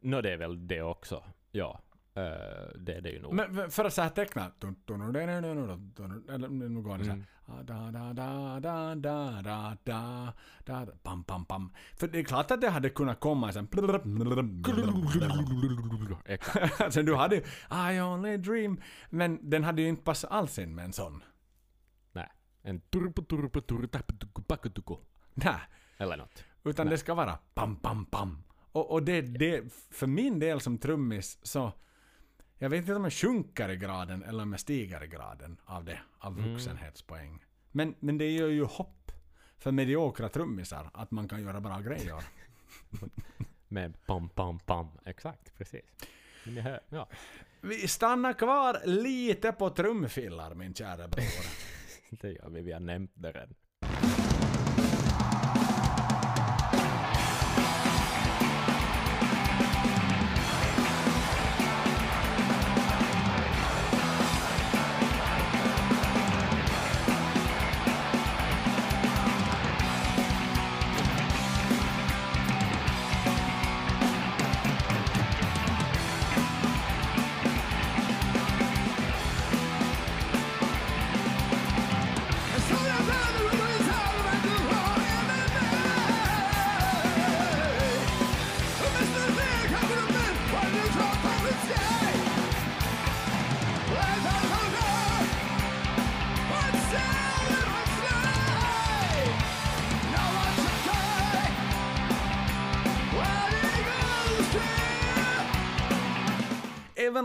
[0.00, 1.24] Nå, no, det är väl det också.
[1.52, 1.80] Ja.
[2.18, 2.24] Uh,
[2.78, 3.34] det är det ju nog.
[3.34, 4.50] Men för att såhär teckna...
[6.28, 7.24] Eller nu går det så här.
[11.02, 11.72] Pam, pam, pam.
[11.96, 13.68] För det är klart att det hade kunnat komma sen...
[16.90, 17.42] sen du hade ju...
[17.92, 18.80] I only dream.
[19.10, 21.22] Men den hade ju inte passat alls in med en sån.
[22.12, 22.28] Nej.
[22.62, 23.98] En turpo turpo turpo
[25.44, 25.60] Nej.
[25.98, 26.44] Eller något.
[26.64, 26.90] Utan Nej.
[26.90, 28.42] det ska vara pam, pam, pam.
[28.72, 31.72] Och, och det, det, för min del som trummis så...
[32.58, 35.84] Jag vet inte om jag sjunker i graden eller om jag stiger i graden av
[35.84, 36.52] det, av Mm.
[36.52, 37.44] vuxenhetspoäng.
[37.70, 39.12] Men, men det gör ju hopp
[39.58, 42.24] för mediokra trummisar att man kan göra bra grejer.
[43.68, 44.86] Med pam, pam, pam.
[45.04, 45.82] Exakt, precis.
[46.44, 47.08] Hör, ja.
[47.60, 51.24] Vi stannar kvar lite på trumfillar min kära bror.
[52.20, 53.54] Det gör vi, vi har nämnt det redan.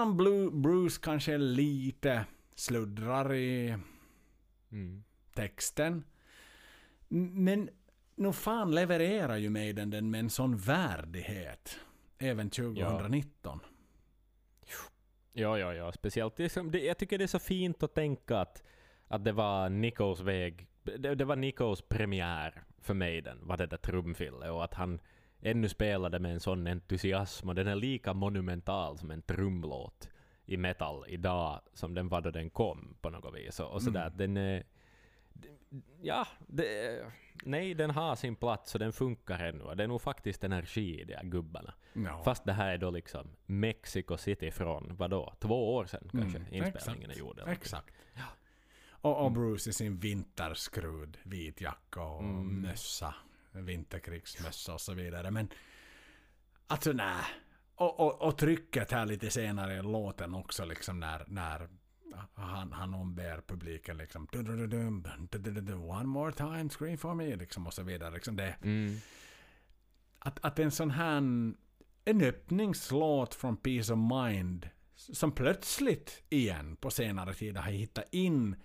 [0.03, 2.25] Om Blue Bruce kanske är lite
[2.55, 3.77] sluddrar i
[4.71, 5.03] Mm.
[5.34, 6.03] texten.
[7.07, 7.69] Men
[8.15, 11.80] nog fan levererar ju Maiden den med en sån värdighet.
[12.17, 13.59] Även 2019.
[15.34, 15.91] Ja, ja, ja.
[15.91, 18.63] Speciellt det, jag tycker det är så fint att tänka att,
[19.07, 23.77] att det var Nikos väg, det, det var Nikos premiär för Maiden, var det där
[23.77, 24.99] trumfillet, och att han
[25.44, 30.10] ännu spelade med en sån entusiasm, och den är lika monumental som en trumlåt
[30.45, 33.60] i metal idag som den var då den kom på något vis.
[33.60, 34.18] Och, och sådär, Mm.
[34.18, 34.64] den är...
[36.02, 37.02] Ja, det,
[37.44, 39.76] nej, den har sin plats och den funkar ännu.
[39.76, 41.74] Det är nog faktiskt energi i de här gubbarna.
[41.94, 42.22] Ja.
[42.24, 46.53] Fast det här är då liksom Mexico City från, vadå, två år sedan kanske Mm,
[46.53, 47.15] inspelningen exakt.
[47.15, 47.41] är gjord.
[47.48, 47.95] Exakt.
[48.90, 52.61] Och, och Bruce i sin vinterskrud, vit jacka och Mm.
[52.61, 53.15] mössa,
[53.61, 55.31] vinterkrigsmössa och så vidare.
[55.31, 55.49] Men
[56.67, 57.23] alltså nej.
[57.75, 61.69] Och, och, och trycket här lite senare i låten också liksom när, när
[62.34, 67.73] han, han omber publiken liksom "Du-du-du-dum, du-du-du-du, one more time scream for me liksom och
[67.73, 68.13] så vidare.
[68.13, 68.97] Liksom det, Mm.
[70.19, 71.17] att, att en sån här
[72.05, 78.55] en öppningslåt från Peace of Mind som plötsligt igen på senare tid har hittat in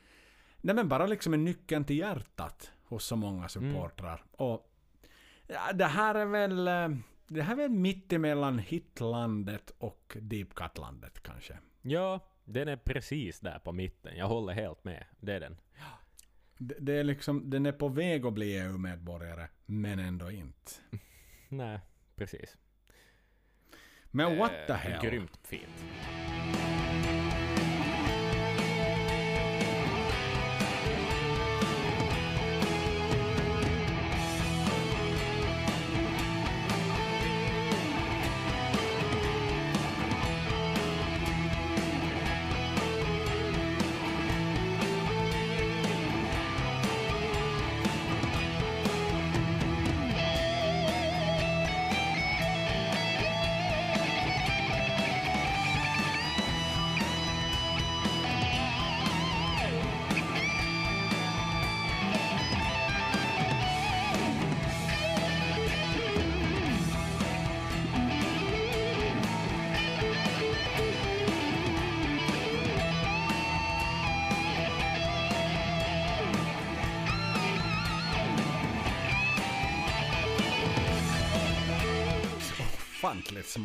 [0.61, 4.25] nej men bara liksom en nyckeln till hjärtat hos så många supportrar.
[4.31, 4.68] Och
[5.49, 6.89] ja, det här är väl eh,
[7.29, 11.59] det här är väl mitt emellan hitlandet och Deep Cut-landet kanske.
[11.83, 14.17] Ja, den är precis där på mitten.
[14.17, 15.05] Jag håller helt med.
[15.21, 15.57] Det är den.
[16.59, 20.71] Det, det är liksom, den är på väg att bli EU-medborgare, men ändå inte.
[21.49, 21.81] Nej,
[22.17, 22.57] precis.
[24.11, 25.11] Men what the Eh, hell?
[25.11, 25.85] Grymt fint.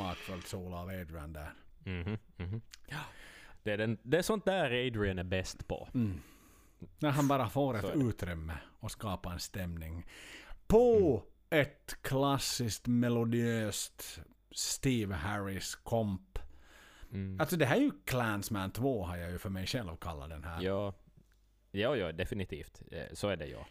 [0.04, 1.54] Smakfullt solo av Adrian där.
[1.84, 2.62] Mhm, mhm.
[3.64, 5.88] Det, är den, det är sånt där Adrian är bäst på.
[7.00, 10.06] När han bara får ett utrymme och skapar en stämning.
[10.68, 14.20] På ett klassiskt melodiöst
[14.52, 16.40] Steve Harris komp.
[17.12, 17.40] Mm.
[17.40, 20.44] Alltså det här är ju Clansman 2 har jag ju för mig själv kallat den
[20.44, 20.62] här.
[20.62, 20.94] Ja,
[21.72, 22.82] ja, ja definitivt.
[22.92, 23.66] Eh, Så är det ja.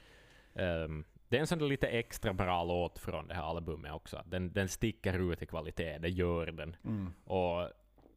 [0.63, 4.23] Ehm, det är en sån där lite extra bra låt från det här albumet också.
[4.27, 6.77] Den, den sticker ut i kvalitet, det gör den.
[6.85, 7.13] Mm.
[7.25, 7.69] Och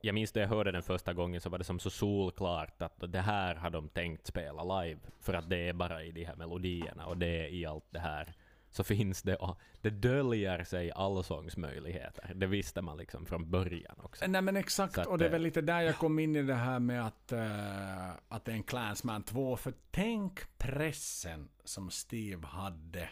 [0.02, 3.12] jag minns när jag hörde den första gången så var det som så solklart att
[3.12, 5.00] det här har de tänkt spela live.
[5.20, 8.00] För att det är bara i de här melodierna och det är i allt det
[8.00, 8.34] här.
[8.76, 12.32] Så finns det, och det döljer sig allsångsmöjligheter.
[12.36, 14.28] Det visste man liksom från början också.
[14.28, 16.56] Nej men exakt, att, och det är väl lite där jag kom in i det
[16.56, 19.58] här med att, eh, att det är en Clansman 2.
[19.58, 23.10] För tänk pressen som Steve hade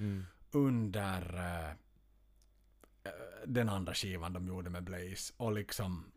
[0.00, 0.24] Mm.
[0.50, 3.10] under eh,
[3.46, 5.32] den andra skivan de gjorde med Blaze.
[5.36, 6.12] Och liksom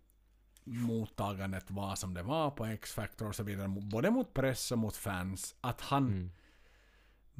[0.64, 3.68] mottagandet var som det var på X-Factor och så vidare.
[3.68, 5.56] Både mot press och mot fans.
[5.62, 6.32] Att han Mm.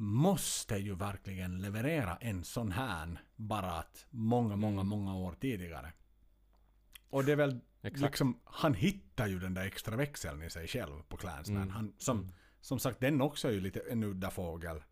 [0.02, 5.92] Måste ju verkligen leverera en sån här bara att många, många, många år tidigare.
[7.10, 8.02] Och det är väl Exakt.
[8.02, 11.56] liksom, han hittar ju den där extra växeln i sig själv på Clansman.
[11.62, 11.70] Mm.
[11.70, 12.28] Han, som,
[12.60, 14.82] som sagt, den också är ju lite en udda fågel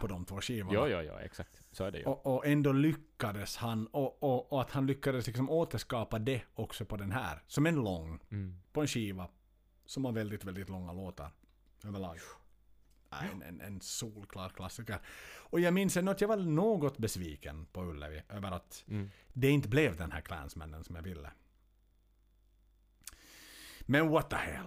[0.00, 0.72] på de två skivorna.
[0.74, 1.62] Jo, jo, jo, exakt.
[1.72, 2.04] Så är det ju.
[2.04, 6.84] Och, och ändå lyckades han, och, och, och att han lyckades liksom återskapa det också
[6.84, 7.42] på den här.
[7.46, 8.60] Som en lång, Mm.
[8.72, 9.28] på en skiva.
[9.86, 11.30] Som har väldigt, väldigt långa låtar.
[11.84, 12.16] Överlag.
[13.10, 14.98] En, en, en solklar klassiker.
[15.38, 19.10] Och jag minns ändå att jag var något besviken på Ullevi över att Mm.
[19.32, 21.30] det inte blev den här Clansmannen som jag ville.
[23.86, 24.66] Men what the hell.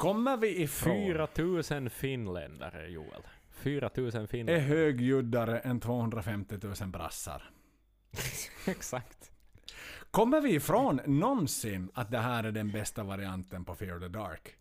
[0.00, 3.22] Kommer vi ifrån 4000 finländare, Joel.
[3.50, 4.58] 4000 är finländare.
[4.66, 7.50] högljuddare än 250 000 brassar.
[8.66, 9.30] Exakt.
[10.10, 14.54] Kommer vi ifrån någonsin att det här är den bästa varianten på Fear the Dark?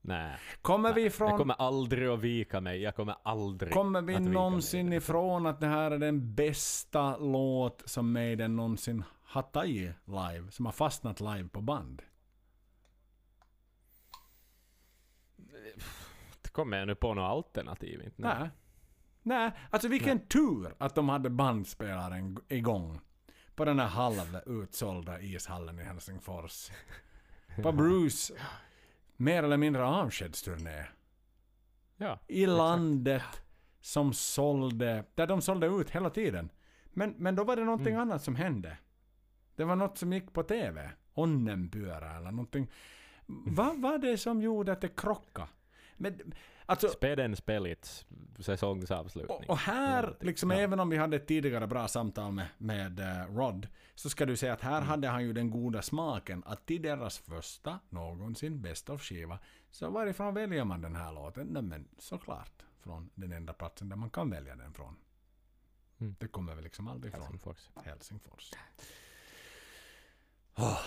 [0.00, 0.36] Nej.
[0.62, 1.38] Kommer vi Jag ifrån...
[1.38, 2.82] kommer aldrig att vika mig.
[2.82, 4.98] Jag kommer aldrig Kommer vi att vika någonsin mig.
[4.98, 10.50] ifrån att det här är den bästa låt som Maiden någonsin har tagit live?
[10.50, 12.02] Som har fastnat live på band?
[16.54, 18.02] Kommer jag nu på något alternativ?
[18.04, 18.22] Inte?
[18.22, 18.36] Nej.
[18.38, 18.50] Nej.
[19.22, 23.00] Nej, alltså vilken tur att de hade bandspelaren igång.
[23.54, 26.70] På den här halv utsålda ishallen i Helsingfors.
[27.62, 28.34] På Bruce
[29.16, 30.86] mer eller mindre avskedsturné.
[31.96, 32.18] Ja.
[32.26, 33.42] i landet
[33.80, 36.50] som sålde, där de sålde ut hela tiden.
[36.90, 38.78] Men, men då var det någonting annat som hände.
[39.56, 40.90] Det var något som gick på TV.
[41.14, 42.70] Onnenpyörä eller någonting.
[43.26, 45.48] Vad var det som gjorde att det krockade?
[45.96, 46.34] Men,
[46.66, 48.06] alltså, Speden spelits
[48.38, 49.36] säsongsavslutning.
[49.38, 50.56] och, och här, liksom Ja.
[50.56, 54.36] även om vi hade ett tidigare bra samtal med, med eh, Rod, så ska du
[54.36, 54.88] säga att här Mm.
[54.88, 59.38] hade han ju den goda smaken att till deras första, någonsin, best of skiva,
[59.70, 61.46] så varifrån väljer man den här låten?
[61.46, 64.96] Nej men såklart från den enda platsen där man kan välja den från.
[66.00, 66.16] Mm.
[66.20, 67.70] Det kommer väl liksom aldrig från Helsingfors.
[67.84, 68.50] Helsingfors.
[70.56, 70.78] Oh,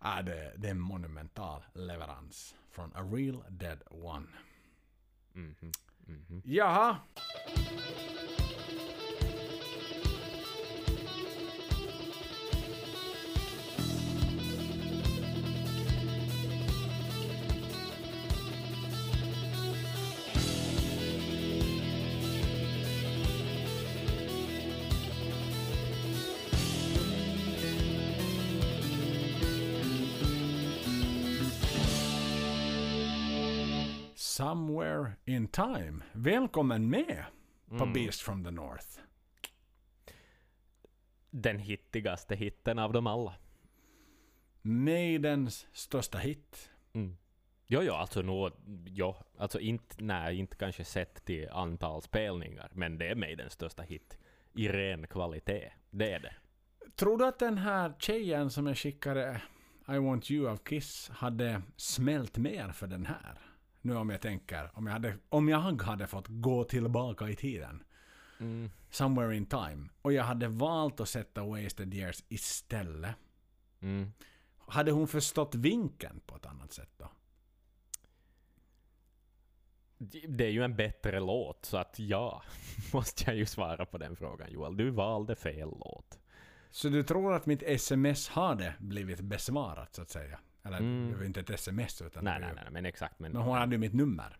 [0.00, 4.26] är det, det är en monumental leverans från A Real Dead One.
[5.32, 5.72] Mhm.
[6.06, 6.42] Mhm.
[6.44, 6.96] Jaha,
[34.40, 36.02] Somewhere in Time.
[36.12, 37.24] Välkommen med
[37.68, 37.92] på Mm.
[37.92, 38.86] Beast from the North.
[41.30, 43.34] Den hittigaste hitten av dem alla.
[44.62, 46.70] Maidens största hit.
[46.92, 47.16] Mm.
[47.66, 48.50] Jo, jo, alltså nå,
[48.86, 53.50] jo, alltså inte, nej, inte kanske sett till antal spelningar, men det är mig den
[53.50, 54.18] största hit
[54.54, 55.72] i ren kvalitet.
[55.90, 56.34] Det är det.
[56.96, 59.40] Tror du att den här tjejen som jag skickade
[59.88, 63.49] I want you av Kiss hade smält mer för den här?
[63.82, 67.82] Nu om jag tänker, om jag hade, om jag hade fått gå tillbaka i tiden.
[68.40, 68.70] Mm.
[68.90, 69.88] Somewhere in time.
[70.02, 73.14] Och jag hade valt att sätta Wasted Years istället.
[73.80, 74.12] Mm.
[74.58, 77.10] Hade hon förstått vinkeln på ett annat sätt då?
[79.98, 82.42] Det- är ju en bättre låt, så att ja,
[82.92, 84.76] måste jag ju svara på den frågan Joel.
[84.76, 86.18] Du valde fel låt.
[86.70, 90.38] Så du tror att mitt sms hade blivit besvarat så att säga?
[90.76, 91.10] Eller Mm.
[91.12, 93.18] det var inte ett sms utan Nej, var nej, ju- nej, men exakt.
[93.18, 94.36] Men, Men hon hade ju mitt nummer.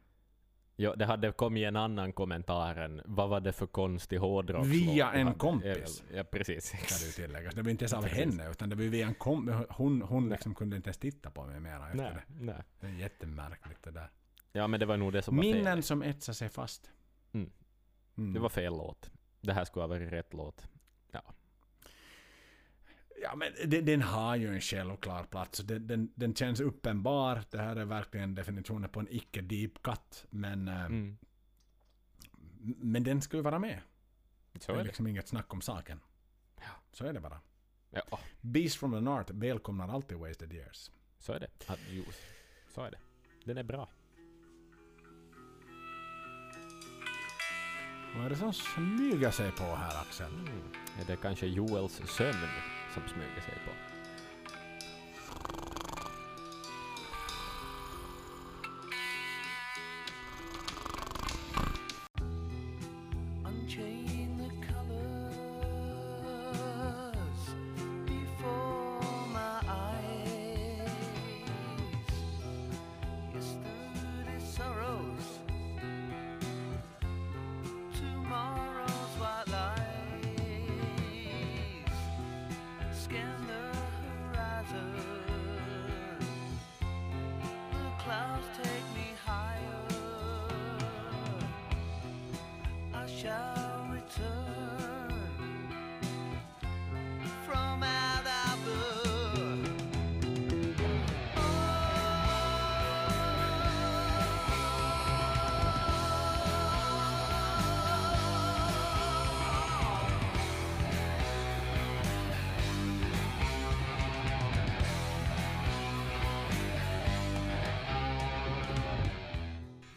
[0.77, 4.67] ja, det hade kommit en annan kommentar än vad var det för konstig hårdrock?
[4.67, 6.03] Via en kompis.
[6.15, 6.65] Ja, precis.
[6.67, 7.55] Ska det ju tilläggas.
[7.55, 8.19] Det var inte ens av Precis.
[8.19, 11.31] henne utan det var ju via en kom- Hon, hon liksom kunde inte ens titta
[11.31, 12.45] på mig mera efter Nej, det.
[12.45, 12.63] nej.
[12.81, 14.11] Det är jättemärkligt det där.
[14.53, 16.91] Ja, men det var nog det som var Minnen som etsar sig fast.
[17.33, 17.51] Mm.
[18.19, 18.33] Mm.
[18.35, 19.11] Det var fel låt.
[19.41, 20.69] Det här skulle ha varit rätt låt.
[23.23, 25.59] Ja men det, den har ju en självklar plats.
[25.59, 27.43] Den, den, den känns uppenbar.
[27.51, 30.25] Det här är verkligen definitionen på en icke deep cut.
[30.31, 31.17] Men eh, Mm.
[32.77, 33.81] Men den ska ju vara med.
[34.61, 34.87] Så det är är det.
[34.87, 36.01] liksom inget snack om saken.
[36.57, 36.63] Ja.
[36.93, 37.41] Så är det bara.
[37.91, 40.91] Ja, Beast from the North välkomnar alltid Wasted Years.
[41.19, 41.49] så är det.
[41.91, 42.05] Jo,
[42.75, 42.99] så är det.
[43.45, 43.89] Den är bra.
[48.17, 50.33] Vad är det som smyger sig på här Axel?
[50.33, 50.49] Mm.
[51.01, 52.37] Är det kanske Joels sömn
[52.95, 53.90] som smyger sig på?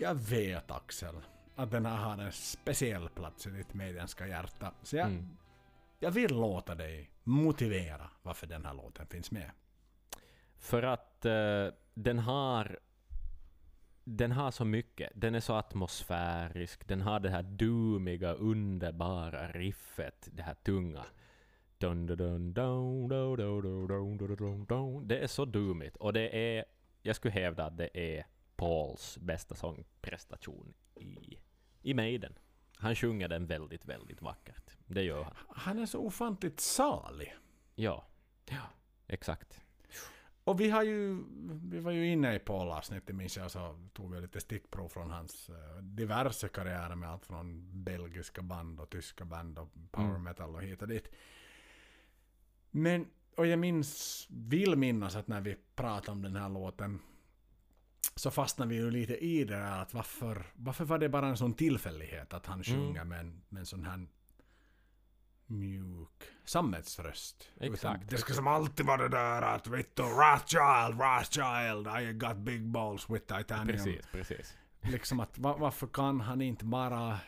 [0.04, 1.16] Jag vet Axel,
[1.56, 4.74] att den här har en speciell plats i ditt medianska hjärta.
[4.82, 5.38] Så jag, mm.
[6.00, 9.52] jag vill låta dig motivera varför den här låten finns med.
[10.58, 12.80] För att uh, den har
[14.04, 15.12] den har så mycket.
[15.16, 21.06] Den är så atmosfärisk, den har det här dumiga, underbara riffet, det här tunga.
[25.08, 26.66] Det är så dumigt och det är,
[27.02, 28.26] jag skulle hävda att det är
[28.56, 31.38] Pauls bästa sångprestation i,
[31.82, 32.34] i Maiden.
[32.76, 34.78] Han sjunger den väldigt, väldigt vackert.
[34.86, 35.34] Det gör han.
[35.50, 37.36] Han är så ofantligt salig.
[37.76, 38.06] Ja.
[38.46, 38.70] Ja,
[39.08, 39.62] exakt.
[40.44, 41.24] Och vi har ju,
[41.64, 45.50] vi var ju inne i Paul-avsnittet minns jag, så tog vi lite stickprov från hans
[45.50, 50.24] eh, diverse karriärer med allt från belgiska band och tyska band och power Mm.
[50.24, 51.08] metal och hit och dit.
[52.72, 53.08] Men,
[53.38, 57.00] och jag minns, vill minnas att när vi pratade om den här låten
[58.16, 61.38] så fastnade vi ju lite i det där att varför, varför var det bara en
[61.38, 64.08] sån tillfällighet att han sjunger med, en, med en sån här
[65.46, 67.52] mjuk sammetsröst.
[67.60, 68.10] Exakt.
[68.10, 72.66] Det ska som alltid vara det där att vet du, Rothschild, Rothschild, I got big
[72.68, 73.68] balls with titanium.
[73.68, 74.58] Precis, precis.
[74.82, 77.20] Liksom att va, varför kan han inte bara...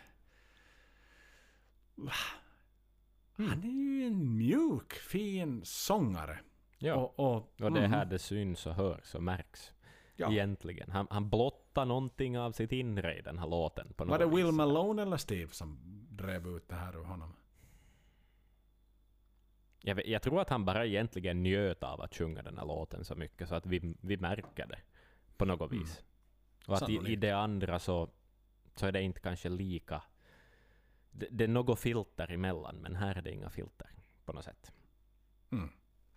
[3.37, 6.39] Han är ju en mjuk, fin sångare.
[6.77, 6.95] Ja.
[6.95, 9.71] Och, och, Och det är här mm, det syns och hörs och märks.
[10.15, 10.31] Ja.
[10.31, 10.91] Egentligen.
[10.91, 13.93] Han, han blottar någonting av sitt inre i den här låten.
[13.93, 14.53] På Var det Will vis.
[14.55, 15.79] Malone eller Steve som
[16.09, 17.35] drev ut det här ur honom?
[19.81, 23.05] Jag, vet- jag tror att han bara egentligen njöt av att sjunga den här låten
[23.05, 24.79] så mycket så att vi, vi märker det
[25.37, 25.83] på något Mm.
[25.83, 26.03] vis.
[26.67, 28.09] Och att i, i det andra så,
[28.75, 30.03] så är det inte kanske lika...
[31.11, 33.89] Det, det är något filter emellan, men här är det inga filter
[34.25, 34.71] på något sätt.
[35.51, 35.69] Mm.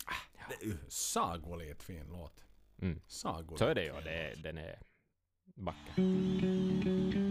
[0.06, 2.44] Ah, Det är ju sagoligt fin låt.
[2.82, 3.00] Mm.
[3.06, 4.78] Sagoligt Så är det är- den är
[5.56, 7.27] vacker.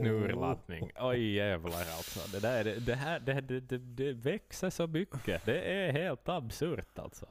[0.00, 0.90] Vilken urladdning.
[1.00, 2.20] Oj jävlar alltså.
[2.32, 5.44] Det, där, det, här, det, det, det, växer så mycket.
[5.44, 7.26] Det är helt absurt alltså.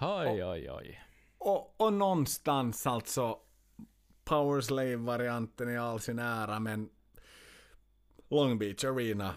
[0.00, 1.02] Oj, oj, oj.
[1.38, 3.38] Och, och någonstans alltså
[4.24, 6.90] Power Slave-varianten i all sin ära, men
[8.28, 9.34] Long Beach Arena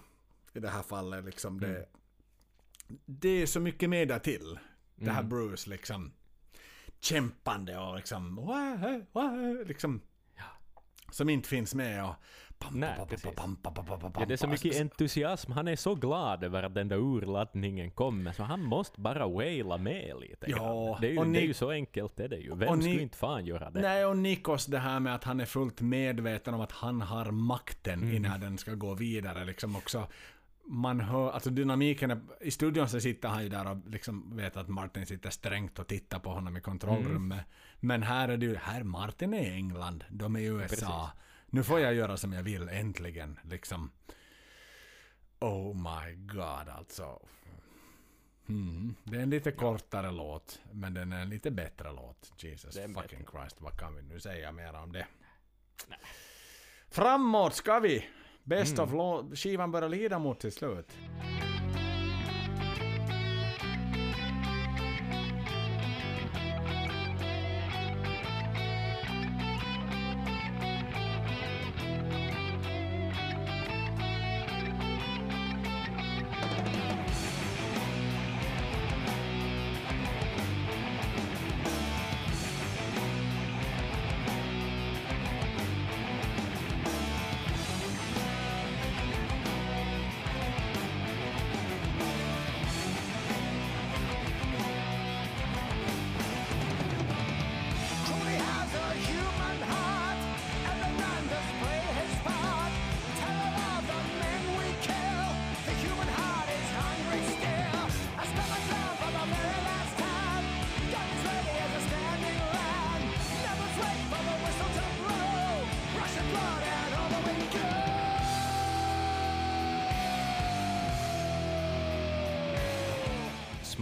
[0.53, 1.85] i det här fallet liksom det,
[3.05, 4.59] det är så mycket mer där till.
[4.95, 6.11] Det här Bruce liksom
[6.99, 8.49] kämpande och liksom,
[9.65, 10.01] liksom
[11.11, 12.15] som inte finns med och
[12.59, 13.35] pam, Nej, pam, precis.
[13.35, 13.57] pam,
[14.19, 15.51] Ja, det är så mycket entusiasm.
[15.51, 19.77] Han är så glad över att den där urladdningen kommer, så han måste bara waila
[19.77, 20.97] med lite Ja.
[21.01, 22.55] Det är, ju, det är ju så enkelt är det ju.
[22.55, 23.81] Vem skulle inte fan göra det?
[23.81, 27.31] Nej, och Nikos det här med att han är fullt medveten om att han har
[27.31, 28.15] makten Mm.
[28.15, 30.07] innan den ska gå vidare liksom också.
[30.67, 34.57] Man hör, alltså dynamiken, är, i studion så sitter han ju där och liksom vet
[34.57, 37.39] att Martin sitter strängt och tittar på honom i kontrollrummet.
[37.39, 37.49] Mm.
[37.79, 41.11] Men här är det ju, här Martin är i England, de är i USA.
[41.45, 43.39] Nu får jag göra som jag vill, äntligen.
[43.43, 43.91] Liksom.
[45.39, 47.19] Oh my god alltså.
[48.49, 48.95] Mm.
[49.03, 52.33] Det är en lite kortare låt, men den är en lite bättre låt.
[52.37, 55.07] Jesus fucking Christ, vad kan vi nu säga mer om det?
[56.89, 58.09] Framåt ska vi!
[58.45, 58.83] Best Mm.
[58.83, 58.93] of
[59.35, 60.91] skivan börjar lida mot till slut.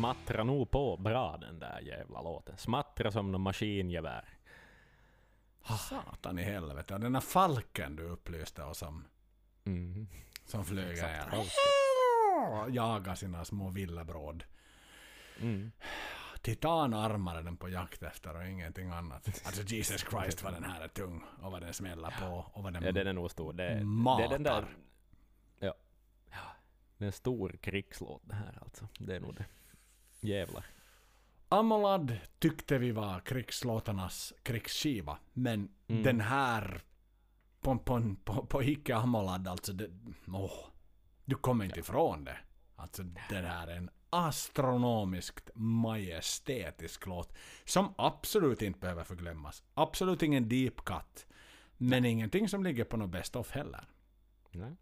[0.04, 2.58] Smattrar nog på bra den där jävla låten.
[2.58, 4.30] Smattrar som någon maskingevär.
[5.90, 6.98] Satan i helvete.
[6.98, 9.06] Den här falken du upplyste oss om.
[9.66, 10.08] Mm.
[10.46, 11.46] Som flög här.
[12.70, 14.44] Jagar sina små villebråd.
[15.42, 15.72] Mm.
[16.42, 19.42] Titanarmar är den på jakt efter och ingenting annat.
[19.46, 21.24] Alltså Jesus Christ vad den här är tung.
[21.42, 22.46] Och vad den smäller på.
[22.54, 22.84] Och vad den...
[22.84, 23.54] Ja, den är nog stor.
[23.54, 24.30] Det, det är Matar.
[24.30, 24.66] den där...
[25.60, 25.76] Ja.
[26.98, 28.88] Det är en stor krigslåt det här alltså.
[29.00, 29.46] Det är nog det.
[30.24, 30.66] Jävlar.
[31.50, 35.18] Amolad tyckte vi var krigslåtarnas krigsskiva.
[35.34, 36.04] Men Mm.
[36.04, 36.82] den här
[37.62, 39.74] på, på, på, på icke Amolad alltså.
[39.74, 39.90] Det,
[40.28, 40.66] åh,
[41.26, 42.38] du kommer inte ifrån det.
[42.76, 47.34] Alltså den här är en astronomiskt majestätisk låt.
[47.66, 49.64] Som absolut inte behöver förglömmas.
[49.74, 51.28] Absolut ingen deep cut.
[51.78, 53.88] Men ingenting som ligger på något best of heller.
[54.52, 54.76] Nej.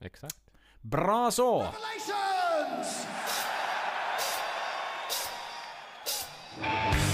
[0.00, 0.50] Exakt.
[0.80, 1.52] Bra så!
[1.58, 3.06] Revelations!
[6.56, 7.13] Thank you.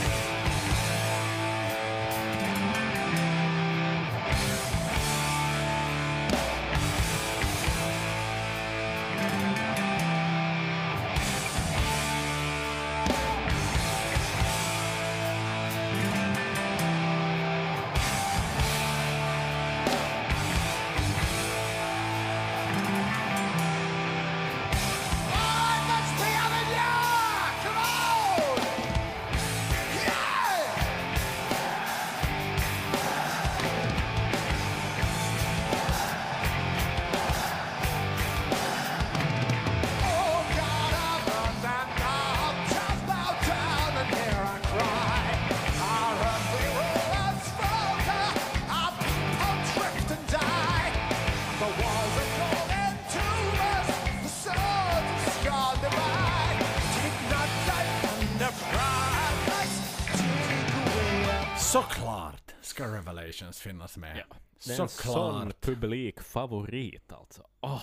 [63.51, 64.17] Revelations finnas med.
[64.17, 64.37] Ja.
[64.67, 67.47] Det är en sån publikfavorit alltså.
[67.61, 67.83] Åh,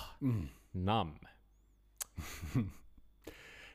[0.72, 1.20] namn.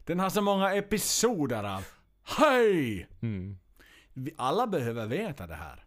[0.06, 1.84] Den har så många episoder av
[2.22, 3.08] Hej!
[3.22, 3.58] Mm.
[4.36, 5.84] Alla behöver veta det här.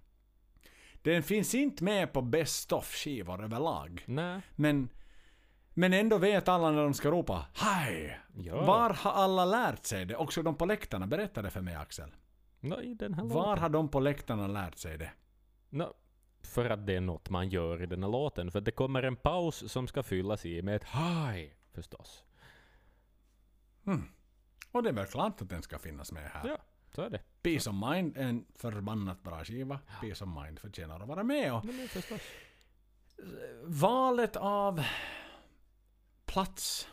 [1.04, 4.04] Den finns inte med på Best of-skivor överlag.
[4.06, 4.42] Nej.
[4.56, 4.90] Men,
[5.74, 8.20] men ändå vet alla när de ska ropa Hej!
[8.38, 8.66] Ja.
[8.66, 10.16] Var har alla lärt sig det?
[10.16, 11.08] Också de på läktarna.
[11.08, 12.12] Berätta det för mig Axel.
[13.14, 15.12] Här Var har de på läktarna lärt sig det?
[15.70, 15.94] Nå,
[16.44, 18.52] för att det är något man gör i den här låten.
[18.52, 22.24] För det kommer en paus som ska fyllas i med ett high förstås.
[24.72, 26.48] Och det är väl klart att den ska finnas med här.
[26.48, 26.58] Ja,
[26.96, 27.22] så är det.
[27.42, 29.80] Peace of Mind är en förbannat bra skiva.
[30.02, 31.54] Peace of Mind förtjänar att vara med.
[31.54, 32.22] Och Ja, men förstås.
[33.64, 34.84] valet av
[36.26, 36.88] plats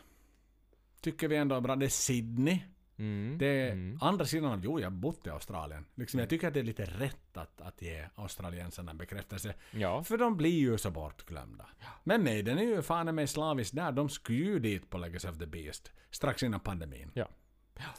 [1.01, 1.75] tycker vi ändå är bra.
[1.75, 2.59] Det är Sydney.
[2.97, 3.37] Mm.
[3.37, 3.97] Det mm.
[4.01, 5.85] andra sidan jo jag har bott i Australien.
[5.95, 9.53] Liksom, jag tycker att det är lite rätt att, att ge australiensarna en bekräftelse.
[9.71, 11.65] Ja, För de blir ju så bortglömda.
[12.03, 13.91] Men nej, den är ju fan mig slaviskt där.
[13.91, 15.91] De skulle ju dit på Legacy of the Beast.
[16.11, 17.11] Strax innan pandemin.
[17.13, 17.27] Ja.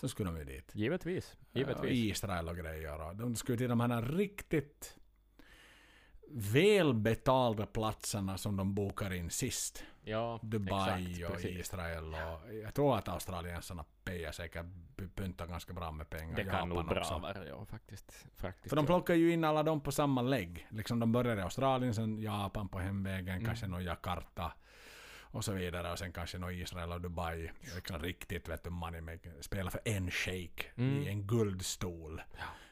[0.01, 0.71] Så skulle de ju dit.
[0.75, 1.37] givetvis.
[1.51, 1.91] Och Givetvis.
[1.93, 3.09] Israel och grejer.
[3.09, 4.97] Och de skulle till de här riktigt
[6.37, 9.85] välbetalda platserna som de bokar in sist.
[10.05, 11.59] Ja, Dubai exakt, och precis.
[11.61, 14.67] Israel och jag tror att australiensarna pejar säkert
[15.15, 16.37] pyntar ganska bra med pengar.
[16.37, 17.19] Det kan nog Japan bra också.
[17.19, 18.27] vara, ja faktiskt.
[18.37, 18.87] faktiskt För de ja.
[18.87, 20.67] plockar ju in alla dem på samma lägg.
[20.71, 23.45] Liksom de börjar i Australien, sen Japan på hemvägen, Mm.
[23.45, 24.53] kanske någon Jakarta
[25.21, 25.93] och så vidare.
[25.93, 27.51] Och sen kanske någon Israel och Dubai.
[27.75, 29.33] Liksom riktigt vet du, money maker.
[29.41, 31.03] Spelar för en shake Mm.
[31.03, 32.23] i en guldstol.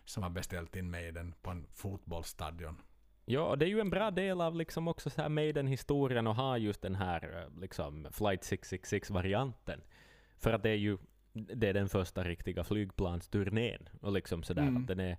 [0.05, 2.77] Som har beställt in Maiden på en fotbollsstadion.
[3.25, 6.37] Ja, och det är ju en bra del av liksom också så här Maiden-historien att
[6.37, 9.81] ha just den här eh, liksom Flight 666-varianten.
[10.39, 10.99] För att det är ju
[11.33, 13.89] det är den första riktiga flygplansturnén.
[14.01, 14.77] Och liksom sådär Mm.
[14.83, 15.17] att den, är,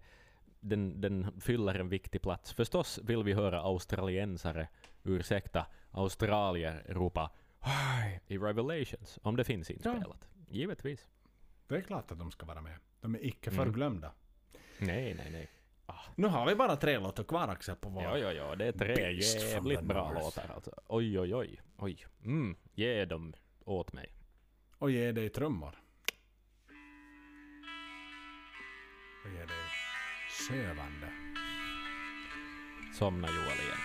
[0.59, 2.53] den, den fyller en viktig plats.
[2.53, 4.67] Förstås vill vi höra australiensare,
[5.03, 8.21] ursäkta, australier ropa Hej!
[8.27, 10.27] i Revelations, om det finns inspelat.
[10.49, 11.07] Givetvis.
[11.67, 12.77] Det är klart att de ska vara med.
[13.01, 13.65] De är icke Mm.
[13.65, 14.11] förglömda.
[14.79, 15.47] Nej, nej, nej.
[16.15, 18.03] Nu har vi bara tre låtar kvar Axel på vår.
[18.03, 20.71] Ja, ja, ja, det är tre Beast jävligt bra låtar alltså.
[20.87, 21.61] Oj, oj, oj.
[21.77, 22.05] oj.
[22.25, 23.33] Mm, ge dem
[23.65, 24.13] åt mig.
[24.77, 25.75] Och ge dig trummor.
[29.25, 29.65] Och ge dig
[30.47, 31.13] sövande.
[32.93, 33.77] Somna Joel igen.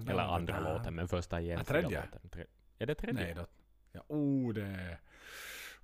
[0.00, 0.14] Låten.
[0.14, 2.02] Eller andra låten, men första egentliga tredje?
[2.12, 2.46] låten.
[2.78, 3.24] Är det tredje?
[3.24, 3.46] Nej då.
[3.92, 5.00] Ja, oh, det är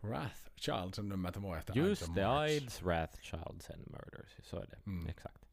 [0.00, 4.36] Wrathchild som nummer två efter Just det, Ides, Wrathchilds and Murders.
[4.42, 4.90] Så är det.
[4.90, 5.08] Mm.
[5.08, 5.48] Exakt.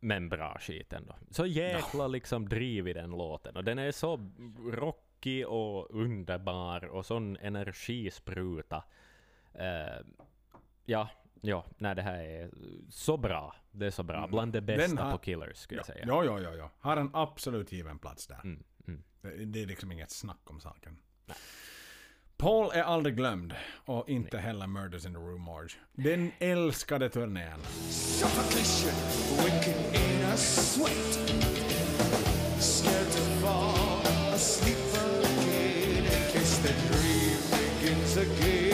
[0.00, 1.16] Men bra skit ändå.
[1.30, 3.56] Så jäkla liksom driv i den låten.
[3.56, 4.30] Och den är så
[4.70, 8.84] rockig och underbar och sån energispruta.
[9.54, 10.06] Uh,
[10.84, 11.08] ja,
[11.40, 12.50] ja, nej det här är
[12.90, 13.54] så bra.
[13.72, 14.26] Det är så bra.
[14.26, 16.04] Bland det Den bästa har- på Killers skulle jag Ja, säga.
[16.06, 16.70] ja, ja, ja, ja.
[16.80, 18.40] Har en absolut given plats där.
[18.44, 19.02] Mm, mm.
[19.22, 20.98] Det, det är liksom inget snack om saken.
[22.36, 23.54] Paul är aldrig glömd
[23.84, 25.78] och inte heller Murders in the Rue Morgue.
[25.92, 27.60] Den älskade turnén.
[27.90, 28.94] Suffocation,
[29.38, 31.14] waking in a sweat.
[32.60, 38.73] Scared to fall asleep again in case the dream begins again.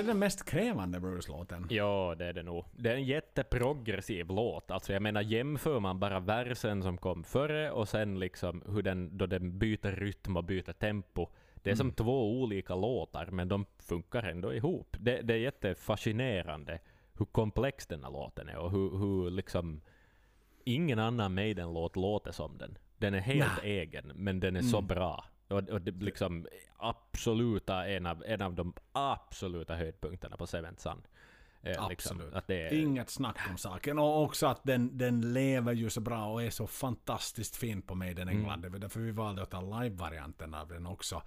[0.00, 1.66] Kanske den mest krävande Bruce-låten.
[1.70, 2.64] Ja, det är det nog.
[2.76, 4.70] Det är en jätteprogressiv låt.
[4.70, 9.18] Alltså jag menar, jämför man bara versen som kom före och sen liksom hur den,
[9.18, 11.28] då den byter rytm och byter tempo.
[11.62, 14.96] Det är som två olika låtar, men de funkar ändå ihop.
[15.00, 16.78] Det, det är jättefascinerande
[17.18, 19.80] hur komplex den här låten är och hur, hur liksom
[20.64, 22.78] ingen annan Maiden-låt låter som den.
[22.98, 23.78] Den är helt Nej.
[23.78, 25.24] egen, men den är så bra.
[25.50, 26.46] Och, och det liksom
[26.76, 31.02] absoluta, en av, en av de absoluta höjdpunkterna på Seventh Sun.
[31.62, 32.44] Eh, liksom, Absolut.
[32.46, 33.98] det är, Inget snack om saken.
[33.98, 37.94] Och också att den, den lever ju så bra och är så fantastiskt fin på
[37.94, 38.40] Maiden Mm.
[38.40, 38.66] England.
[38.66, 41.22] Var därför vi valde att ta live-varianten av den också.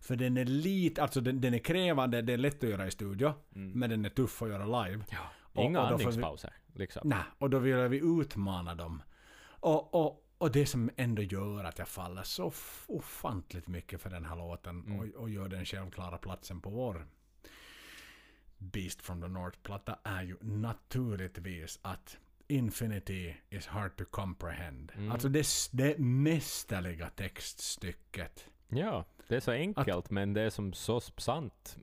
[0.00, 2.90] För den är lite, alltså den, den är krävande, det är lätt att göra i
[2.90, 3.32] studio.
[3.50, 5.04] Men den är tuff att göra live.
[5.10, 6.52] ja, och- inga och vi- andningspauser.
[6.74, 7.02] Liksom.
[7.08, 9.02] Nej, och då vill vi utmana dem.
[9.46, 12.52] Och, och, och det som ändå gör att jag faller så
[12.86, 14.98] ofantligt mycket för den här låten Mm.
[14.98, 17.06] och, och gör den självklara platsen på vår
[18.58, 22.18] Beast from the North-platta är ju naturligtvis att
[22.48, 24.92] Infinity is hard to comprehend.
[24.96, 25.12] Mm.
[25.12, 28.46] Alltså det, det mästerliga textstycket.
[28.68, 31.76] Ja, det är så enkelt, men det är som så sant.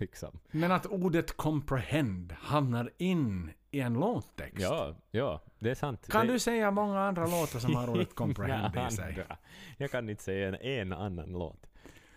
[0.00, 0.38] Liksom.
[0.50, 4.60] Men att ordet comprehend hamnar in i en låttext.
[4.60, 6.08] Ja, ja, det är sant.
[6.08, 9.04] Kan det, du säga många andra låtar som har ordet comprehend i sig?
[9.08, 9.36] andra.
[9.76, 11.66] Jag kan inte säga en, en annan låt.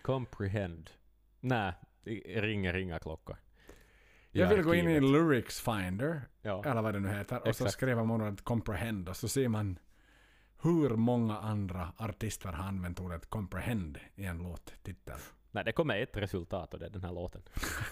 [0.01, 0.89] Comprehend.
[1.39, 1.73] Nej,
[2.25, 3.37] ringer inga klockor.
[4.31, 4.99] Jag vill gå in i.
[4.99, 6.63] Lyrics Finder, Ja.
[6.65, 7.71] eller vad det nu heter, och så Exakt.
[7.73, 9.79] skriver man ordet comprehend och så ser man
[10.61, 15.19] hur många andra artister har använt ordet comprehend i en låttitel.
[15.51, 17.41] Nej, det kommer ett resultat och det är den här låten.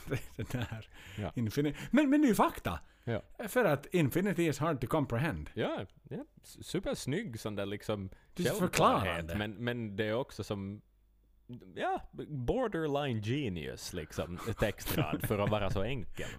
[0.36, 0.90] det där.
[1.18, 1.32] Ja.
[1.36, 2.80] Infini- men, men ju fakta!
[3.04, 3.22] Ja.
[3.48, 5.50] För att infinity is hard to comprehend.
[5.54, 9.36] Ja, ja supersnygg sån där liksom Det är förklarande.
[9.36, 10.82] Men, men det är också som
[11.76, 16.30] ja, borderline genius liksom, textrad för att vara så enkel.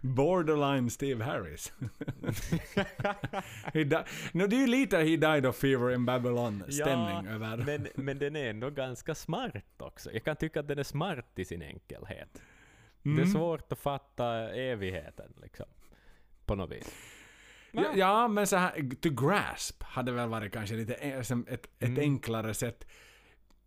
[0.00, 1.72] Borderline Steve Harris.
[4.32, 7.56] no, det är ju lite He died of fever in Babylon stämning Ja, över.
[7.56, 10.12] Men, men den är ändå ganska smart också.
[10.12, 12.42] Jag kan tycka att den är smart i sin enkelhet.
[13.02, 13.26] Det är Mm.
[13.26, 15.66] svårt att fatta evigheten liksom.
[16.46, 16.94] På något vis.
[17.72, 21.88] Ja, ja, men så här, to grasp hade väl varit kanske lite som ett, ett
[21.88, 22.00] Mm.
[22.00, 22.86] enklare sätt.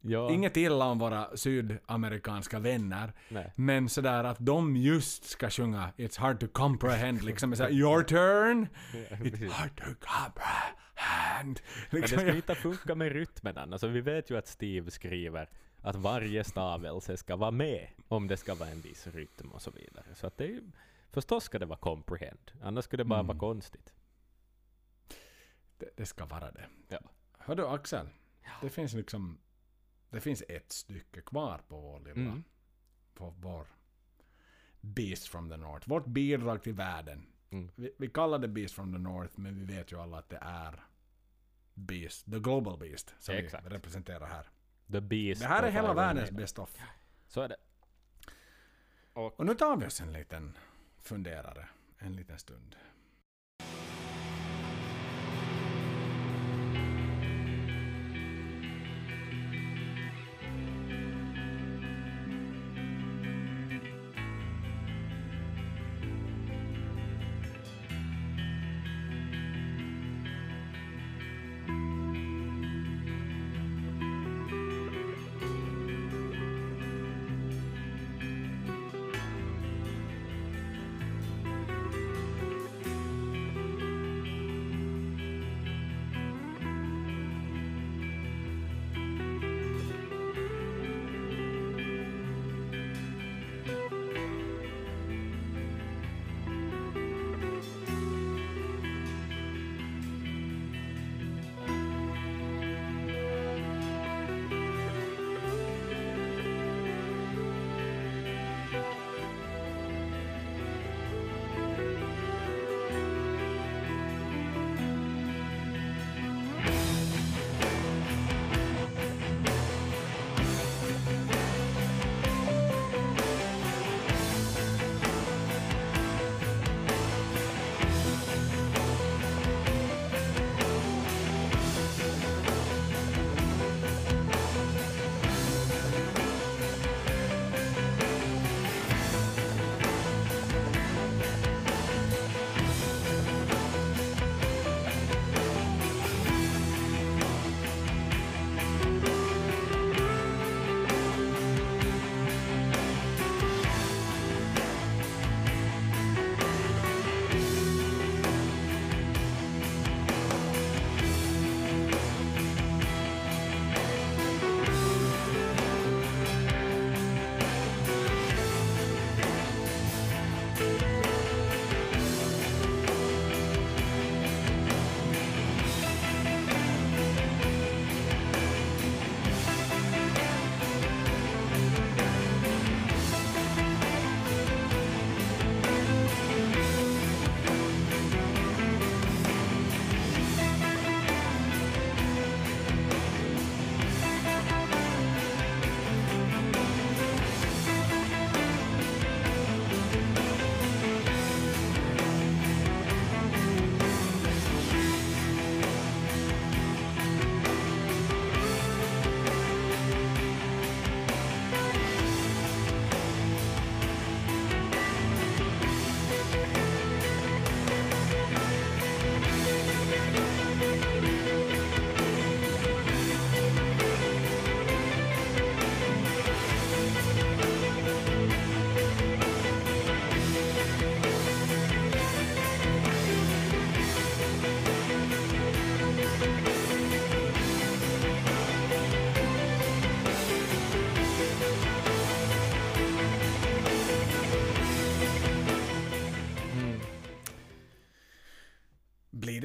[0.01, 3.53] Ja, Inget illa om våra sydamerikanska vänner, nej.
[3.55, 8.67] men sådär att de just ska sjunga It's hard to comprehend, liksom såhär Your turn!
[9.09, 11.59] Ja, It's hard to comprehend!
[11.89, 15.49] Men det Liksom, ska inte funka med rytmen alltså, Vi vet ju att Steve skriver
[15.81, 19.71] att varje stavelse ska vara med om det ska vara en viss rytm och så
[19.71, 20.05] vidare.
[20.15, 20.61] Så att det är
[21.11, 23.27] förstås ska det vara comprehend, annars skulle det bara Mm.
[23.27, 23.93] vara konstigt.
[25.77, 26.65] det, det ska vara det.
[26.87, 26.99] Ja.
[27.37, 28.07] Hör du Axel?
[28.61, 29.37] Det finns liksom
[30.11, 32.43] det finns ett stycke kvar på vår lilla Mm.
[33.13, 33.67] på vår
[34.81, 35.89] Beast from the North.
[35.89, 37.25] Vårt bidrag till världen.
[37.49, 37.71] Mm.
[37.75, 40.39] Vi, vi kallar det Beast from the North, men vi vet ju alla att det
[40.41, 40.83] är
[41.73, 43.65] Beast, the Global Beast, som Exakt.
[43.65, 44.49] vi representerar här.
[44.91, 46.77] The Beast Det här är hela världens best of.
[47.27, 47.57] Så är det.
[49.13, 50.57] Och nu tar vi oss en liten
[50.99, 51.67] funderare,
[51.97, 52.75] en liten stund.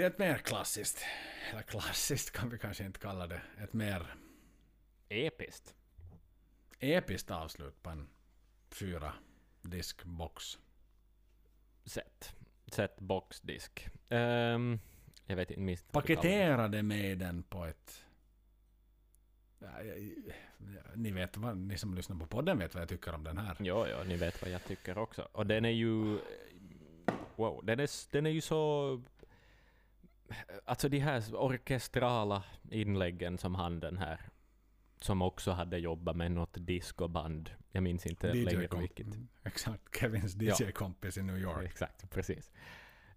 [0.06, 1.04] Ett mer klassiskt,
[1.50, 4.14] eller klassiskt kan vi kanske inte kalla det, ett mer
[5.08, 5.74] Episkt.
[6.80, 8.08] episkt avslut på en
[8.70, 9.12] fyra
[9.62, 10.58] diskbox.
[11.84, 12.34] Sätt.
[12.66, 13.88] Sätt boxdisk.
[14.08, 14.78] Ehm,
[15.26, 15.92] jag vet inte minst.
[15.92, 18.04] Paketerade med den på ett...
[19.58, 19.94] Ja, ja,
[20.58, 23.38] ja, ni vet vad, ni som lyssnar på podden vet vad jag tycker om den
[23.38, 23.56] här.
[23.60, 25.28] Jo, jo, ni vet vad jag tycker också.
[25.32, 26.18] Och den är ju...
[27.36, 29.02] Wow, den är, den är ju så...
[30.64, 34.20] Alltså de här orkestrala inläggen som han den här,
[35.00, 37.50] som också hade jobbat med något discoband.
[37.72, 39.06] Jag minns inte längre komp- vilket.
[39.44, 40.54] Exakt, Kevins Ja.
[40.60, 41.64] DJ-kompis i New York.
[41.64, 42.50] Exakt, precis.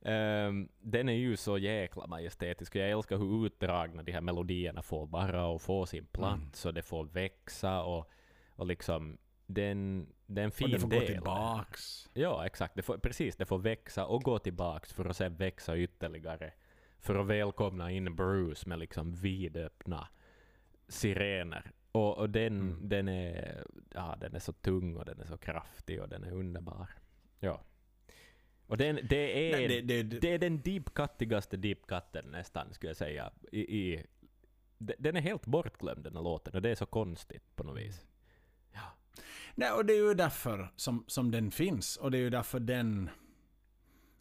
[0.01, 2.75] Ehm, den är ju så jäkla majestätisk.
[2.75, 6.81] Jag älskar hur utdragna de här melodierna får bara att få sin plats och det
[6.81, 8.11] får växa och,
[8.55, 9.17] och liksom
[9.47, 10.99] den, det är en fin Och det får del.
[10.99, 12.09] gå tillbaks.
[12.13, 12.75] Ja, exakt.
[12.75, 16.53] Det får, precis, det får växa och gå tillbaks för att sen växa ytterligare.
[16.99, 20.07] För att välkomna in Bruce med liksom vidöppna
[20.87, 21.71] sirener.
[21.91, 22.89] Och, och den, Mm.
[22.89, 23.63] den, är,
[23.93, 26.87] ja, den är så tung och den är så kraftig och den är underbar.
[27.39, 27.61] Ja.
[28.67, 32.89] Och den, det, är, Nej, det, det, det, det, är den deep-cuttigaste deep-cutten nästan, skulle
[32.89, 33.31] jag säga.
[33.51, 34.05] I, i,
[34.77, 37.77] de- den är helt bortglömd den här låten och det är så konstigt på något
[37.77, 38.05] vis.
[38.71, 38.81] Ja.
[39.55, 41.97] nej, och det är ju därför som, som den finns.
[41.97, 43.09] Och det är ju därför den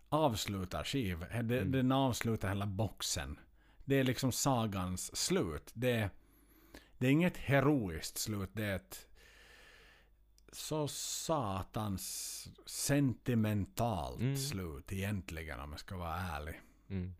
[0.08, 1.18] avslutar skiv.
[1.30, 1.72] Den, Mm.
[1.72, 3.38] den avslutar hela boxen.
[3.84, 5.70] Det är liksom sagans slut.
[5.74, 6.10] Det
[6.98, 8.50] det är inget heroiskt slut.
[8.52, 9.06] Det är ett
[10.52, 14.36] så satans sentimentalt Mm.
[14.36, 16.60] slut egentligen om jag ska vara ärlig.
[16.88, 17.14] Mm.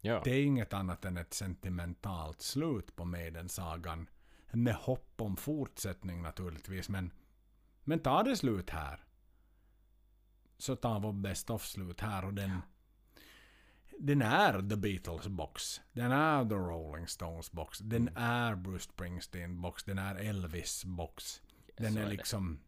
[0.00, 0.20] Ja.
[0.24, 4.08] Det är inget annat än ett sentimentalt slut på Maiden-sagan.
[4.52, 6.88] Med hopp om fortsättning naturligtvis.
[6.88, 7.12] Men,
[7.84, 9.04] men tar det slut här.
[10.58, 12.60] Så tar vår Best of slut här och den...
[13.98, 15.80] Den är The Beatles box.
[15.92, 17.78] Den är The Rolling Stones box.
[17.78, 18.14] Den Mm.
[18.22, 19.84] är Bruce Springsteen box.
[19.84, 21.42] Den är Elvis box.
[21.76, 22.10] Den är är det.
[22.10, 22.58] liksom...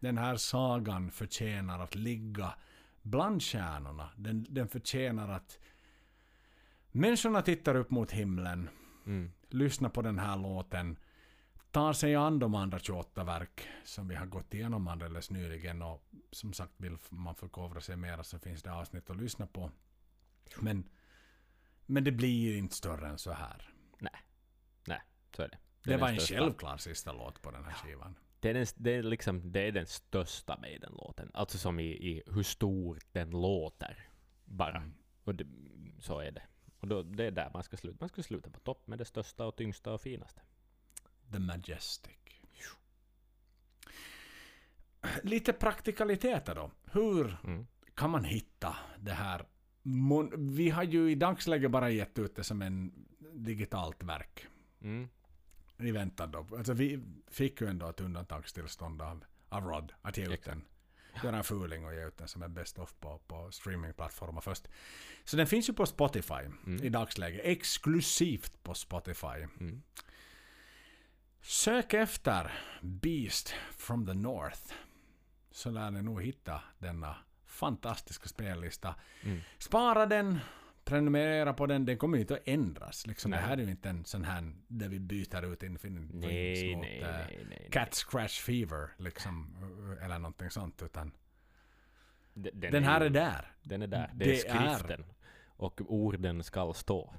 [0.00, 2.54] Den här sagan förtjänar att ligga
[3.02, 4.10] bland stjärnorna.
[4.16, 5.58] Den, den förtjänar att...
[6.92, 8.68] Människorna tittar upp mot himlen,
[9.06, 9.32] Mm.
[9.48, 10.98] lyssnar på den här låten,
[11.70, 16.04] tar sig an de andra 28 verk som vi har gått igenom alldeles nyligen och
[16.30, 19.70] som sagt vill man förkovra sig mer så finns det avsnitt att lyssna på.
[20.60, 20.88] Men,
[21.86, 23.74] men det blir inte större än så här.
[24.86, 25.00] Nej,
[25.36, 25.58] så är det.
[25.82, 28.18] Det Den var en självklar sista låt på den här skivan.
[28.40, 31.30] Det är, den, det, är liksom, det är den största med den låten.
[31.34, 34.08] Alltså som i, i hur stor den låter.
[34.44, 34.76] Bara.
[34.76, 34.94] Mm.
[35.24, 35.46] Och det,
[35.98, 36.42] så är det.
[36.80, 37.96] Och då, det är där man ska sluta.
[38.00, 40.42] Man ska sluta på topp med det största och tyngsta och finaste.
[41.32, 42.12] The Majestic.
[45.22, 46.70] Lite praktikaliteter då.
[46.92, 47.66] Hur Mm.
[47.94, 49.44] kan man hitta det här?
[50.36, 52.92] Vi har ju i dagsläget bara gett ut det som en
[53.32, 54.46] digitalt verk.
[54.82, 55.08] Mm.
[55.78, 56.46] I väntan då.
[56.56, 57.00] Alltså vi
[57.30, 60.64] fick ju ändå ett undantagstillstånd av, av Rod att ge ut den.
[61.24, 64.68] Göra en fuling och ge ut den som en best of på, på streamingplattformar först.
[65.24, 66.34] Så den finns ju på Spotify
[66.66, 66.82] Mm.
[66.84, 67.40] i dagsläget.
[67.44, 69.26] Exklusivt på Spotify.
[69.60, 69.82] Mm.
[71.42, 72.52] Sök efter
[72.82, 74.72] Beast from the North.
[75.50, 78.94] Så lär ni nog hitta denna fantastiska spellista.
[79.22, 79.38] Mm.
[79.58, 80.38] Spara den,
[80.84, 81.84] prenumerera på den.
[81.86, 83.06] Den kommer ju inte att ändras.
[83.06, 86.76] Liksom, det här är ju inte en sån här där vi byter ut Infinite Nej,
[86.76, 87.68] mot nej, eh, nej, nej.
[87.72, 88.88] Cat Scratch Fever.
[88.98, 89.56] Liksom,
[90.02, 90.82] eller någonting sånt.
[90.82, 91.12] Utan
[92.34, 93.52] D- den, här ju- är där.
[93.62, 94.10] Den är där.
[94.14, 95.04] Det, Det är är- skriften.
[95.46, 97.14] Och orden skall stå.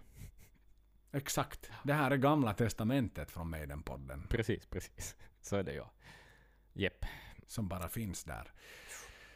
[1.11, 1.71] Exakt.
[1.83, 4.27] Det här är gamla testamentet från Maiden-podden.
[4.29, 5.15] Precis, precis.
[5.41, 5.91] Så är det ja.
[6.73, 7.05] Jepp.
[7.47, 8.51] som bara finns där.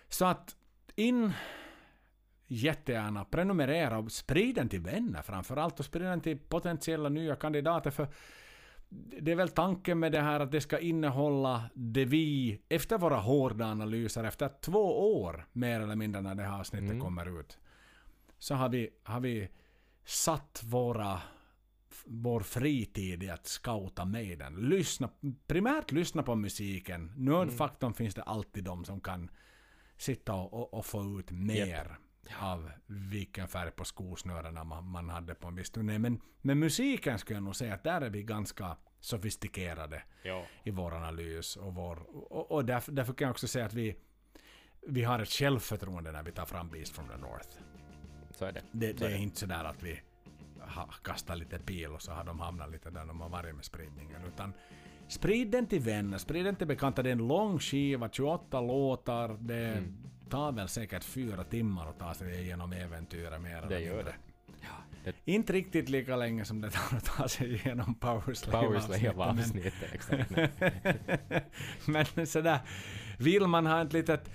[0.09, 0.55] Så att
[0.95, 1.33] in
[2.47, 7.91] jättegärna prenumerera och sprid den till vänner framförallt och sprid den till potentiella nya kandidater
[7.91, 8.07] för
[9.21, 13.15] det är väl tanken med det här att det ska innehålla det vi efter våra
[13.17, 17.01] hårda analyser efter två år mer eller mindre när det här avsnittet Mm.
[17.01, 17.57] kommer ut
[18.39, 19.49] så har vi, har vi
[20.05, 21.21] satt våra
[22.05, 24.55] vår fritid i att scouta med den.
[24.55, 25.09] Lyssna,
[25.47, 27.13] primärt lyssna på musiken.
[27.15, 29.29] Nördfaktorn finns det alltid de som kan
[29.97, 31.97] sitta och, och, och få ut mer
[32.41, 35.99] av vilken färg på skosnörena man, man hade på en viss turné.
[35.99, 40.45] Men med musiken skulle jag nog säga att där är vi ganska sofistikerade Ja.
[40.63, 41.55] i vår analys.
[41.55, 41.95] Och, vår,
[42.31, 43.95] och, och därför, därför kan jag också säga att vi,
[44.87, 47.49] vi har ett självförtroende när vi tar fram Beast from the North.
[48.31, 48.61] Så är det.
[48.71, 49.17] Det, det är är det.
[49.23, 50.01] inte sådär att vi
[50.67, 53.65] har kastat lite pil och så har de hamnat lite där de har varit med
[53.65, 54.21] spridningen.
[54.27, 54.53] Utan
[55.07, 57.03] sprid den till vänner, sprid den till bekanta.
[57.03, 59.37] Det är en lång skiva, 28 låtar.
[59.39, 59.97] Det Mm.
[60.29, 64.13] tar väl säkert fyra timmar att ta sig igenom äventyret mer eller Det gör mindre.
[65.03, 65.13] det.
[65.25, 70.09] Inte riktigt lika länge som det tar att ta sig igenom Powerslave-avsnittet.
[70.29, 70.49] men-.
[72.15, 72.59] Men sådär,
[73.19, 74.29] vill man ha ett litet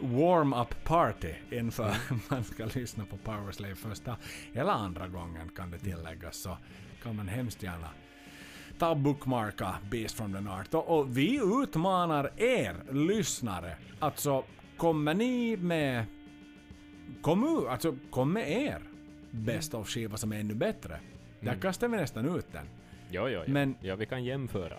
[0.00, 1.94] warm-up party inför
[2.30, 4.16] man ska lyssna på Powerslave första
[4.54, 6.58] eller andra gången kan det tilläggas så
[7.02, 7.88] kan man hemskt gärna
[8.78, 10.76] ta och bookmarka Beast from the North.
[10.76, 13.76] Och, och vi utmanar er lyssnare.
[13.98, 14.44] Alltså,
[14.76, 16.04] kommer ni med...
[17.22, 18.82] Kom, alltså, kom med er
[19.30, 21.00] Best of skiva som är ännu bättre.
[21.40, 21.60] Där Mm.
[21.60, 22.66] kastar vi nästan ut den.
[23.10, 23.52] Jo, jo, jo.
[23.52, 24.76] Men- ja, vi kan jämföra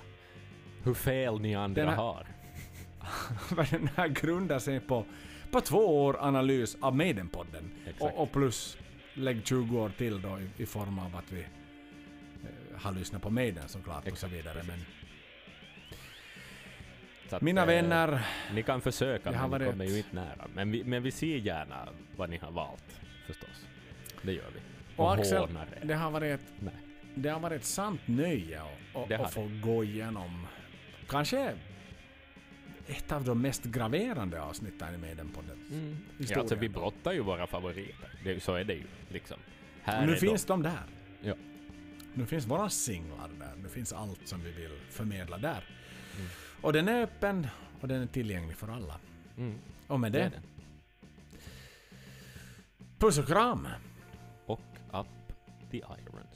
[0.84, 2.28] hur fel ni andra här- har.
[3.50, 5.06] För den här grundar sig på,
[5.52, 7.70] på två år analys av Maiden-podden.
[7.86, 8.02] Exakt.
[8.02, 8.78] Och, och plus
[9.14, 11.48] lägg 20 år till då i, i form av att vi eh,
[12.82, 14.64] har lyssnat på Maiden såklart och så Exakt, vidare.
[14.68, 14.80] Men
[17.30, 18.20] att, mina eh, vänner,
[18.54, 20.48] Ni kan försöka, men ni varit kommer ett- ju inte nära.
[20.54, 23.66] Men vi, men vi ser gärna vad ni har valt, förstås.
[24.22, 24.60] Det gör vi.
[24.96, 25.86] Och Axel, hånar er.
[25.86, 26.74] det har varit ett, Nej.
[27.16, 28.62] det har varit ett sant nöje
[29.08, 30.48] Det att få gå igenom
[31.08, 31.54] kanske
[32.88, 35.58] ett av de mest graverande avsnitten i Maiden-podden.
[35.72, 35.98] Mm.
[36.18, 38.10] Ja, alltså, vi brottar ju våra favoriter.
[38.24, 38.84] Det, så är det ju.
[39.10, 39.38] Liksom.
[39.82, 40.84] Här Nu är finns de där.
[41.22, 41.34] Ja.
[42.14, 43.54] Nu finns våra singlar där.
[43.64, 45.64] Nu finns allt som vi vill förmedla där.
[46.16, 46.28] Mm.
[46.62, 47.48] Och den är öppen
[47.82, 49.00] och den är tillgänglig för alla.
[49.36, 49.42] de.
[49.42, 49.58] Mm.
[49.88, 50.42] Och med Det det,
[53.00, 53.68] puss och kram!
[54.46, 54.62] Och
[54.94, 55.08] Up
[55.72, 56.27] the Irons.